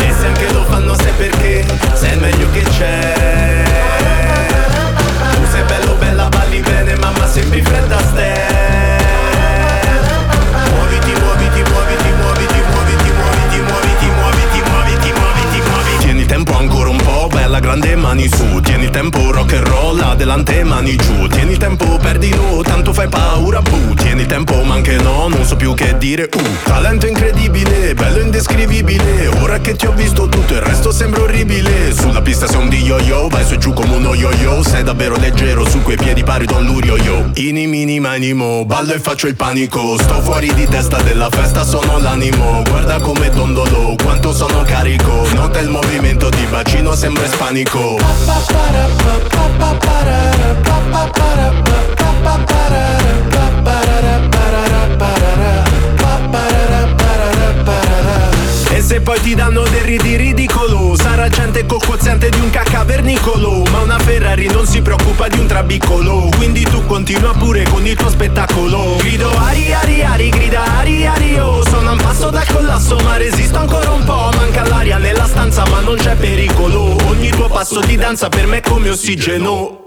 E 0.00 0.12
se 0.18 0.26
anche 0.26 0.52
lo 0.52 0.64
fanno 0.64 0.94
sai 0.96 1.12
perché 1.16 1.64
Sei 1.94 2.12
il 2.14 2.20
meglio 2.20 2.50
che 2.50 2.62
c'è 2.62 3.73
sind 7.34 7.52
wie 7.52 7.62
Flatterstay. 7.62 8.43
Grande 17.64 17.96
mani 17.96 18.28
su 18.28 18.60
Tieni 18.60 18.84
il 18.84 18.90
tempo 18.90 19.30
rock 19.30 19.54
and 19.54 19.66
roll, 19.66 19.98
adelante 19.98 20.62
mani 20.64 20.96
giù. 20.96 21.26
Tieni 21.28 21.52
il 21.52 21.56
tempo, 21.56 21.96
perdilo, 21.96 22.60
tanto 22.62 22.92
fai 22.92 23.08
paura, 23.08 23.62
bu. 23.62 23.94
Tieni 23.94 24.20
il 24.20 24.26
tempo, 24.26 24.62
ma 24.62 24.74
anche 24.74 24.96
no, 24.96 25.28
non 25.28 25.44
so 25.44 25.56
più 25.56 25.72
che 25.72 25.96
dire 25.96 26.28
Uh, 26.34 26.42
talento 26.64 27.06
incredibile, 27.06 27.94
bello 27.94 28.20
indescrivibile. 28.20 29.28
Ora 29.40 29.58
che 29.60 29.76
ti 29.76 29.86
ho 29.86 29.92
visto 29.92 30.28
tutto 30.28 30.52
il 30.52 30.60
resto 30.60 30.92
sembra 30.92 31.22
orribile. 31.22 31.94
Sulla 31.94 32.20
pista 32.20 32.46
sei 32.46 32.60
un 32.60 32.68
di 32.68 32.82
yo-yo, 32.82 33.28
vai 33.28 33.44
su 33.44 33.54
e 33.54 33.58
giù 33.58 33.72
come 33.72 33.94
uno 33.94 34.14
yo-yo 34.14 34.62
Sei 34.62 34.82
davvero 34.82 35.16
leggero, 35.16 35.68
su 35.68 35.80
quei 35.82 35.96
piedi 35.96 36.24
pari 36.24 36.44
Don 36.44 36.64
Lurio 36.64 36.96
yo 36.96 37.30
Ini 37.34 37.66
mini 37.66 38.00
manimo, 38.00 38.64
ballo 38.64 38.92
e 38.92 38.98
faccio 38.98 39.26
il 39.26 39.36
panico. 39.36 39.96
Sto 39.98 40.20
fuori 40.20 40.52
di 40.52 40.66
testa 40.66 41.00
della 41.02 41.28
festa, 41.30 41.64
sono 41.64 41.98
l'animo. 41.98 42.62
Guarda 42.68 43.00
come 43.00 43.30
dondolo, 43.30 43.94
quanto 44.02 44.32
sono 44.34 44.62
carico. 44.62 45.26
Nota 45.34 45.60
il 45.60 45.68
movimento 45.68 46.28
di 46.28 46.44
bacino 46.50 46.94
sembra 46.94 47.24
ispanico 47.54 47.96
E 48.00 48.24
se 48.24 48.34
poi 59.14 59.22
ti 59.22 59.34
danno 59.34 59.62
del 59.62 59.82
ridi 59.82 60.16
ridicolo. 60.16 60.96
Sarà 60.96 61.28
gente 61.28 61.64
col 61.66 61.84
quoziente 61.84 62.30
di 62.30 62.40
un 62.40 62.50
caccavernicolo 62.50 63.62
Ma 63.70 63.80
una 63.82 63.98
Ferrari 63.98 64.46
non 64.48 64.66
si 64.66 64.82
preoccupa 64.82 65.28
di 65.28 65.38
un 65.38 65.46
trabiccolo 65.46 66.30
Quindi 66.36 66.62
tu 66.64 66.84
continua 66.86 67.32
pure 67.32 67.64
con 67.64 67.86
il 67.86 67.96
tuo 67.96 68.08
spettacolo. 68.08 68.96
Grido 68.98 69.30
ari 69.38 69.72
ari 69.72 70.02
ari, 70.02 70.28
grida 70.30 70.64
ari 70.78 71.06
ari 71.06 71.38
oh 71.38 71.64
Sono 71.64 71.90
a 71.90 71.92
un 71.92 71.98
passo 71.98 72.30
dal 72.30 72.46
collasso 72.46 72.96
ma 73.04 73.16
resisto 73.16 73.58
ancora 73.58 73.90
un 73.90 74.04
po' 74.04 74.30
Manca 74.34 74.66
l'aria 74.66 74.98
nella 74.98 75.26
stanza 75.26 75.64
ma 75.68 75.80
non 75.80 75.96
c'è 75.96 76.16
pericolo. 76.16 76.96
Ogni 77.06 77.30
tuo 77.30 77.48
passo 77.48 77.80
di 77.80 77.96
danza 77.96 78.28
per 78.28 78.46
me 78.46 78.58
è 78.58 78.60
come 78.60 78.88
ossigeno 78.88 79.83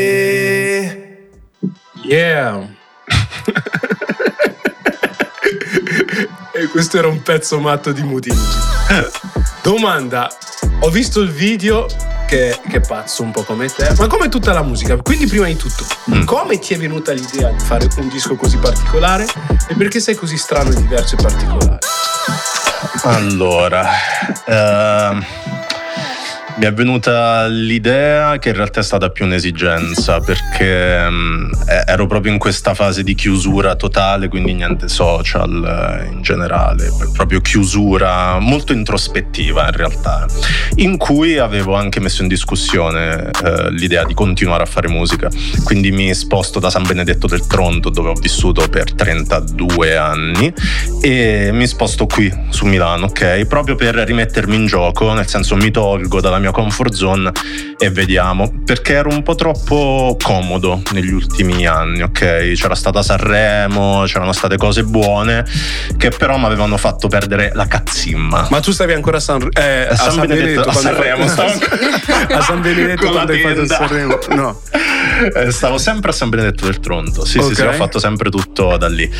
Yeah. 2.05 2.69
e 6.55 6.69
questo 6.69 6.99
era 6.99 7.09
un 7.09 7.23
pezzo 7.23 7.59
matto 7.59 7.91
di 7.91 8.05
Mudingi. 8.05 8.39
Domanda, 9.63 10.31
ho 10.83 10.91
visto 10.91 11.19
il 11.19 11.33
video 11.33 11.87
che, 12.29 12.57
che 12.69 12.77
è 12.77 12.81
pazzo 12.81 13.25
un 13.25 13.33
po' 13.33 13.43
come 13.43 13.67
te, 13.67 13.93
ma 13.99 14.07
come 14.07 14.29
tutta 14.29 14.53
la 14.53 14.63
musica. 14.63 14.97
Quindi 14.97 15.27
prima 15.27 15.47
di 15.47 15.57
tutto, 15.57 15.85
come 16.25 16.61
ti 16.61 16.75
è 16.75 16.79
venuta 16.79 17.11
l'idea 17.11 17.51
di 17.51 17.65
fare 17.65 17.89
un 17.97 18.09
disco 18.09 18.37
così 18.37 18.59
particolare 18.59 19.27
e 19.67 19.75
perché 19.75 19.99
sei 19.99 20.15
così 20.15 20.37
strano 20.37 20.71
e 20.71 20.77
diverso 20.77 21.17
e 21.17 21.19
particolare? 21.21 21.79
Allora, 23.03 23.91
ehm, 24.47 25.25
mi 26.61 26.67
è 26.67 26.75
venuta 26.75 27.47
l'idea 27.47 28.39
che 28.39 28.51
in 28.51 28.55
realtà 28.55 28.81
è 28.81 28.83
stata 28.83 29.09
più 29.09 29.25
un'esigenza 29.25 30.21
perché 30.21 31.07
eh, 31.07 31.85
ero 31.87 32.07
proprio 32.07 32.33
in 32.33 32.39
questa 32.39 32.75
fase 32.75 33.03
di 33.03 33.15
chiusura 33.15 33.77
totale, 33.77 34.29
quindi 34.29 34.53
niente 34.53 34.87
social 34.89 36.03
eh, 36.05 36.13
in 36.13 36.21
generale, 36.21 36.93
proprio 37.15 37.41
chiusura 37.41 38.39
molto 38.41 38.75
introspettiva 38.75 39.69
in 39.69 39.73
realtà, 39.73 40.27
in 40.75 40.99
cui 40.99 41.39
avevo 41.39 41.77
anche 41.77 41.99
messo 41.99 42.21
in 42.21 42.29
discussione 42.29 43.31
eh, 43.43 43.71
l'idea 43.71 44.05
di 44.05 44.13
continuare 44.13 44.63
a 44.63 44.67
fare 44.67 44.89
musica. 44.89 45.31
Quindi 45.65 45.91
mi 45.93 46.13
sposto 46.13 46.59
da 46.59 46.69
San 46.69 46.83
Benedetto 46.83 47.27
del 47.27 47.47
Tronto 47.47 47.89
dove 47.89 48.11
ho 48.11 48.15
vissuto 48.21 48.69
per 48.69 48.93
32 48.93 49.97
anni 49.97 50.53
e 51.01 51.51
mi 51.53 51.67
sposto 51.67 52.07
qui 52.07 52.33
su 52.51 52.67
Milano, 52.67 53.07
ok? 53.07 53.45
Proprio 53.47 53.75
per 53.75 53.95
rimettermi 53.95 54.55
in 54.55 54.67
gioco, 54.67 55.13
nel 55.13 55.27
senso 55.27 55.57
mi 55.57 55.71
tolgo 55.71 56.21
dalla 56.21 56.39
mia 56.39 56.51
comfort 56.51 56.93
zone 56.93 57.33
e 57.79 57.91
vediamo, 57.91 58.53
perché 58.65 58.95
ero 58.95 59.09
un 59.09 59.23
po' 59.23 59.35
troppo 59.35 60.17
comodo 60.23 60.83
negli 60.93 61.13
ultimi 61.13 61.67
anni, 61.67 62.03
ok? 62.03 62.53
C'era 62.55 62.75
stata 62.75 63.03
Sanremo, 63.03 64.03
c'erano 64.07 64.33
state 64.33 64.57
cose 64.57 64.85
buone 64.85 65.45
che 65.97 66.11
però 66.11 66.37
mi 66.37 66.45
avevano 66.45 66.77
fatto 66.77 67.09
perdere 67.09 67.51
la 67.55 67.67
cazzimma. 67.67 68.49
Ma 68.51 68.61
tu 68.61 68.71
stavi 68.73 68.93
ancora 68.93 69.17
a 69.17 69.21
San, 69.21 69.49
eh, 69.53 69.87
a 69.89 69.95
San 69.97 70.27
Benedetto, 70.27 70.69
a 70.69 70.73
quando 70.73 70.89
hai 70.91 70.95
Sanremo, 70.97 71.27
stavo- 71.29 71.53
a 72.35 72.41
San 72.43 72.61
Benedetto 72.61 73.11
quando 73.11 73.33
hai 73.33 73.41
fatto. 73.41 73.67
Sanremo. 73.67 74.19
No. 74.31 74.61
Eh, 75.35 75.51
Stavo 75.51 75.77
sempre 75.79 76.11
a 76.11 76.13
San 76.15 76.29
Benedetto 76.31 76.65
del 76.65 76.81
Tronto. 76.81 77.25
Sì, 77.25 77.41
sì, 77.43 77.55
sì, 77.55 77.61
Ok. 77.63 77.69
ho 77.69 77.73
fatto 77.73 77.99
sempre 77.99 78.31
tutto 78.31 78.77
da 78.77 78.89
lì. 78.89 79.11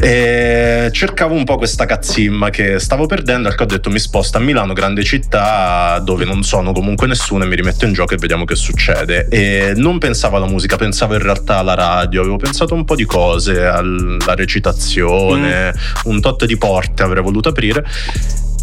E 0.00 0.90
cercavo 0.96 1.34
un 1.34 1.44
po' 1.44 1.56
questa 1.56 1.84
cazzimma 1.84 2.48
che 2.48 2.78
stavo 2.78 3.04
perdendo. 3.04 3.48
Perché 3.48 3.62
ho 3.64 3.66
detto 3.66 3.90
mi 3.90 3.98
sposto 3.98 4.38
a 4.38 4.40
Milano, 4.40 4.72
grande 4.72 5.04
città, 5.04 5.98
dove 6.02 6.24
non 6.24 6.42
sono 6.42 6.72
comunque 6.72 7.06
nessuno, 7.06 7.44
e 7.44 7.46
mi 7.46 7.54
rimetto 7.54 7.84
in 7.84 7.92
gioco 7.92 8.14
e 8.14 8.16
vediamo 8.16 8.46
che 8.46 8.54
succede. 8.54 9.28
E 9.28 9.74
non 9.76 9.98
pensavo 9.98 10.36
alla 10.36 10.46
musica, 10.46 10.76
pensavo 10.76 11.12
in 11.12 11.22
realtà 11.22 11.58
alla 11.58 11.74
radio, 11.74 12.22
avevo 12.22 12.36
pensato 12.36 12.72
un 12.72 12.84
po' 12.84 12.94
di 12.94 13.04
cose, 13.04 13.66
alla 13.66 14.34
recitazione, 14.34 15.74
un 16.04 16.20
tot 16.20 16.46
di 16.46 16.56
porte 16.56 17.02
avrei 17.02 17.22
voluto 17.22 17.50
aprire. 17.50 17.84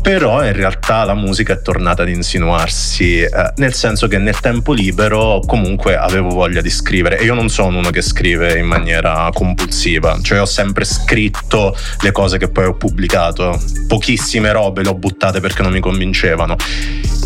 Però 0.03 0.45
in 0.45 0.51
realtà 0.51 1.05
la 1.05 1.13
musica 1.13 1.53
è 1.53 1.61
tornata 1.61 2.01
ad 2.01 2.09
insinuarsi, 2.09 3.21
eh, 3.21 3.29
nel 3.55 3.73
senso 3.73 4.09
che 4.09 4.17
nel 4.17 4.37
tempo 4.41 4.73
libero 4.73 5.39
comunque 5.47 5.95
avevo 5.95 6.27
voglia 6.27 6.59
di 6.59 6.69
scrivere 6.69 7.17
e 7.17 7.23
io 7.23 7.33
non 7.33 7.47
sono 7.47 7.77
uno 7.77 7.89
che 7.89 8.01
scrive 8.01 8.59
in 8.59 8.65
maniera 8.65 9.29
compulsiva, 9.33 10.19
cioè 10.21 10.41
ho 10.41 10.45
sempre 10.45 10.83
scritto 10.83 11.73
le 12.01 12.11
cose 12.11 12.37
che 12.37 12.49
poi 12.49 12.65
ho 12.65 12.75
pubblicato, 12.75 13.57
pochissime 13.87 14.51
robe 14.51 14.83
le 14.83 14.89
ho 14.89 14.95
buttate 14.95 15.39
perché 15.39 15.61
non 15.61 15.71
mi 15.71 15.79
convincevano 15.79 16.57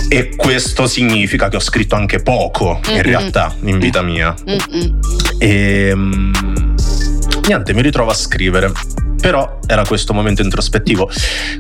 e 0.08 0.36
questo 0.36 0.86
significa 0.86 1.50
che 1.50 1.56
ho 1.56 1.62
scritto 1.62 1.96
anche 1.96 2.20
poco 2.20 2.80
in 2.86 2.94
Mm-mm. 2.94 3.02
realtà 3.02 3.56
in 3.62 3.80
vita 3.80 4.02
mia. 4.02 4.36
Mm-mm. 4.48 5.00
E 5.40 5.92
mm, 5.96 6.76
niente, 7.48 7.74
mi 7.74 7.82
ritrovo 7.82 8.12
a 8.12 8.16
scrivere. 8.16 8.72
Però 9.28 9.60
era 9.68 9.84
questo 9.86 10.14
momento 10.14 10.42
introspettivo, 10.42 11.10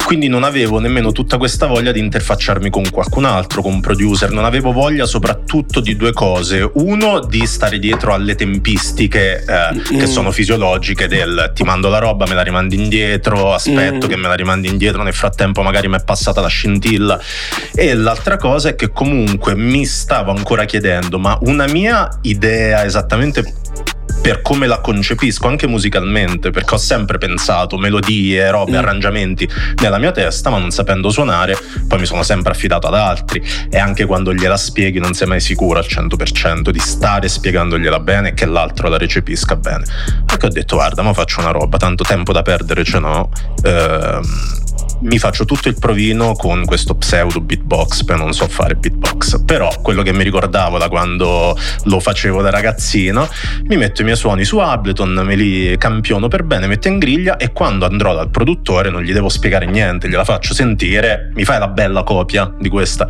quindi 0.05 0.30
non 0.30 0.43
avevo 0.45 0.80
nemmeno 0.80 1.11
tutta 1.11 1.38
questa 1.38 1.65
voglia 1.65 1.91
di 1.91 1.99
interfacciarmi 1.99 2.70
con 2.70 2.89
qualcun 2.89 3.26
altro, 3.26 3.61
con 3.61 3.74
un 3.74 3.82
producer, 3.82 4.32
non 4.32 4.45
avevo 4.45 4.72
voglia 4.72 5.05
soprattutto 5.05 5.82
di 5.82 5.97
due 5.97 6.13
cose. 6.13 6.72
Uno, 6.76 7.20
di 7.20 7.45
stare 7.45 7.78
dietro 7.78 8.13
alle 8.13 8.36
tempistiche 8.36 9.43
eh, 9.43 9.97
che 9.97 10.05
sono 10.05 10.32
fisiologiche 10.32 11.09
del 11.09 11.51
ti 11.53 11.63
mando 11.63 11.89
la 11.89 11.97
roba, 11.97 12.26
me 12.26 12.36
la 12.36 12.41
rimandi 12.41 12.82
indietro, 12.82 13.53
aspetto 13.53 14.05
Mm. 14.05 14.09
che 14.09 14.15
me 14.15 14.30
la 14.30 14.36
rimandi 14.36 14.70
indietro, 14.70 15.03
nel 15.03 15.13
frattempo 15.13 15.61
magari 15.61 15.89
mi 15.89 15.97
è 15.97 16.03
passata 16.05 16.39
la 16.39 16.47
scintilla. 16.47 17.20
E 17.76 17.93
l'altra 17.95 18.38
cosa 18.38 18.70
è 18.70 18.76
che 18.76 18.91
comunque 18.91 19.57
mi 19.57 19.86
stavo 19.86 20.32
ancora 20.32 20.63
chiedendo, 20.63 21.20
ma 21.20 21.38
una 21.41 21.68
mia 21.68 22.07
idea 22.22 22.86
esattamente 22.86 23.43
per 24.28 24.41
come 24.41 24.67
la 24.67 24.80
concepisco 24.80 25.47
anche 25.47 25.67
musicalmente, 25.67 26.49
perché 26.49 26.73
ho 26.73 26.78
sempre 26.78 27.17
pensato 27.17 27.78
melodie, 27.78 28.51
robe, 28.51 28.71
Mm. 28.71 28.75
arrangiamenti 28.75 29.49
nella 29.82 29.99
mia 29.99 30.11
testa, 30.11 30.49
ma 30.49 30.57
non 30.57 30.69
sapendo 30.69 31.09
suonare, 31.09 31.57
poi 31.88 31.99
mi 31.99 32.05
sono 32.05 32.23
sempre 32.23 32.51
affidato 32.51 32.88
ad 32.88 32.95
altri 32.95 33.41
e 33.69 33.78
anche 33.80 34.03
quando 34.05 34.34
gliela 34.34 34.57
spieghi 34.57 34.99
non 34.99 35.13
sei 35.13 35.30
mai 35.30 35.39
sicuro 35.39 35.80
al 35.80 35.86
100% 35.88 36.71
di 36.71 36.80
stare 36.80 37.30
spiegandogliela 37.30 38.01
bene 38.01 38.30
e 38.30 38.34
che 38.34 38.45
l'altro 38.45 38.89
la 38.89 38.97
recepisca 38.97 39.55
bene. 39.55 39.86
Perché 40.25 40.47
ho 40.47 40.49
detto 40.49 40.75
guarda, 40.75 41.01
ma 41.03 41.13
faccio 41.13 41.39
una 41.39 41.51
roba, 41.51 41.78
tanto 41.78 42.03
tempo 42.03 42.34
da 42.34 42.41
perdere 42.41 42.84
ce 42.84 42.99
n'ho. 42.99 43.30
ehm, 43.63 44.21
mi 45.02 45.20
faccio 45.20 45.45
tutto 45.45 45.68
il 45.68 45.76
provino 45.80 46.34
con 46.34 46.66
questo 46.66 46.95
pseudo 46.95 47.41
beatbox, 47.41 48.04
per 48.04 48.18
non 48.18 48.34
so 48.34 48.48
fare 48.48 48.76
beatbox, 48.76 49.43
però 49.43 49.70
quello 49.82 50.02
che 50.02 50.14
mi 50.14 50.24
ricordavo 50.24 50.78
da 50.78 50.89
quando 50.89 51.58
lo 51.84 52.00
facevo 52.00 52.41
da 52.41 52.50
ragazzino, 52.50 53.28
mi 53.64 53.78
metto 53.78 54.02
i 54.02 54.04
miei 54.04 54.18
suoni 54.18 54.43
su 54.43 54.58
Ableton, 54.58 55.22
me 55.24 55.36
li 55.36 55.76
campiono 55.78 56.28
per 56.28 56.43
bene, 56.43 56.68
metto 56.68 56.88
in 56.88 57.00
griglia 57.00 57.38
e 57.38 57.52
quando 57.52 57.86
andrò 57.86 58.14
dal 58.14 58.30
produttore 58.30 58.89
non 58.89 59.02
gli 59.02 59.14
devo 59.14 59.30
spiegare 59.30 59.66
niente, 59.66 60.10
gliela 60.10 60.24
faccio 60.24 60.54
sentire, 60.54 61.32
mi 61.34 61.43
fai 61.43 61.60
la 61.60 61.68
bella 61.68 62.04
copia 62.04 62.52
di 62.60 62.70
questa. 62.70 63.08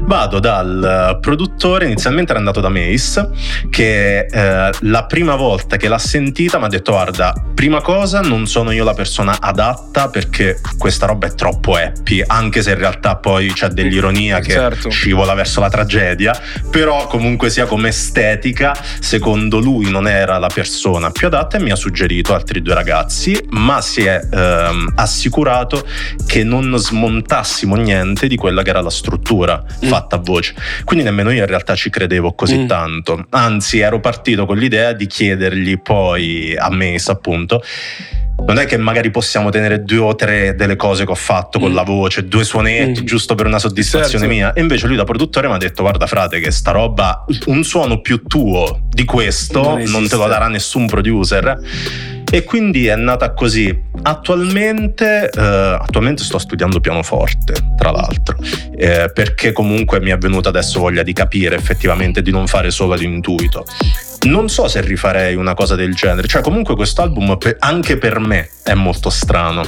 Vado 0.00 0.40
dal 0.40 1.18
produttore, 1.20 1.86
inizialmente 1.86 2.30
era 2.30 2.38
andato 2.38 2.60
da 2.60 2.68
Mace, 2.68 3.30
che 3.70 4.26
eh, 4.26 4.70
la 4.80 5.04
prima 5.06 5.36
volta 5.36 5.76
che 5.76 5.88
l'ha 5.88 5.98
sentita 5.98 6.58
mi 6.58 6.64
ha 6.64 6.68
detto 6.68 6.92
guarda, 6.92 7.32
prima 7.54 7.80
cosa 7.80 8.20
non 8.20 8.46
sono 8.46 8.70
io 8.70 8.84
la 8.84 8.94
persona 8.94 9.36
adatta 9.40 10.08
perché 10.08 10.60
questa 10.76 11.06
roba 11.06 11.26
è 11.26 11.27
troppo 11.34 11.74
happy, 11.76 12.22
anche 12.26 12.62
se 12.62 12.70
in 12.70 12.78
realtà 12.78 13.16
poi 13.16 13.52
c'è 13.52 13.68
dell'ironia 13.68 14.40
che 14.40 14.52
Certo. 14.52 14.90
scivola 14.90 15.34
verso 15.34 15.60
la 15.60 15.68
tragedia, 15.68 16.32
però 16.70 17.06
comunque 17.06 17.50
sia 17.50 17.66
come 17.66 17.88
estetica, 17.88 18.76
secondo 19.00 19.58
lui 19.58 19.90
non 19.90 20.06
era 20.08 20.38
la 20.38 20.48
persona 20.52 21.10
più 21.10 21.26
adatta 21.26 21.56
e 21.56 21.60
mi 21.60 21.70
ha 21.70 21.76
suggerito 21.76 22.34
altri 22.34 22.62
due 22.62 22.74
ragazzi, 22.74 23.38
ma 23.50 23.80
si 23.80 24.04
è 24.04 24.20
ehm, 24.30 24.92
assicurato 24.96 25.86
che 26.26 26.44
non 26.44 26.76
smontassimo 26.76 27.74
niente 27.76 28.26
di 28.28 28.36
quella 28.36 28.62
che 28.62 28.70
era 28.70 28.80
la 28.80 28.90
struttura 28.90 29.62
Mm. 29.84 29.88
fatta 29.88 30.16
a 30.16 30.18
voce. 30.18 30.54
Quindi 30.84 31.04
nemmeno 31.04 31.30
io 31.30 31.40
in 31.40 31.46
realtà 31.46 31.74
ci 31.74 31.90
credevo 31.90 32.32
così 32.34 32.58
Mm. 32.58 32.66
tanto, 32.66 33.26
anzi 33.30 33.78
ero 33.80 34.00
partito 34.00 34.46
con 34.46 34.56
l'idea 34.56 34.92
di 34.92 35.06
chiedergli 35.06 35.80
poi 35.80 36.54
a 36.56 36.70
Mace 36.70 37.10
appunto 37.10 37.62
non 38.46 38.56
è 38.58 38.66
che 38.66 38.76
magari 38.76 39.10
possiamo 39.10 39.50
tenere 39.50 39.82
due 39.82 39.98
o 39.98 40.14
tre 40.14 40.54
delle 40.54 40.76
cose 40.76 41.04
che 41.04 41.10
ho 41.10 41.14
fatto 41.18 41.58
con 41.58 41.72
Mm. 41.72 41.74
la 41.74 41.82
voce, 41.82 42.26
due 42.26 42.44
suonetti 42.44 43.02
Mm. 43.02 43.04
giusto 43.04 43.34
per 43.34 43.46
una 43.46 43.58
soddisfazione 43.58 44.24
Certo. 44.24 44.26
mia. 44.34 44.52
E 44.54 44.60
invece 44.60 44.86
lui 44.86 44.96
da 44.96 45.04
produttore 45.04 45.48
mi 45.48 45.54
ha 45.54 45.58
detto 45.58 45.82
guarda 45.82 46.06
frate 46.06 46.40
che 46.40 46.50
sta 46.50 46.70
roba, 46.70 47.24
un 47.46 47.62
suono 47.64 48.00
più 48.00 48.22
tuo 48.22 48.80
di 48.88 49.04
questo 49.04 49.60
Non 49.62 49.82
non, 49.82 50.08
te 50.08 50.16
lo 50.16 50.26
darà 50.26 50.48
nessun 50.48 50.86
producer. 50.86 51.58
E 52.30 52.44
quindi 52.44 52.86
è 52.86 52.94
nata 52.96 53.32
così. 53.32 53.74
Attualmente, 54.02 55.30
eh, 55.34 55.40
attualmente 55.80 56.22
sto 56.22 56.38
studiando 56.38 56.78
pianoforte, 56.78 57.54
tra 57.76 57.90
l'altro, 57.90 58.36
eh, 58.76 59.10
perché 59.12 59.52
comunque 59.52 59.98
mi 60.00 60.10
è 60.10 60.18
venuta 60.18 60.50
adesso 60.50 60.78
voglia 60.78 61.02
di 61.02 61.12
capire 61.14 61.56
effettivamente 61.56 62.20
di 62.22 62.30
non 62.30 62.46
fare 62.46 62.70
solo 62.70 62.94
l'intuito. 62.94 63.64
Non 64.20 64.48
so 64.48 64.66
se 64.68 64.80
rifarei 64.80 65.36
una 65.36 65.54
cosa 65.54 65.74
del 65.76 65.94
genere, 65.94 66.26
cioè 66.26 66.42
comunque 66.42 66.74
questo 66.74 67.02
album 67.02 67.36
pe- 67.38 67.56
anche 67.60 67.96
per 67.98 68.18
me 68.18 68.50
è 68.64 68.74
molto 68.74 69.10
strano. 69.10 69.62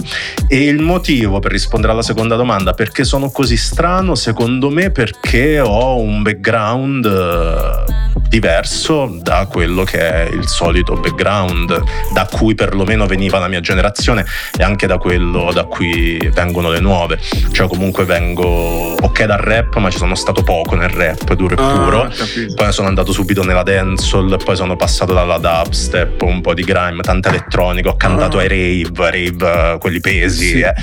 E 0.48 0.64
il 0.64 0.80
motivo 0.82 1.38
per 1.38 1.52
rispondere 1.52 1.92
alla 1.92 2.02
seconda 2.02 2.34
domanda 2.36 2.72
perché 2.72 3.04
sono 3.04 3.30
così 3.30 3.56
strano 3.56 4.14
secondo 4.16 4.68
me 4.68 4.90
perché 4.90 5.60
ho 5.60 5.98
un 6.00 6.22
background 6.22 7.06
eh, 7.06 8.18
diverso 8.28 9.18
da 9.22 9.46
quello 9.50 9.84
che 9.84 9.98
è 9.98 10.28
il 10.30 10.46
solito 10.48 10.94
background 10.94 11.82
da 12.12 12.26
cui 12.30 12.54
perlomeno 12.54 13.06
veniva 13.06 13.38
la 13.38 13.48
mia 13.48 13.60
generazione 13.60 14.24
e 14.58 14.62
anche 14.62 14.86
da 14.86 14.98
quello 14.98 15.52
da 15.52 15.64
cui 15.64 16.18
vengono 16.34 16.70
le 16.70 16.80
nuove. 16.80 17.18
Cioè 17.52 17.68
comunque 17.68 18.04
vengo 18.04 18.94
ok 19.00 19.24
dal 19.24 19.38
rap 19.38 19.76
ma 19.76 19.90
ci 19.90 19.98
sono 19.98 20.14
stato 20.16 20.42
poco 20.42 20.74
nel 20.74 20.88
rap 20.90 21.32
duro 21.34 21.54
e 21.54 21.62
Ah, 21.62 21.72
puro. 21.78 22.08
capito. 22.14 22.54
poi 22.54 22.72
sono 22.72 22.88
andato 22.88 23.12
subito 23.12 23.42
nella 23.44 23.62
dancehall, 23.62 24.38
poi 24.44 24.56
sono 24.56 24.76
passato 24.76 25.12
dalla 25.12 25.38
dubstep, 25.38 26.22
un 26.22 26.40
po' 26.40 26.54
di 26.54 26.62
grime, 26.62 27.02
tanta 27.02 27.28
elettronica, 27.28 27.90
ho 27.90 27.96
cantato 27.96 28.38
Ah. 28.38 28.42
ai 28.42 28.48
rave, 28.48 29.10
rave, 29.10 29.78
quelli 29.78 30.00
pesi. 30.00 30.48
Sì. 30.48 30.60
eh. 30.60 30.74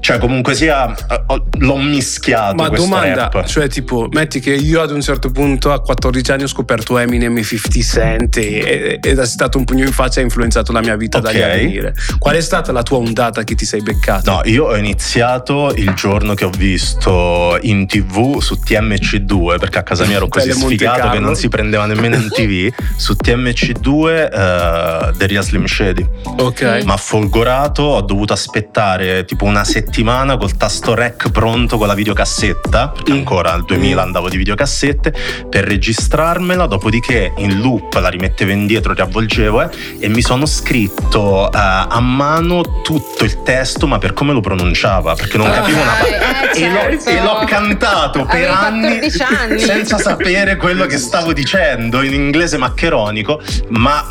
Cioè 0.00 0.18
comunque 0.18 0.54
sia, 0.54 0.94
ho- 1.26 1.46
l'ho 1.58 1.76
mischiato 1.78 2.54
Ma 2.54 2.68
domanda, 2.68 3.28
rap. 3.32 3.44
cioè 3.44 3.68
tipo, 3.68 4.06
metti 4.12 4.38
che 4.38 4.54
io 4.54 4.80
ad 4.80 4.92
un 4.92 5.00
certo 5.00 5.30
punto 5.32 5.72
a 5.72 5.80
14 5.80 6.30
anni 6.30 6.44
ho 6.44 6.46
scoperto 6.46 6.96
Eminem 6.96 7.36
e 7.38 7.42
50 7.42 7.80
Cent 7.82 8.36
e- 8.36 9.00
ed 9.02 9.18
è 9.18 9.26
stato 9.26 9.58
un 9.58 9.64
pugno 9.64 9.84
in 9.84 9.90
faccia 9.92 10.18
e 10.18 10.20
ha 10.20 10.24
influenzato 10.24 10.70
la 10.70 10.80
mia 10.80 10.94
vita 10.96 11.18
dagli 11.18 11.38
Ok. 11.38 11.42
anni 11.42 11.52
a 11.52 11.56
venire. 11.56 11.94
Qual 12.18 12.36
è 12.36 12.40
stata 12.40 12.70
la 12.70 12.82
tua 12.84 12.98
ondata 12.98 13.42
che 13.42 13.56
ti 13.56 13.64
sei 13.64 13.82
beccato? 13.82 14.30
No, 14.30 14.40
io 14.44 14.66
ho 14.66 14.76
iniziato 14.76 15.72
il 15.74 15.92
giorno 15.94 16.34
che 16.34 16.44
ho 16.44 16.50
visto 16.50 17.58
in 17.62 17.86
tv 17.88 18.38
su 18.40 18.60
TMC2, 18.64 19.58
perché 19.58 19.78
a 19.78 19.82
casa 19.82 20.04
mia 20.06 20.16
ero 20.16 20.28
così 20.28 20.52
sfigato 20.52 21.08
che 21.10 21.18
non 21.18 21.34
si 21.34 21.48
prendeva 21.48 21.84
nemmeno 21.86 22.14
in 22.14 22.28
tv, 22.30 22.72
su 22.96 23.14
TMC2 23.22 24.08
eh, 24.32 25.12
The 25.16 25.26
Real 25.26 25.42
Slim 25.44 25.66
Shady. 25.66 26.06
Ok. 26.38 26.82
Ma 26.84 26.96
folgorato, 26.96 27.82
ho 27.82 28.00
dovuto 28.00 28.32
aspettare 28.32 29.24
tipo 29.24 29.44
una 29.44 29.64
settimana 29.64 30.36
col 30.36 30.56
tasto 30.56 30.94
rec 30.94 31.30
pronto 31.30 31.76
con 31.78 31.86
la 31.86 31.94
videocassetta, 31.94 32.88
perché 32.88 33.12
Mm. 33.12 33.16
ancora 33.16 33.52
nel 33.52 33.64
2000 33.64 34.02
andavo 34.02 34.28
di 34.28 34.36
videocassette, 34.36 35.14
per 35.48 35.64
registrarmela, 35.64 36.66
dopodiché 36.66 37.32
in 37.38 37.60
loop 37.60 37.94
la 37.94 38.08
rimettevo 38.08 38.50
indietro, 38.50 38.92
riavvolgevo 38.92 39.62
eh, 39.62 39.68
e 40.00 40.08
mi 40.08 40.22
sono 40.22 40.46
scritto 40.46 41.50
eh, 41.52 41.56
a 41.58 42.00
mano 42.00 42.62
tutto 42.82 43.24
il 43.24 43.42
testo, 43.42 43.86
ma 43.86 43.98
per 43.98 44.12
come 44.12 44.32
lo 44.32 44.40
pronunciava, 44.40 45.14
perché 45.14 45.36
non 45.36 45.50
capivo 45.50 45.80
una 45.80 45.98
Eh, 45.98 46.10
parola. 46.10 46.50
eh, 46.52 46.62
E, 46.62 46.68
l'ho, 46.70 46.78
certo. 46.80 47.10
e 47.10 47.20
l'ho 47.22 47.44
cantato 47.46 48.24
per 48.24 48.48
anni, 48.50 48.98
14 48.98 49.22
anni. 49.22 49.58
senza 49.66 49.98
sapere 49.98 50.56
quello 50.56 50.86
che 50.86 50.96
stavo 50.98 51.32
dicendo 51.32 52.02
in 52.02 52.14
inglese 52.14 52.56
maccheronico, 52.86 53.40
ma 53.68 54.04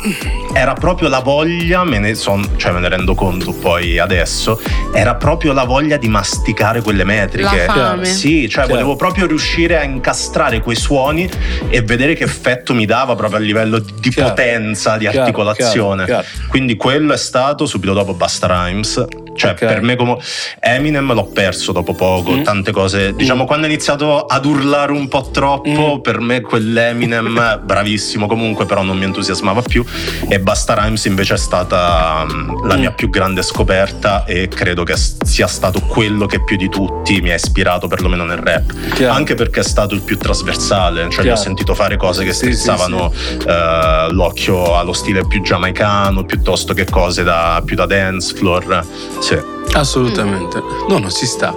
era 0.52 0.74
proprio 0.74 1.08
la 1.08 1.20
voglia, 1.20 1.84
me 1.84 1.98
ne, 1.98 2.14
son- 2.14 2.48
cioè 2.56 2.72
me 2.72 2.80
ne 2.80 2.88
rendo 2.88 3.14
conto 3.14 3.52
poi 3.52 3.98
adesso, 3.98 4.60
era 4.92 5.14
proprio 5.14 5.52
la 5.52 5.64
voglia 5.64 5.96
di 5.96 6.08
masticare 6.08 6.82
quelle 6.82 7.04
metriche. 7.04 7.66
La 7.66 7.72
fame. 7.72 8.04
Sì, 8.04 8.42
cioè 8.42 8.64
Chiaro. 8.64 8.68
volevo 8.68 8.96
proprio 8.96 9.26
riuscire 9.26 9.78
a 9.78 9.82
incastrare 9.82 10.60
quei 10.60 10.76
suoni 10.76 11.28
e 11.68 11.82
vedere 11.82 12.14
che 12.14 12.24
effetto 12.24 12.74
mi 12.74 12.84
dava 12.86 13.14
proprio 13.14 13.38
a 13.38 13.42
livello 13.42 13.78
di, 13.78 13.92
di 13.98 14.10
Chiaro. 14.10 14.30
potenza, 14.30 14.96
di 14.96 15.04
Chiaro, 15.04 15.20
articolazione. 15.20 16.04
chiaro. 16.04 16.24
Quindi 16.48 16.76
quello 16.76 17.12
è 17.12 17.18
stato 17.18 17.66
subito 17.66 17.92
dopo 17.94 18.14
Basta 18.14 18.46
Rhymes. 18.46 19.04
Cioè, 19.36 19.50
Ok. 19.52 19.58
per 19.58 19.82
me 19.82 19.96
come 19.96 20.16
Eminem 20.60 21.12
l'ho 21.12 21.26
perso 21.26 21.72
dopo 21.72 21.94
poco, 21.94 22.32
Mm. 22.32 22.42
tante 22.42 22.72
cose. 22.72 23.14
Diciamo, 23.14 23.44
quando 23.44 23.66
ho 23.66 23.68
iniziato 23.68 24.24
ad 24.26 24.44
urlare 24.44 24.92
un 24.92 25.08
po' 25.08 25.28
troppo, 25.30 25.96
Mm. 25.96 26.00
per 26.00 26.20
me 26.20 26.40
quell'Eminem, 26.40 27.60
bravissimo 27.64 28.26
comunque, 28.26 28.66
però 28.66 28.82
non 28.82 28.96
mi 28.96 29.04
entusiasmava 29.04 29.62
più. 29.62 29.84
E 30.28 30.40
Basta 30.40 30.74
Rhymes 30.74 31.04
invece 31.04 31.34
è 31.34 31.38
stata 31.38 32.24
mm, 32.30 32.66
la 32.66 32.76
Mm. 32.76 32.78
mia 32.80 32.90
più 32.92 33.10
grande 33.10 33.42
scoperta 33.42 34.24
e 34.24 34.48
credo 34.48 34.82
che 34.84 34.94
sia 34.96 35.46
stato 35.46 35.80
quello 35.80 36.26
che 36.26 36.42
più 36.44 36.56
di 36.56 36.68
tutti 36.68 37.20
mi 37.20 37.30
ha 37.30 37.34
ispirato, 37.34 37.86
perlomeno 37.88 38.24
nel 38.24 38.38
rap. 38.38 38.72
Chiaro. 38.94 39.12
Anche 39.14 39.34
perché 39.34 39.60
è 39.60 39.64
stato 39.64 39.94
il 39.94 40.00
più 40.02 40.16
trasversale, 40.16 41.08
cioè 41.10 41.30
ho 41.30 41.36
sentito 41.36 41.74
fare 41.74 41.96
cose 41.96 42.24
che 42.24 42.32
Sì, 42.32 42.46
sì, 42.46 42.52
strizzavano 42.52 43.12
eh, 43.46 44.06
l'occhio 44.10 44.76
allo 44.76 44.92
stile 44.92 45.26
più 45.26 45.42
giamaicano 45.42 46.24
piuttosto 46.24 46.74
che 46.74 46.84
cose 46.84 47.22
da, 47.22 47.62
più 47.64 47.76
da 47.76 47.86
dance 47.86 48.34
floor. 48.34 48.84
Sì. 49.26 49.36
Assolutamente. 49.72 50.62
No, 50.88 50.98
no, 50.98 51.10
ci 51.10 51.26
sta. 51.26 51.52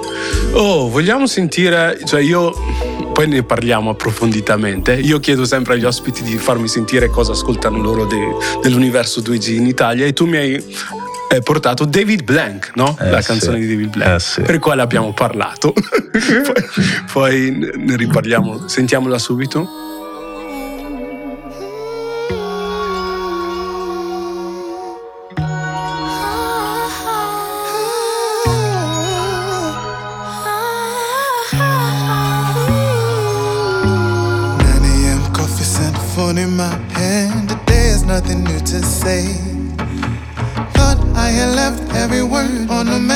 Oh, 0.54 0.90
vogliamo 0.90 1.28
sentire, 1.28 2.00
cioè 2.04 2.20
io 2.22 2.52
poi 3.14 3.28
ne 3.28 3.44
parliamo 3.44 3.92
approfonditamente. 3.92 4.94
Io 4.96 5.20
chiedo 5.20 5.46
sempre 5.46 5.76
agli 5.76 5.86
ospiti 5.86 6.24
di 6.24 6.38
farmi 6.38 6.68
sentire 6.68 7.10
cosa 7.10 7.34
ascoltano 7.34 7.80
loro 7.80 8.06
de- 8.06 8.36
dell'universo 8.62 9.22
2G 9.22 9.54
in 9.54 9.68
Italia 9.68 10.06
e 10.08 10.14
tu 10.14 10.26
mi 10.26 10.38
hai 10.38 10.54
eh, 11.32 11.42
portato 11.42 11.86
David 11.86 12.24
Blank, 12.24 12.72
no? 12.74 12.98
Eh, 13.00 13.10
La 13.12 13.22
sì. 13.22 13.28
canzone 13.28 13.60
di 13.60 13.68
David 13.68 13.90
Blank, 13.92 14.16
Eh, 14.16 14.20
sì. 14.20 14.42
per 14.42 14.56
il 14.56 14.60
quale 14.60 14.82
abbiamo 14.82 15.14
parlato. 15.14 15.72
poi, 17.14 17.14
poi 17.14 17.72
ne 17.78 17.96
riparliamo, 17.96 18.68
sentiamola 18.68 19.20
subito. 19.20 19.70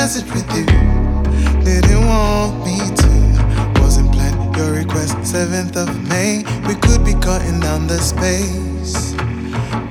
Message 0.04 0.30
with 0.34 0.46
you. 0.54 0.66
Didn't 1.64 2.04
want 2.04 2.62
me 2.66 2.76
to. 2.76 3.80
Wasn't 3.80 4.12
planned 4.12 4.54
your 4.54 4.72
request. 4.72 5.16
7th 5.32 5.76
of 5.76 5.88
May, 6.10 6.44
we 6.68 6.74
could 6.74 7.02
be 7.06 7.14
cutting 7.14 7.58
down 7.58 7.86
the 7.86 7.96
space. 7.96 9.14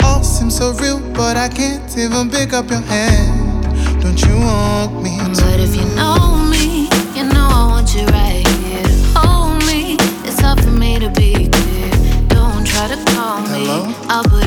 All 0.04 0.22
seems 0.22 0.56
so 0.56 0.72
real, 0.74 1.00
but 1.14 1.36
I 1.36 1.50
can't 1.50 1.90
even 1.98 2.30
pick 2.30 2.54
up 2.54 2.70
your 2.70 2.82
hand. 2.82 3.64
Don't 4.04 4.22
you 4.22 4.36
want 4.38 5.02
me 5.02 5.18
to? 5.18 5.42
But 5.42 5.60
if 5.60 5.76
you 5.76 5.86
know 5.96 6.38
me, 6.54 6.90
you 7.18 7.24
know 7.34 7.48
I 7.50 7.66
want 7.72 7.96
you 7.96 8.06
right 8.20 8.48
here. 8.62 8.86
Hold 9.18 9.66
me, 9.66 9.98
it's 10.28 10.40
hard 10.42 10.62
for 10.62 10.70
me 10.84 11.00
to 11.00 11.10
be 11.10 11.50
clear. 11.50 11.90
Don't 12.28 12.64
try 12.68 12.88
to 12.94 13.00
call 13.16 13.42
me, 13.42 13.66
Hello? 13.66 13.96
I'll 14.14 14.43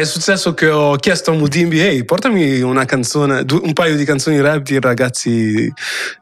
è 0.00 0.04
successo 0.04 0.54
che 0.54 0.68
ho 0.68 0.96
chiesto 0.96 1.30
a 1.30 1.34
Mudimbi, 1.34 1.78
ehi, 1.78 2.04
portami 2.04 2.60
una 2.62 2.86
canzone, 2.86 3.44
un 3.50 3.72
paio 3.74 3.96
di 3.96 4.04
canzoni 4.04 4.40
rap 4.40 4.62
di 4.62 4.80
ragazzi 4.80 5.70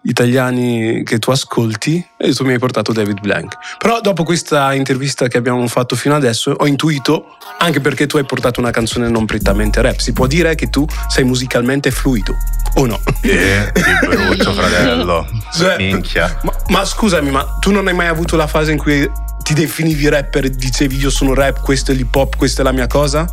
italiani 0.02 1.04
che 1.04 1.18
tu 1.20 1.30
ascolti 1.30 2.04
e 2.16 2.34
tu 2.34 2.44
mi 2.44 2.52
hai 2.52 2.58
portato 2.58 2.92
David 2.92 3.20
Blank. 3.20 3.76
Però 3.78 4.00
dopo 4.00 4.24
questa 4.24 4.74
intervista 4.74 5.28
che 5.28 5.38
abbiamo 5.38 5.64
fatto 5.68 5.94
fino 5.94 6.16
adesso 6.16 6.50
ho 6.58 6.66
intuito, 6.66 7.36
anche 7.58 7.80
perché 7.80 8.06
tu 8.06 8.16
hai 8.16 8.24
portato 8.24 8.58
una 8.58 8.72
canzone 8.72 9.08
non 9.08 9.26
prettamente 9.26 9.80
rap, 9.80 9.98
si 9.98 10.12
può 10.12 10.26
dire 10.26 10.56
che 10.56 10.70
tu 10.70 10.84
sei 11.08 11.22
musicalmente 11.22 11.92
fluido, 11.92 12.34
o 12.74 12.86
no? 12.86 13.00
Eh, 13.22 13.70
di 13.72 14.06
brutto, 14.06 14.54
fratello. 14.54 15.26
Cioè, 15.56 15.76
Minchia. 15.76 16.40
Ma, 16.42 16.52
ma 16.68 16.84
scusami, 16.84 17.30
ma 17.30 17.44
tu 17.60 17.70
non 17.70 17.86
hai 17.86 17.94
mai 17.94 18.08
avuto 18.08 18.34
la 18.34 18.48
fase 18.48 18.72
in 18.72 18.78
cui 18.78 19.08
ti 19.42 19.54
definivi 19.54 20.08
rapper 20.08 20.46
e 20.46 20.50
dicevi 20.50 20.96
io 20.96 21.10
sono 21.10 21.32
rap, 21.32 21.62
questo 21.62 21.92
è 21.92 21.94
l'hip 21.94 22.14
hop, 22.14 22.36
questa 22.36 22.62
è 22.62 22.64
la 22.64 22.72
mia 22.72 22.86
cosa? 22.86 23.26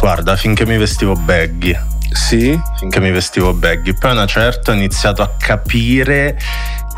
Guarda, 0.00 0.36
finché 0.36 0.64
mi 0.64 0.76
vestivo 0.78 1.14
baggy. 1.14 1.76
Sì. 2.12 2.58
Finché 2.78 3.00
mi 3.00 3.10
vestivo 3.10 3.52
baggy. 3.52 3.92
Poi 3.94 4.10
a 4.10 4.12
una 4.14 4.26
certa 4.26 4.70
ho 4.70 4.74
iniziato 4.74 5.22
a 5.22 5.30
capire 5.36 6.38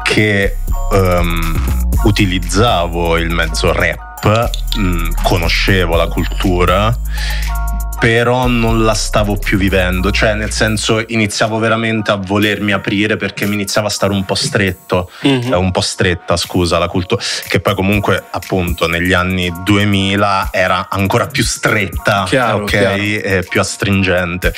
che 0.05 0.57
ehm, 0.93 1.89
utilizzavo 2.05 3.17
il 3.17 3.31
mezzo 3.31 3.73
rap, 3.73 4.51
mh, 4.77 5.23
conoscevo 5.23 5.97
la 5.97 6.07
cultura 6.09 6.97
però 8.01 8.47
non 8.49 8.83
la 8.83 8.95
stavo 8.95 9.37
più 9.37 9.59
vivendo, 9.59 10.11
cioè 10.11 10.33
nel 10.35 10.51
senso 10.51 11.05
iniziavo 11.07 11.59
veramente 11.59 12.11
a 12.11 12.17
volermi 12.17 12.73
aprire 12.73 13.17
perché 13.19 13.45
mi 13.47 13.53
iniziava 13.55 13.89
a 13.89 13.91
stare 13.91 14.13
un 14.13 14.25
po' 14.25 14.35
stretto, 14.35 15.11
Mhm. 15.23 15.53
eh, 15.53 15.57
un 15.57 15.71
po' 15.71 15.83
stretta 15.83 16.37
scusa 16.39 16.79
la 16.79 16.89
cultura, 16.89 17.23
che 17.49 17.61
poi 17.61 17.75
comunque 17.75 18.25
appunto 18.31 18.89
negli 18.89 19.13
anni 19.13 19.53
2000 19.65 20.49
era 20.51 20.89
ancora 20.91 21.27
più 21.27 21.45
stretta, 21.45 22.25
Chiaro, 22.27 22.63
ok, 22.63 22.65
chiaro. 22.71 22.97
e 22.97 23.45
più 23.49 23.61
astringente 23.61 24.55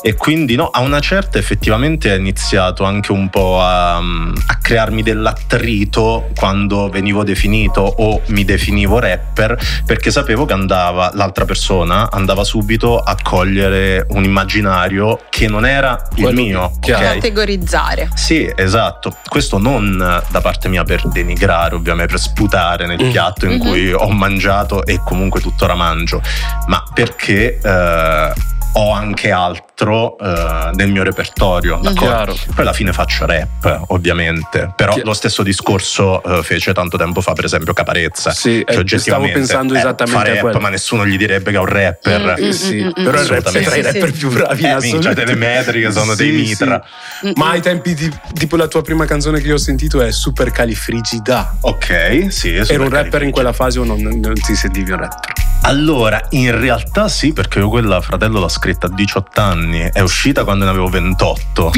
e 0.00 0.14
quindi 0.14 0.54
no, 0.54 0.68
a 0.68 0.78
una 0.80 1.00
certa 1.00 1.38
effettivamente 1.38 2.12
è 2.14 2.16
iniziato 2.16 2.84
anche 2.84 3.10
un 3.10 3.28
po' 3.28 3.60
a, 3.60 3.96
a 3.96 4.58
crearmi 4.62 5.02
dell'attrito 5.02 6.30
quando 6.36 6.88
venivo 6.90 7.24
definito 7.24 7.80
o 7.80 8.20
mi 8.26 8.44
definivo 8.44 9.00
rapper 9.00 9.58
perché 9.84 10.10
sapevo 10.12 10.44
che 10.44 10.52
andava 10.52 11.10
l'altra 11.14 11.44
persona 11.44 12.08
andava 12.10 12.44
subito 12.44 12.82
a 12.92 13.16
cogliere 13.22 14.06
un 14.10 14.24
immaginario 14.24 15.20
che 15.30 15.48
non 15.48 15.64
era 15.66 16.00
il 16.16 16.22
Quello 16.22 16.40
mio 16.40 16.70
che- 16.80 16.92
chiaro. 16.92 17.06
ok? 17.06 17.12
Categorizzare. 17.14 18.08
Sì, 18.14 18.50
esatto. 18.54 19.16
Questo 19.28 19.58
non 19.58 19.96
da 20.28 20.40
parte 20.40 20.68
mia 20.68 20.84
per 20.84 21.06
denigrare, 21.08 21.74
ovviamente, 21.74 22.12
per 22.12 22.20
sputare 22.20 22.86
nel 22.86 23.02
Mm. 23.02 23.10
piatto 23.10 23.46
in 23.46 23.52
Mhm. 23.52 23.58
cui 23.58 23.92
ho 23.92 24.08
mangiato 24.10 24.84
e 24.84 25.00
comunque 25.04 25.40
tuttora 25.40 25.74
mangio, 25.74 26.20
ma 26.66 26.82
perché 26.92 27.58
eh, 27.62 28.32
ho 28.76 28.90
anche 28.92 29.30
altro 29.30 30.18
eh, 30.18 30.70
nel 30.74 30.90
mio 30.90 31.02
repertorio, 31.04 31.76
d'accordo? 31.82 32.00
Chiaro. 32.06 32.34
Poi 32.34 32.54
alla 32.56 32.72
fine 32.72 32.92
faccio 32.92 33.24
rap, 33.26 33.84
ovviamente, 33.88 34.72
però 34.74 34.94
Chi- 34.94 35.02
lo 35.04 35.14
stesso 35.14 35.42
discorso 35.42 36.22
eh, 36.22 36.42
fece 36.42 36.72
tanto 36.72 36.96
tempo 36.96 37.20
fa, 37.20 37.32
per 37.34 37.44
esempio, 37.44 37.72
Caparezza. 37.72 38.30
Sì, 38.32 38.64
che 38.66 38.80
eh, 38.80 38.98
stavo 38.98 39.30
pensando 39.30 39.74
eh, 39.74 39.78
esattamente 39.78 40.24
fa 40.24 40.28
a 40.30 40.32
rap, 40.34 40.40
quello. 40.42 40.60
ma 40.60 40.68
nessuno 40.70 41.06
gli 41.06 41.16
direbbe 41.16 41.50
che 41.52 41.56
è 41.56 41.60
un 41.60 41.66
rapper. 41.66 42.34
Mm, 42.40 42.44
Eh, 42.44 42.52
sì, 42.52 42.82
mm, 42.82 42.86
mm, 43.00 43.04
però 43.04 43.20
il 43.20 43.26
rap 43.28 43.52
è 43.52 43.62
tra 43.62 43.76
i 43.76 43.82
rapper 43.82 44.12
sì. 44.12 44.18
più 44.18 44.30
bravi 44.30 44.60
in 44.60 44.66
Eh, 44.66 44.70
assoluto. 44.70 44.92
minchia, 45.08 45.24
delle 45.24 45.34
metriche 45.36 45.92
sono 45.92 46.14
dei 46.14 46.30
Sì, 46.30 46.34
mitra. 46.36 46.84
sì. 47.20 47.32
Ma 47.36 47.50
ai 47.50 47.60
tempi 47.60 47.94
di, 47.94 48.12
tipo 48.34 48.56
la 48.56 48.66
tua 48.66 48.82
prima 48.82 49.04
canzone 49.06 49.40
che 49.40 49.46
io 49.46 49.54
ho 49.54 49.58
sentito 49.58 50.00
è 50.02 50.10
Super 50.10 50.50
Califrigida. 50.50 51.56
Ok, 51.60 52.26
sì. 52.30 52.54
Eri 52.54 52.76
un 52.76 52.88
rapper 52.90 53.22
in 53.22 53.30
quella 53.30 53.52
fase 53.52 53.78
o 53.78 53.84
non, 53.84 54.00
non 54.00 54.34
ti 54.34 54.54
sentivi 54.56 54.90
un 54.90 54.98
rapper? 54.98 55.43
Allora, 55.66 56.20
in 56.30 56.58
realtà 56.58 57.08
sì, 57.08 57.32
perché 57.32 57.58
io 57.58 57.70
quella, 57.70 58.00
fratello, 58.02 58.38
l'ho 58.38 58.48
scritta 58.48 58.86
a 58.86 58.90
18 58.90 59.40
anni. 59.40 59.90
È 59.92 60.00
uscita 60.00 60.44
quando 60.44 60.64
ne 60.64 60.70
avevo 60.70 60.88
28. 60.88 61.72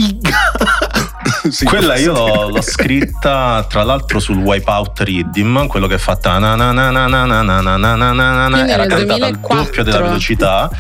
Sì, 1.49 1.65
Quella 1.65 1.97
io 1.97 2.13
l'ho, 2.13 2.49
l'ho 2.49 2.63
scritta 2.63 3.65
tra 3.69 3.85
l'altro 3.85 4.19
sul 4.19 4.39
Wipeout 4.39 5.01
Rhythm, 5.01 5.67
quello 5.69 5.87
che 5.87 5.99
fa 5.99 6.17
ta 6.17 6.39
na 6.39 6.57
na 6.57 6.73
na 6.73 6.91
na 6.91 7.07
na 7.07 7.25
na 7.25 7.43
na 7.43 7.61
na 7.61 7.77
na 7.77 7.95
na 7.95 8.13
na 8.13 8.49
na 8.49 8.69
era 8.69 8.87
cantata 8.87 9.27
al 9.27 9.39
2004. 9.39 9.57
doppio 9.57 9.83
della 9.85 10.01
velocità. 10.01 10.71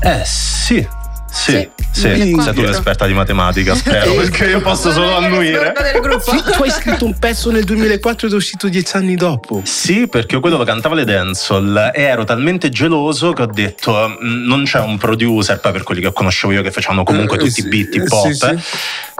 Eh 0.00 0.22
sì, 0.24 0.86
sì, 1.30 1.68
Sì, 1.90 2.00
sì, 2.00 2.08
2004. 2.08 2.42
sei 2.42 2.54
tu 2.54 2.60
l'esperta 2.70 3.06
di 3.06 3.12
matematica, 3.14 3.74
spero, 3.74 4.14
perché 4.14 4.46
io 4.46 4.60
posso 4.60 4.90
solo 4.92 5.16
annuire. 5.16 5.72
Sì, 6.20 6.42
tu 6.52 6.62
hai 6.62 6.70
scritto 6.70 7.04
un 7.04 7.18
pezzo 7.18 7.50
nel 7.50 7.64
2004 7.64 8.26
ed 8.26 8.32
è 8.32 8.36
uscito 8.36 8.68
dieci 8.68 8.96
anni 8.96 9.14
dopo. 9.16 9.62
Sì, 9.64 10.06
perché 10.06 10.34
io 10.36 10.40
quello 10.40 10.56
lo 10.56 10.64
cantava 10.64 10.94
le 10.94 11.04
dancehall 11.04 11.90
e 11.94 12.02
ero 12.02 12.24
talmente 12.24 12.68
geloso 12.68 13.32
che 13.32 13.42
ho 13.42 13.46
detto 13.46 14.08
"Mm, 14.22 14.46
non 14.46 14.64
c'è 14.64 14.80
un 14.80 14.98
producer, 14.98 15.58
poi 15.60 15.72
per 15.72 15.82
quelli 15.82 16.00
che 16.02 16.12
conoscevo 16.12 16.52
io 16.52 16.62
che 16.62 16.70
facevano 16.70 17.02
comunque 17.02 17.36
Eh, 17.36 17.40
tutti 17.40 17.50
sì, 17.60 17.66
i 17.66 17.68
beat 17.68 17.94
hip 17.94 18.06
sì, 18.06 18.14
hop, 18.14 18.30
sì. 18.32 18.46
eh, 18.46 18.58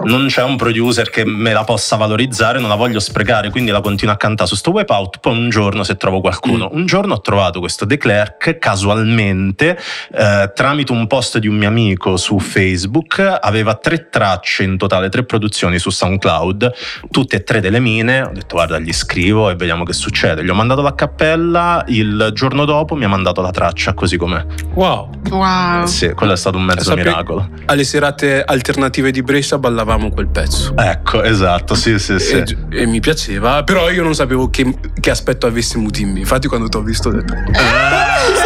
non 0.05 0.27
c'è 0.27 0.43
un 0.43 0.55
producer 0.55 1.09
che 1.09 1.25
me 1.25 1.53
la 1.53 1.63
possa 1.63 1.95
valorizzare, 1.95 2.59
non 2.59 2.69
la 2.69 2.75
voglio 2.75 2.99
sprecare, 2.99 3.49
quindi 3.49 3.71
la 3.71 3.81
continuo 3.81 4.13
a 4.13 4.17
cantare 4.17 4.47
su 4.47 4.55
sto 4.55 4.71
wipeout, 4.71 5.17
poi 5.19 5.35
un 5.37 5.49
giorno 5.49 5.83
se 5.83 5.97
trovo 5.97 6.21
qualcuno, 6.21 6.69
un 6.71 6.85
giorno 6.85 7.15
ho 7.15 7.21
trovato 7.21 7.59
questo 7.59 7.85
De 7.85 7.97
Klerk 7.97 8.57
casualmente 8.59 9.77
eh, 10.13 10.51
tramite 10.53 10.91
un 10.91 11.07
post 11.07 11.37
di 11.39 11.47
un 11.47 11.55
mio 11.55 11.67
amico 11.67 11.95
su 12.15 12.39
Facebook, 12.39 13.19
aveva 13.41 13.75
tre 13.75 14.09
tracce 14.09 14.63
in 14.63 14.77
totale, 14.77 15.09
tre 15.09 15.23
produzioni 15.23 15.79
su 15.79 15.89
SoundCloud, 15.89 16.73
tutte 17.11 17.37
e 17.37 17.43
tre 17.43 17.59
delle 17.59 17.79
mine, 17.79 18.21
ho 18.21 18.31
detto 18.33 18.55
guarda 18.55 18.79
gli 18.79 18.93
scrivo 18.93 19.49
e 19.49 19.55
vediamo 19.55 19.83
che 19.83 19.93
succede, 19.93 20.43
gli 20.43 20.49
ho 20.49 20.53
mandato 20.53 20.81
la 20.81 20.95
cappella, 20.95 21.83
il 21.87 22.31
giorno 22.33 22.65
dopo 22.65 22.95
mi 22.95 23.05
ha 23.05 23.09
mandato 23.09 23.41
la 23.41 23.51
traccia 23.51 23.93
così 23.93 24.17
com'è. 24.17 24.45
Wow. 24.73 25.09
Wow. 25.29 25.85
Sì, 25.85 26.11
quello 26.13 26.33
è 26.33 26.37
stato 26.37 26.57
un 26.57 26.63
mezzo 26.63 26.83
Sape- 26.83 27.03
miracolo. 27.03 27.49
Alle 27.65 27.83
serate 27.83 28.43
alternative 28.43 29.11
di 29.11 29.21
Brescia 29.21 29.57
ballavamo 29.57 30.09
quel 30.09 30.27
pezzo. 30.27 30.75
Ecco, 30.77 31.23
esatto, 31.23 31.75
sì, 31.75 31.99
sì, 31.99 32.19
sì. 32.19 32.35
E, 32.35 32.57
e 32.69 32.85
mi 32.85 32.99
piaceva, 32.99 33.63
però 33.63 33.89
io 33.89 34.03
non 34.03 34.13
sapevo 34.13 34.49
che, 34.49 34.73
che 34.99 35.09
aspetto 35.09 35.47
avesse 35.47 35.77
Mutimbi. 35.77 36.19
Infatti, 36.19 36.47
quando 36.47 36.67
ti 36.69 36.77
ho 36.77 36.81
visto, 36.81 37.09
ho 37.09 37.11
detto: 37.11 37.33
Brother! 37.33 38.36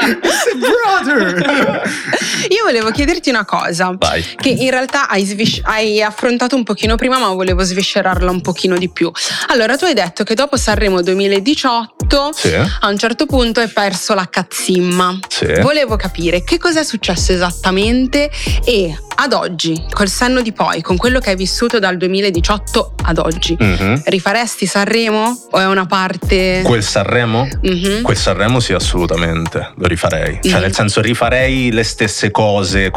Io 2.50 2.64
volevo 2.64 2.90
chiederti 2.90 3.30
una 3.30 3.44
cosa. 3.44 3.94
Vai. 3.96 4.24
Che 4.36 4.48
in 4.48 4.70
realtà 4.70 5.08
hai, 5.08 5.24
svis- 5.24 5.60
hai 5.64 6.02
affrontato 6.02 6.56
un 6.56 6.64
pochino 6.64 6.96
prima, 6.96 7.18
ma 7.18 7.28
volevo 7.28 7.62
sviscerarla 7.62 8.30
un 8.30 8.40
pochino 8.40 8.76
di 8.78 8.88
più. 8.90 9.10
Allora, 9.48 9.76
tu 9.76 9.84
hai 9.84 9.94
detto 9.94 10.24
che 10.24 10.34
dopo 10.34 10.56
Sanremo 10.56 11.02
2018, 11.02 12.30
Sì, 12.34 12.52
a 12.54 12.88
un 12.88 12.98
certo 12.98 13.26
punto 13.26 13.60
hai 13.60 13.68
perso 13.68 14.14
la 14.14 14.28
cazzimma. 14.28 15.18
sì. 15.28 15.48
Volevo 15.60 15.96
capire 15.96 16.42
che 16.44 16.58
cosa 16.58 16.80
è 16.80 16.84
successo 16.84 17.32
esattamente 17.32 18.30
e 18.64 18.96
ad 19.16 19.32
oggi, 19.34 19.84
col 19.92 20.08
senno 20.08 20.40
di 20.40 20.52
poi, 20.52 20.80
con 20.80 20.96
quello 20.96 21.20
che 21.20 21.30
hai 21.30 21.36
vissuto 21.36 21.78
dal 21.78 21.96
2018 21.98 22.94
ad 23.04 23.18
oggi, 23.18 23.54
Mhm. 23.58 24.02
rifaresti 24.06 24.66
Sanremo 24.66 25.46
o 25.50 25.58
è 25.58 25.66
una 25.66 25.84
parte... 25.86 26.62
Quel 26.64 26.82
Sanremo? 26.82 27.46
Mhm. 27.62 28.02
Quel 28.02 28.16
Sanremo 28.16 28.60
sì, 28.60 28.72
assolutamente, 28.72 29.72
lo 29.76 29.86
rifarei. 29.90 30.38
Cioè, 30.42 30.54
Mhm. 30.54 30.60
nel 30.60 30.74
senso, 30.74 31.00
rifarei 31.02 31.70
le 31.70 31.82
stesse 31.84 32.30
cose, 32.30 32.90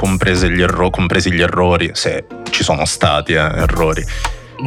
gli 0.50 0.62
erro- 0.62 0.90
compresi 0.90 1.32
gli 1.32 1.42
errori, 1.42 1.92
se 1.94 2.26
ci 2.50 2.64
sono 2.64 2.86
stati 2.86 3.34
eh, 3.34 3.38
errori. 3.38 4.04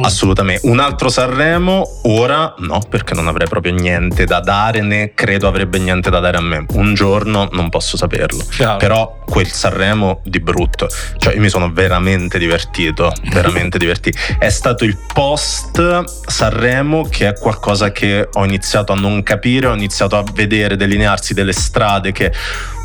Assolutamente. 0.01 0.67
Un 0.67 0.79
altro 0.79 1.09
Sanremo, 1.09 2.01
ora 2.03 2.53
no, 2.59 2.79
perché 2.89 3.13
non 3.13 3.27
avrei 3.27 3.47
proprio 3.47 3.73
niente 3.73 4.25
da 4.25 4.39
dare, 4.39 4.81
né 4.81 5.13
credo 5.13 5.47
avrebbe 5.47 5.79
niente 5.79 6.09
da 6.09 6.19
dare 6.19 6.37
a 6.37 6.41
me. 6.41 6.65
Un 6.73 6.93
giorno 6.93 7.49
non 7.51 7.69
posso 7.69 7.97
saperlo. 7.97 8.43
Chiaro. 8.49 8.77
Però 8.77 9.23
quel 9.25 9.47
Sanremo 9.47 10.21
di 10.23 10.39
brutto, 10.39 10.87
cioè 11.17 11.33
io 11.33 11.41
mi 11.41 11.49
sono 11.49 11.71
veramente 11.71 12.37
divertito, 12.37 13.11
veramente 13.31 13.77
divertito. 13.77 14.17
È 14.37 14.49
stato 14.49 14.83
il 14.83 14.97
post 15.13 16.03
Sanremo 16.27 17.07
che 17.09 17.29
è 17.29 17.33
qualcosa 17.33 17.91
che 17.91 18.27
ho 18.31 18.45
iniziato 18.45 18.93
a 18.93 18.95
non 18.95 19.23
capire, 19.23 19.67
ho 19.67 19.73
iniziato 19.73 20.17
a 20.17 20.23
vedere 20.33 20.75
delinearsi 20.75 21.33
delle 21.33 21.53
strade 21.53 22.11
che 22.11 22.31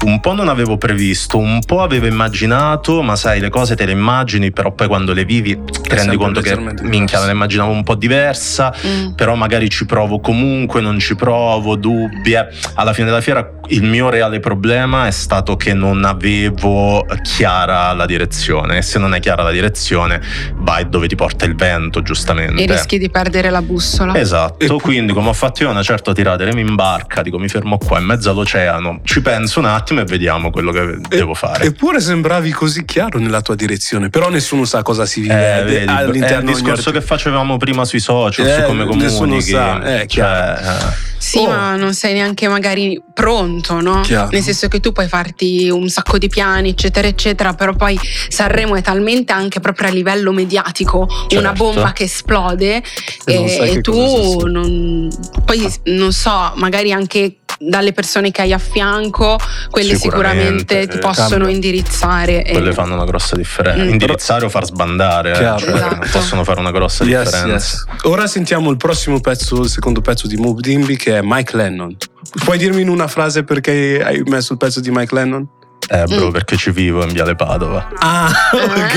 un 0.05 0.21
po' 0.21 0.35
non 0.35 0.49
avevo 0.49 0.77
previsto, 0.77 1.39
un 1.39 1.61
po' 1.65 1.83
avevo 1.83 2.07
immaginato, 2.07 3.03
ma 3.03 3.17
sai, 3.17 3.41
le 3.41 3.49
cose 3.51 3.77
te 3.77 3.85
le 3.87 3.93
immagini, 3.93 4.51
però 4.51 4.73
poi 4.73 4.87
quando 4.89 5.13
le 5.13 5.25
vivi 5.25 5.59
ti 5.65 5.89
rendi 5.89 6.17
conto 6.17 6.41
che 6.41 6.57
minchia, 6.83 7.21
me 7.21 7.27
la 7.27 7.33
immaginavo 7.33 7.71
un 7.71 7.83
po' 7.83 7.95
diversa, 7.95 8.73
Mm. 8.85 9.13
però 9.15 9.35
magari 9.35 9.69
ci 9.69 9.87
provo 9.87 10.19
comunque, 10.21 10.81
non 10.81 10.99
ci 10.99 11.15
provo, 11.15 11.77
dubbi. 11.77 12.33
eh. 12.33 12.47
Alla 12.75 12.93
fine 12.93 13.07
della 13.07 13.21
fiera 13.21 13.49
il 13.73 13.83
mio 13.85 14.11
reale 14.11 14.39
problema 14.41 15.07
è 15.07 15.11
stato 15.11 15.57
che 15.57 15.73
non 15.73 16.05
avevo 16.05 17.05
chiara 17.23 17.93
la 17.93 18.07
direzione 18.07 18.79
e 18.79 18.83
se 18.83 18.99
non 18.99 19.15
è 19.15 19.21
chiara 19.21 19.43
la 19.43 19.51
direzione 19.51 20.21
vai 20.57 20.89
dove 20.89 21.09
ti 21.09 21.15
porta 21.15 21.45
il 21.45 21.55
vento, 21.55 22.03
giustamente. 22.03 22.63
E 22.63 22.67
rischi 22.67 22.99
di 22.99 23.11
perdere 23.11 23.51
la 23.51 23.63
bussola. 23.63 24.17
Esatto, 24.17 24.79
quindi 24.79 25.13
come 25.13 25.29
ho 25.29 25.33
fatto 25.33 25.63
io 25.63 25.71
una 25.71 25.83
certa 25.83 26.13
tirata, 26.13 26.45
mi 26.53 26.61
imbarca, 26.61 27.23
dico 27.23 27.39
mi 27.39 27.49
fermo 27.49 27.79
qua 27.79 27.99
in 27.99 28.05
mezzo 28.05 28.31
all'oceano, 28.31 29.01
ci 29.05 29.23
penso 29.23 29.61
un 29.61 29.67
attimo 29.67 30.01
e 30.01 30.05
vediamo 30.05 30.51
quello 30.51 30.71
che 30.71 30.99
devo 31.09 31.35
fare. 31.35 31.65
Eppure 31.65 32.01
sembravi 32.01 32.51
così 32.51 32.85
chiaro 32.85 33.19
nella 33.19 33.41
tua 33.41 33.55
direzione, 33.55 34.11
però 34.11 34.29
nessuno 34.29 34.65
sa 34.65 34.83
cosa 34.83 35.07
si 35.07 35.23
vive 35.23 35.61
Eh, 35.61 35.63
vedi, 35.65 35.85
è 35.85 35.89
all'interno 35.89 36.11
il 36.11 36.45
di 36.45 36.53
ogni 36.53 36.55
discorso 36.55 36.91
che 36.91 37.01
facevamo 37.01 37.57
prima 37.57 37.85
sui 37.85 38.01
social, 38.01 38.47
Eh, 38.47 38.55
su 38.55 38.63
come 38.65 38.85
nessuno 38.85 39.11
comunichi. 39.11 39.51
sa, 39.51 39.83
eh, 39.83 40.07
cioè, 40.07 40.59
eh. 40.61 41.11
Sì, 41.23 41.39
Oh. 41.39 41.47
ma 41.47 41.77
non 41.77 41.95
sei 41.95 42.15
neanche 42.15 42.49
magari 42.49 43.01
pronto, 43.15 43.81
no? 43.81 44.01
Chiaro. 44.01 44.31
Nel 44.33 44.43
senso 44.43 44.67
che 44.67 44.81
tu 44.81 44.91
puoi 44.91 45.07
farti 45.07 45.71
un 45.71 45.89
sacco 45.89 46.19
di 46.19 46.27
piani, 46.29 46.71
eccetera, 46.71 47.07
eccetera, 47.07 47.55
però 47.55 47.75
poi 47.75 47.97
Sanremo 48.29 48.75
è 48.75 48.83
talmente 48.83 49.33
anche 49.33 49.61
proprio 49.61 49.87
a 49.87 49.93
livello 49.93 50.33
mediatico 50.33 51.03
una 51.03 51.29
Certo. 51.29 51.53
bomba 51.53 51.93
che 51.93 52.05
esplode 52.05 52.83
E 53.25 53.35
non 53.37 53.45
e, 53.47 53.55
e 53.57 53.71
che 53.75 53.81
tu 53.83 54.47
non, 54.47 55.09
poi 55.45 55.73
non 55.85 56.13
so, 56.13 56.53
magari 56.57 56.91
anche 56.93 57.37
dalle 57.65 57.93
persone 57.93 58.33
che 58.33 58.41
hai 58.43 58.53
a 58.53 58.59
fianco, 58.59 59.39
quelle 59.71 59.95
Sicuramente, 59.95 60.59
sicuramente, 60.65 60.87
ti 60.89 60.93
sì. 60.95 60.99
possono 60.99 61.29
Cambia. 61.45 61.51
indirizzare. 61.55 62.43
e- 62.45 62.51
Quelle 62.55 62.73
fanno 62.73 62.95
una 62.95 63.05
grossa 63.05 63.37
differenza. 63.37 63.85
Mm. 63.85 63.89
Indirizzare 63.91 64.45
o 64.47 64.49
far 64.49 64.65
sbandare, 64.65 65.31
eh, 65.31 65.35
cioè, 65.37 65.73
Esatto. 65.75 66.09
possono 66.11 66.43
fare 66.43 66.59
una 66.59 66.73
grossa 66.73 67.05
Yes, 67.05 67.23
differenza. 67.23 67.47
yes. 67.53 67.85
Ora 68.05 68.27
sentiamo 68.27 68.69
il 68.71 68.77
prossimo 68.79 69.21
pezzo, 69.21 69.61
il 69.63 69.69
secondo 69.69 70.01
pezzo 70.01 70.27
di 70.27 70.35
Move 70.37 70.61
Dimby 70.61 70.97
che 70.97 71.12
è 71.17 71.21
Mike 71.23 71.57
Lennon. 71.57 71.97
Puoi 72.45 72.59
dirmi 72.59 72.83
in 72.83 72.89
una 72.89 73.09
frase 73.09 73.45
perché 73.45 74.03
hai 74.05 74.23
messo 74.27 74.53
il 74.53 74.59
pezzo 74.59 74.81
di 74.81 74.91
Mike 74.91 75.15
Lennon? 75.15 75.47
Eh, 75.89 76.05
bro, 76.05 76.29
Mm. 76.29 76.31
perché 76.31 76.57
ci 76.57 76.71
vivo 76.71 77.03
in 77.03 77.13
Viale 77.13 77.35
Padova. 77.35 77.89
Ah, 77.99 78.31
ok. 78.53 78.95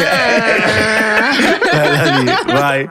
Bella 1.72 2.18
lì, 2.20 2.32
vai. 2.54 2.90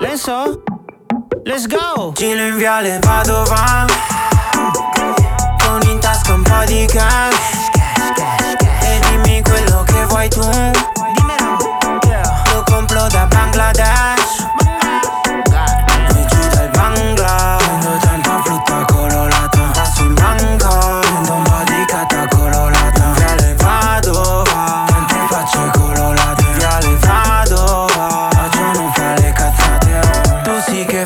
Lenzo, 0.00 0.62
let's 1.44 1.66
go. 1.66 2.12
Giro 2.14 2.40
in 2.46 2.56
viale 2.56 2.98
Padova 3.00 3.84
Con 5.58 5.80
in 5.88 5.98
tasca 6.00 6.34
un 6.34 6.42
po' 6.42 6.64
di 6.66 6.86
cash 6.86 7.68
E 8.82 9.00
dimmi 9.10 9.42
quello 9.42 9.82
che 9.86 10.04
vuoi 10.06 10.28
tu 10.28 10.40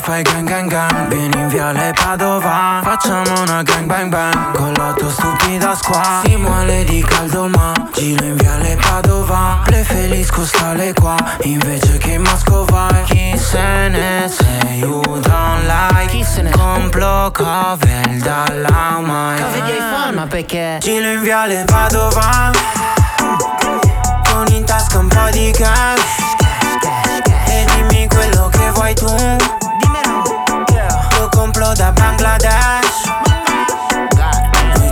fai 0.01 0.22
gang 0.22 0.46
gang 0.46 0.68
gang. 0.68 1.09
Vieni 1.09 1.40
in 1.40 1.48
Viale 1.48 1.92
Padova. 1.92 2.80
Facciamo 2.82 3.40
una 3.42 3.62
gang 3.62 3.86
bang 3.86 4.11
bang. 4.11 4.57
Con 4.57 4.72
la 4.74 4.92
tua 4.96 5.11
stupida 5.11 5.74
squadra 5.74 6.20
Si 6.24 6.36
muore 6.36 6.84
di 6.84 7.03
caldo 7.03 7.48
ma 7.48 7.72
Giro 7.92 8.24
in 8.24 8.36
Viale 8.36 8.76
Padova. 8.76 9.61
Preferisco 9.64 10.44
stare 10.44 10.92
qua 10.92 11.16
Invece 11.42 11.98
che 11.98 12.18
Moscova. 12.18 12.88
Chi 13.05 13.36
se 13.36 13.88
ne 13.88 14.28
se 14.28 14.74
you 14.74 15.01
don't 15.03 15.64
like 15.66 16.11
Chi 16.11 16.24
se 16.24 16.42
ne 16.42 16.51
compro 16.51 17.30
cover 17.32 18.09
dalla 18.22 18.98
mai. 19.01 19.40
Cover 19.40 19.62
di 19.62 19.70
iPhone, 19.70 20.12
ma 20.14 20.26
perché? 20.26 20.78
Giro 20.80 21.11
in 21.11 21.22
Viale 21.22 21.64
Padova. 21.66 22.51
Con 24.32 24.46
in 24.53 24.64
tasca 24.64 24.98
un 24.98 25.09
po' 25.09 25.30
di 25.30 25.51
cash 25.53 26.18
E 27.46 27.66
dimmi 27.74 28.07
quello 28.09 28.48
che 28.48 28.70
vuoi 28.70 28.94
tu 28.94 29.69
Lo 31.32 31.38
compro 31.38 31.72
da 31.74 31.92
Bangladesh. 31.92 33.04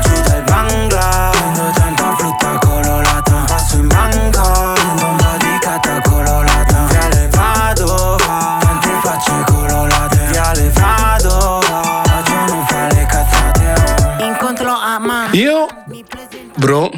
Giù 0.01 0.21
dal 0.23 0.43
Bangla 0.45 1.31
Prendo 1.33 1.71
tanta 1.75 2.17
frutta 2.17 2.59
colorata. 2.59 3.45
Passo 3.47 3.77
in 3.77 3.89
banca 3.89 4.73
Prendo 4.75 5.07
un 5.07 5.17
po' 5.17 5.37
di 5.39 5.59
carta 5.61 6.01
colorata. 6.01 6.87
Viale 6.91 7.29
Padova 7.29 8.59
Tante 8.61 8.89
facce 9.03 9.45
colorate. 9.47 10.17
Viale 10.31 10.71
Padova 10.71 12.03
Facciamo 12.05 12.65
fare 12.67 12.95
le 12.95 13.07
cazzate. 13.07 14.25
Incontro 14.25 14.71
a 14.71 14.99
mano. 14.99 15.35
Io, 15.35 15.67
bro, 16.57 16.91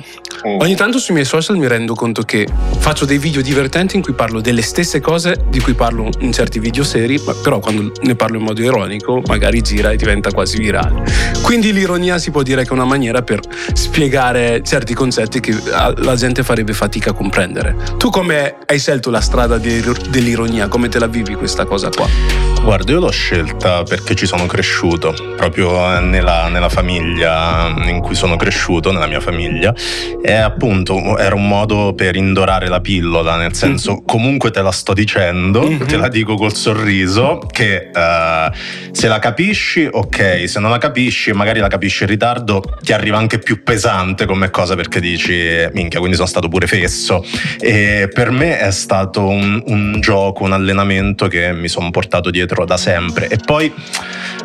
ogni 0.44 0.74
tanto 0.74 0.98
sui 0.98 1.14
miei 1.14 1.26
social 1.26 1.56
mi 1.56 1.66
rendo 1.66 1.94
conto 1.94 2.22
che 2.22 2.46
faccio 2.78 3.04
dei 3.04 3.18
video 3.18 3.42
divertenti 3.42 3.96
in 3.96 4.02
cui 4.02 4.12
parlo 4.12 4.40
delle 4.40 4.62
stesse 4.62 5.00
cose 5.00 5.44
di 5.48 5.60
cui 5.60 5.74
parlo 5.74 6.08
in 6.20 6.32
certi 6.32 6.58
video 6.58 6.84
seri, 6.84 7.20
ma 7.24 7.34
però 7.34 7.58
quando 7.58 7.92
ne 8.02 8.14
parlo 8.14 8.38
in 8.38 8.44
modo 8.44 8.62
ironico 8.62 9.22
magari 9.26 9.60
gira 9.62 9.90
e 9.90 9.96
diventa 9.96 10.30
quasi 10.30 10.58
virale. 10.58 11.04
Quindi 11.42 11.72
l'ironia 11.72 12.18
si 12.18 12.30
può 12.30 12.42
dire 12.42 12.62
che 12.62 12.70
è 12.70 12.72
una 12.72 12.84
maniera 12.84 13.22
per 13.22 13.40
spiegare 13.72 14.62
certi 14.64 14.94
concetti 14.94 15.40
che 15.40 15.56
la 15.96 16.16
gente 16.16 16.42
farebbe 16.42 16.72
fatica 16.72 17.10
a 17.10 17.12
comprendere. 17.12 17.76
Tu 17.98 18.10
come 18.10 18.56
hai 18.66 18.78
scelto 18.78 19.10
la 19.10 19.20
strada 19.20 19.58
dell'ir- 19.58 20.08
dell'ironia? 20.08 20.68
Come 20.68 20.88
te 20.88 20.98
la 20.98 21.06
vivi 21.06 21.34
questa 21.34 21.64
cosa 21.64 21.88
qua? 21.90 22.49
Guarda, 22.62 22.92
io 22.92 23.00
l'ho 23.00 23.10
scelta 23.10 23.82
perché 23.82 24.14
ci 24.14 24.26
sono 24.26 24.46
cresciuto, 24.46 25.14
proprio 25.34 25.96
eh, 25.96 26.00
nella, 26.00 26.48
nella 26.48 26.68
famiglia 26.68 27.74
in 27.86 28.00
cui 28.00 28.14
sono 28.14 28.36
cresciuto, 28.36 28.92
nella 28.92 29.06
mia 29.06 29.18
famiglia, 29.18 29.74
e 30.22 30.32
appunto 30.34 31.18
era 31.18 31.34
un 31.34 31.48
modo 31.48 31.94
per 31.94 32.16
indorare 32.16 32.68
la 32.68 32.80
pillola, 32.80 33.36
nel 33.36 33.54
senso 33.54 34.02
comunque 34.04 34.50
te 34.50 34.60
la 34.60 34.70
sto 34.70 34.92
dicendo, 34.92 35.68
te 35.86 35.96
la 35.96 36.08
dico 36.08 36.36
col 36.36 36.54
sorriso, 36.54 37.40
che 37.50 37.90
eh, 37.92 38.50
se 38.92 39.08
la 39.08 39.18
capisci, 39.18 39.88
ok, 39.90 40.48
se 40.48 40.60
non 40.60 40.70
la 40.70 40.78
capisci, 40.78 41.32
magari 41.32 41.58
la 41.60 41.68
capisci 41.68 42.04
in 42.04 42.10
ritardo, 42.10 42.62
ti 42.82 42.92
arriva 42.92 43.16
anche 43.16 43.38
più 43.38 43.62
pesante 43.64 44.26
come 44.26 44.50
cosa 44.50 44.76
perché 44.76 45.00
dici, 45.00 45.66
minchia, 45.72 45.98
quindi 45.98 46.16
sono 46.16 46.28
stato 46.28 46.48
pure 46.48 46.66
fesso. 46.66 47.24
E 47.58 48.08
per 48.12 48.30
me 48.30 48.60
è 48.60 48.70
stato 48.70 49.26
un, 49.26 49.62
un 49.66 50.00
gioco, 50.00 50.44
un 50.44 50.52
allenamento 50.52 51.26
che 51.26 51.52
mi 51.52 51.68
sono 51.68 51.90
portato 51.90 52.30
dietro 52.30 52.49
da 52.64 52.76
sempre. 52.76 53.28
E 53.28 53.36
poi 53.36 53.72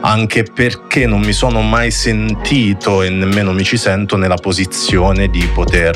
anche 0.01 0.43
perché 0.43 1.08
non 1.08 1.22
mi 1.22 1.34
sono 1.34 1.62
mai 1.62 1.89
sentito 1.91 3.01
e 3.01 3.10
nemmeno 3.10 3.53
mi 3.53 3.64
ci 3.64 3.78
sento 3.78 4.18
nella 4.18 4.36
posizione 4.36 5.30
di 5.30 5.47
poter 5.53 5.95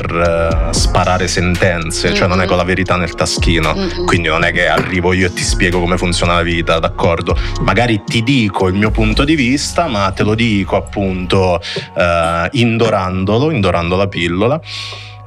eh, 0.70 0.74
sparare 0.74 1.28
sentenze, 1.28 2.12
cioè 2.14 2.26
non 2.26 2.40
è 2.40 2.46
con 2.46 2.56
la 2.56 2.64
verità 2.64 2.96
nel 2.96 3.14
taschino. 3.14 3.74
Mm-mm. 3.74 4.06
Quindi 4.06 4.28
non 4.28 4.44
è 4.44 4.52
che 4.52 4.68
arrivo 4.68 5.12
io 5.12 5.26
e 5.26 5.32
ti 5.32 5.42
spiego 5.42 5.80
come 5.80 5.96
funziona 5.96 6.34
la 6.34 6.42
vita, 6.42 6.78
d'accordo? 6.78 7.36
Magari 7.60 8.02
ti 8.04 8.22
dico 8.22 8.68
il 8.68 8.74
mio 8.74 8.90
punto 8.90 9.24
di 9.24 9.34
vista, 9.34 9.86
ma 9.86 10.10
te 10.10 10.22
lo 10.22 10.34
dico 10.34 10.76
appunto 10.76 11.60
eh, 11.96 12.48
indorandolo, 12.52 13.50
indorando 13.50 13.96
la 13.96 14.08
pillola. 14.08 14.60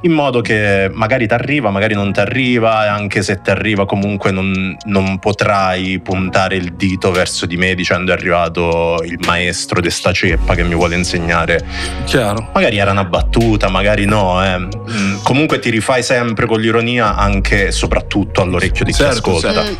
In 0.03 0.11
modo 0.11 0.41
che 0.41 0.89
magari 0.91 1.27
ti 1.27 1.33
arriva, 1.33 1.69
magari 1.69 1.93
non 1.93 2.11
ti 2.11 2.19
arriva, 2.19 2.83
e 2.85 2.87
anche 2.89 3.21
se 3.21 3.39
ti 3.41 3.49
arriva, 3.49 3.85
comunque 3.85 4.31
non, 4.31 4.75
non 4.85 5.17
potrai 5.19 5.99
puntare 5.99 6.57
il 6.57 6.73
dito 6.73 7.11
verso 7.11 7.45
di 7.45 7.55
me 7.55 7.73
dicendo 7.73 8.11
è 8.11 8.15
arrivato 8.15 9.01
il 9.05 9.17
maestro 9.25 9.79
di 9.79 9.89
sta 9.89 10.11
ceppa 10.11 10.55
che 10.55 10.63
mi 10.63 10.75
vuole 10.75 10.95
insegnare. 10.95 11.65
Chiaro. 12.03 12.49
Magari 12.53 12.77
era 12.79 12.91
una 12.91 13.05
battuta, 13.05 13.69
magari 13.69 14.03
no. 14.05 14.43
eh. 14.43 14.57
Mm, 14.59 15.21
Comunque 15.23 15.59
ti 15.59 15.69
rifai 15.69 16.03
sempre 16.03 16.47
con 16.47 16.59
l'ironia, 16.59 17.15
anche 17.15 17.67
e 17.67 17.71
soprattutto 17.71 18.41
all'orecchio 18.41 18.83
di 18.83 18.91
chi 18.91 18.97
Certo, 18.97 19.37
ascolta. 19.37 19.53
certo. 19.53 19.77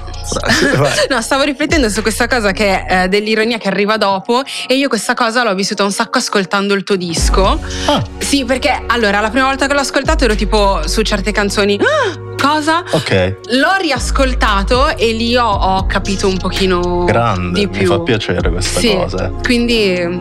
Vai. 0.78 0.92
No, 1.14 1.22
stavo 1.22 1.44
riflettendo 1.44 1.90
su 1.90 2.02
questa 2.02 2.28
cosa 2.28 2.54
che 2.54 2.86
è 2.86 3.04
eh, 3.04 3.08
dell'ironia 3.10 3.58
che 3.58 3.68
arriva 3.68 3.98
dopo 3.98 4.42
e 4.68 4.76
io 4.76 4.88
questa 4.88 5.14
cosa 5.16 5.44
l'ho 5.44 5.54
vissuta 5.54 5.84
un 5.84 5.92
sacco 5.92 6.18
ascoltando 6.18 6.74
il 6.74 6.84
tuo 6.86 6.96
disco. 6.96 7.60
Ah. 7.88 8.02
Sì, 8.20 8.46
perché 8.46 8.84
allora 8.88 9.20
la 9.20 9.30
prima 9.30 9.48
volta 9.48 9.68
che 9.68 9.74
l'ho 9.74 9.82
ascoltato 9.82 10.12
ero 10.22 10.36
tipo 10.36 10.88
su 10.88 11.02
certe 11.02 11.32
canzoni. 11.32 11.80
"Ah, 11.80 12.20
cosa? 12.42 12.84
Ok, 12.92 13.38
L'ho 13.52 13.76
riascoltato 13.80 14.96
e 14.96 15.12
lì 15.14 15.36
ho, 15.38 15.48
ho 15.50 15.86
capito 15.86 16.28
un 16.28 16.38
pochino 16.38 17.04
grande, 17.06 17.60
di 17.60 17.66
mi 17.68 17.72
più. 17.78 17.88
fa 17.88 18.00
piacere 18.02 18.50
questa 18.52 18.80
Sì, 18.80 18.94
cosa. 18.94 19.28
eh. 19.28 19.32
quindi 19.44 20.20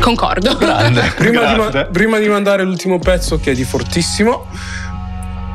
concordo. 0.00 0.56
Grande, 0.56 1.12
Prima 1.16 1.44
di, 1.52 1.56
ma- 1.58 1.68
grande. 1.68 1.88
prima 1.92 2.18
di 2.18 2.28
mandare 2.28 2.62
l'ultimo 2.64 2.98
pezzo 2.98 3.38
che 3.38 3.50
è 3.50 3.54
di 3.54 3.64
fortissimo, 3.64 4.46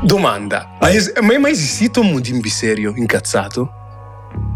domanda: 0.02 0.76
hai 0.80 0.96
es- 0.96 1.12
ma 1.20 1.32
è 1.34 1.38
mai 1.38 1.52
esistito 1.52 2.00
un 2.00 2.08
Mudimbi 2.08 2.48
serio 2.48 2.92
incazzato? 2.96 3.72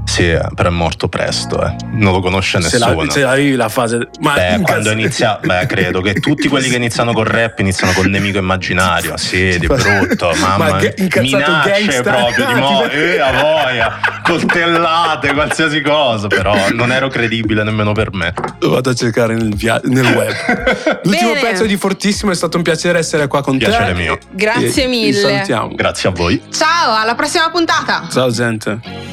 Sì, 0.05 0.37
però 0.55 0.71
è 0.71 0.73
morto 0.73 1.07
presto, 1.09 1.63
eh. 1.65 1.77
non 1.93 2.13
lo 2.15 2.21
conosce 2.21 2.61
Se 2.63 2.79
la, 2.79 2.87
nessuno. 2.89 3.11
se 3.11 3.21
la 3.21 3.35
vivi 3.35 3.55
la 3.57 3.69
fase. 3.69 4.09
Ma 4.21 4.33
Beh, 4.35 4.61
quando 4.63 4.91
inizia, 4.91 5.39
beh, 5.41 5.67
credo 5.67 6.01
che 6.01 6.15
tutti 6.15 6.49
quelli 6.49 6.69
che 6.71 6.77
iniziano 6.77 7.13
col 7.13 7.27
rap 7.27 7.59
iniziano 7.61 7.93
col 7.93 8.09
nemico 8.09 8.39
immaginario. 8.39 9.17
Sì, 9.19 9.59
di 9.59 9.67
brutto, 9.69 10.33
mamma. 10.41 10.81
Incazzato 10.97 11.21
Minacce 11.21 11.71
gangsta. 11.71 12.03
proprio 12.03 12.47
di 12.47 12.55
mo, 12.55 12.85
eh, 12.91 13.21
a 13.21 13.33
voglia, 13.43 13.99
coltellate, 14.25 15.33
qualsiasi 15.35 15.83
cosa. 15.83 16.27
Però 16.27 16.55
non 16.73 16.91
ero 16.91 17.09
credibile 17.09 17.63
nemmeno 17.63 17.93
per 17.93 18.13
me. 18.13 18.33
Lo 18.61 18.71
vado 18.71 18.91
a 18.91 18.95
cercare 18.95 19.35
nel, 19.35 19.55
via- 19.55 19.81
nel 19.85 20.07
web. 20.07 20.33
L'ultimo 21.05 21.35
Bene. 21.35 21.49
pezzo 21.51 21.67
di 21.67 21.77
fortissimo, 21.77 22.33
è 22.33 22.35
stato 22.35 22.57
un 22.57 22.63
piacere 22.63 22.99
essere 22.99 23.27
qua 23.29 23.43
con 23.43 23.59
Piacere 23.59 23.93
te. 23.93 24.01
mio. 24.01 24.19
Grazie 24.33 24.85
E- 24.85 24.89
mille. 24.89 25.13
salutiamo. 25.21 25.75
Grazie 25.75 26.09
a 26.09 26.13
voi. 26.13 26.43
Ciao, 26.51 26.95
alla 26.97 27.15
prossima 27.15 27.51
puntata. 27.51 28.09
Ciao 28.11 28.31
gente. 28.31 29.08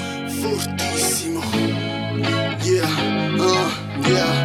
Fortissimo. 0.45 1.41
Yeah, 2.61 2.85
uh, 3.39 3.71
yeah. 4.07 4.44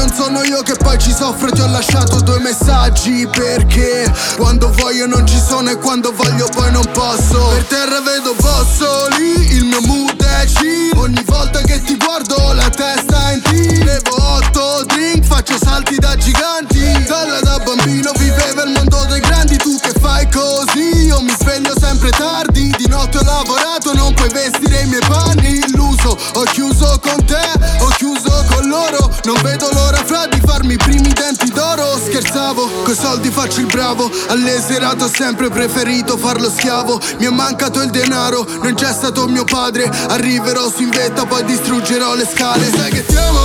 non 0.00 0.10
sono 0.14 0.42
io 0.44 0.62
che 0.62 0.76
poi 0.76 0.98
ci 0.98 1.12
soffro 1.12 1.50
Ti 1.50 1.60
ho 1.60 1.66
lasciato 1.66 2.20
due 2.20 2.38
messaggi 2.40 3.28
perché 3.30 4.10
Quando 4.36 4.72
voglio 4.72 5.06
non 5.06 5.26
ci 5.26 5.38
sono 5.38 5.68
e 5.68 5.76
quando 5.76 6.12
voglio 6.12 6.48
poi 6.54 6.70
non 6.72 6.88
posso. 6.92 7.48
Per 7.48 7.64
terra 7.64 8.00
vedo 8.00 8.34
bossoli, 8.40 9.54
il 9.56 9.64
mio 9.64 9.80
mood 9.82 10.22
è 10.22 10.44
chill. 10.46 10.96
Ogni 10.96 11.22
volta 11.26 11.60
che 11.60 11.82
ti 11.82 11.96
guardo 11.96 12.52
la 12.54 12.68
testa 12.70 13.30
è 13.30 13.34
in 13.34 13.42
ti 13.42 13.82
Bevo 13.84 14.16
otto 14.16 14.84
drink, 14.86 15.24
faccio 15.24 15.56
salti 15.60 15.96
da 15.96 16.16
giganti. 16.16 17.04
Dalla 17.06 17.40
da 17.40 17.58
bambino 17.58 18.12
viveva 18.16 18.62
il 18.62 18.70
mondo 18.70 19.04
dei 19.08 19.20
grandi 19.20 19.56
Tu 19.56 19.78
che 19.80 19.92
fai 20.00 20.26
così, 20.30 21.06
io 21.06 21.20
mi 21.20 21.34
sveglio 21.38 21.74
sempre 21.78 22.10
tardi 22.10 22.72
Di 22.76 22.86
notte 22.88 23.18
ho 23.18 23.22
lavorato, 23.22 23.92
non 23.94 24.14
puoi 24.14 24.30
vestire 24.30 24.82
i 24.82 24.86
miei 24.86 25.02
panni. 25.06 25.58
Illuso, 25.66 26.16
ho 26.34 26.42
chiuso 26.44 26.98
con 27.02 27.24
te, 27.26 27.42
ho 27.80 27.88
chiuso 27.96 28.44
con 28.48 28.68
loro 28.68 29.10
Non 29.24 29.36
vedo 29.42 29.68
l'ora 29.72 29.79
fra 30.10 30.26
di 30.26 30.40
farmi 30.44 30.72
i 30.74 30.76
primi 30.76 31.12
denti 31.12 31.48
d'oro. 31.52 31.96
Scherzavo 31.96 32.82
Coi 32.82 32.96
soldi 32.96 33.30
faccio 33.30 33.60
il 33.60 33.66
bravo. 33.66 34.10
Alle 34.26 34.60
serate 34.60 35.04
ho 35.04 35.08
sempre 35.08 35.48
preferito 35.50 36.16
farlo 36.16 36.50
schiavo. 36.50 37.00
Mi 37.18 37.26
è 37.26 37.30
mancato 37.30 37.80
il 37.80 37.90
denaro 37.90 38.44
Non 38.60 38.74
c'è 38.74 38.92
stato 38.92 39.28
mio 39.28 39.44
padre. 39.44 39.84
Arriverò 40.08 40.68
su 40.68 40.82
in 40.82 40.90
vetta 40.90 41.24
poi 41.26 41.44
distruggerò 41.44 42.16
le 42.16 42.26
scale. 42.26 42.68
Sai 42.74 42.90
che 42.90 43.06
ti 43.06 43.14
amo? 43.14 43.38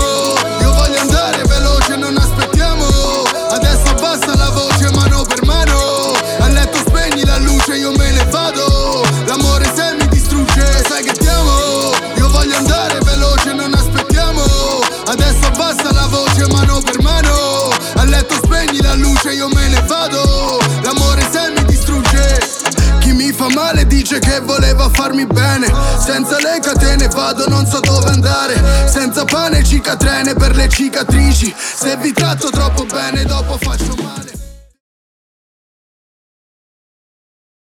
Io 0.62 0.74
voglio 0.74 1.00
andare 1.02 1.44
veloce 1.44 1.96
non 1.98 2.18
aspettiamo 2.18 2.35
dice 24.06 24.20
che 24.20 24.40
voleva 24.40 24.88
farmi 24.90 25.26
bene. 25.26 25.66
Senza 26.00 26.38
le 26.38 26.60
catene 26.62 27.08
vado 27.08 27.48
non 27.48 27.66
so 27.66 27.80
dove 27.80 28.12
andare. 28.12 28.54
Senza 28.88 29.26
pane 29.26 29.64
cicatrene 29.64 30.36
per 30.36 30.56
le 30.56 30.70
cicatrici. 30.70 31.52
Se 31.58 31.98
vi 31.98 32.14
tratto 32.14 32.52
troppo 32.52 32.86
bene 32.86 33.24
dopo 33.24 33.58
faccio 33.58 33.96
male 34.04 34.25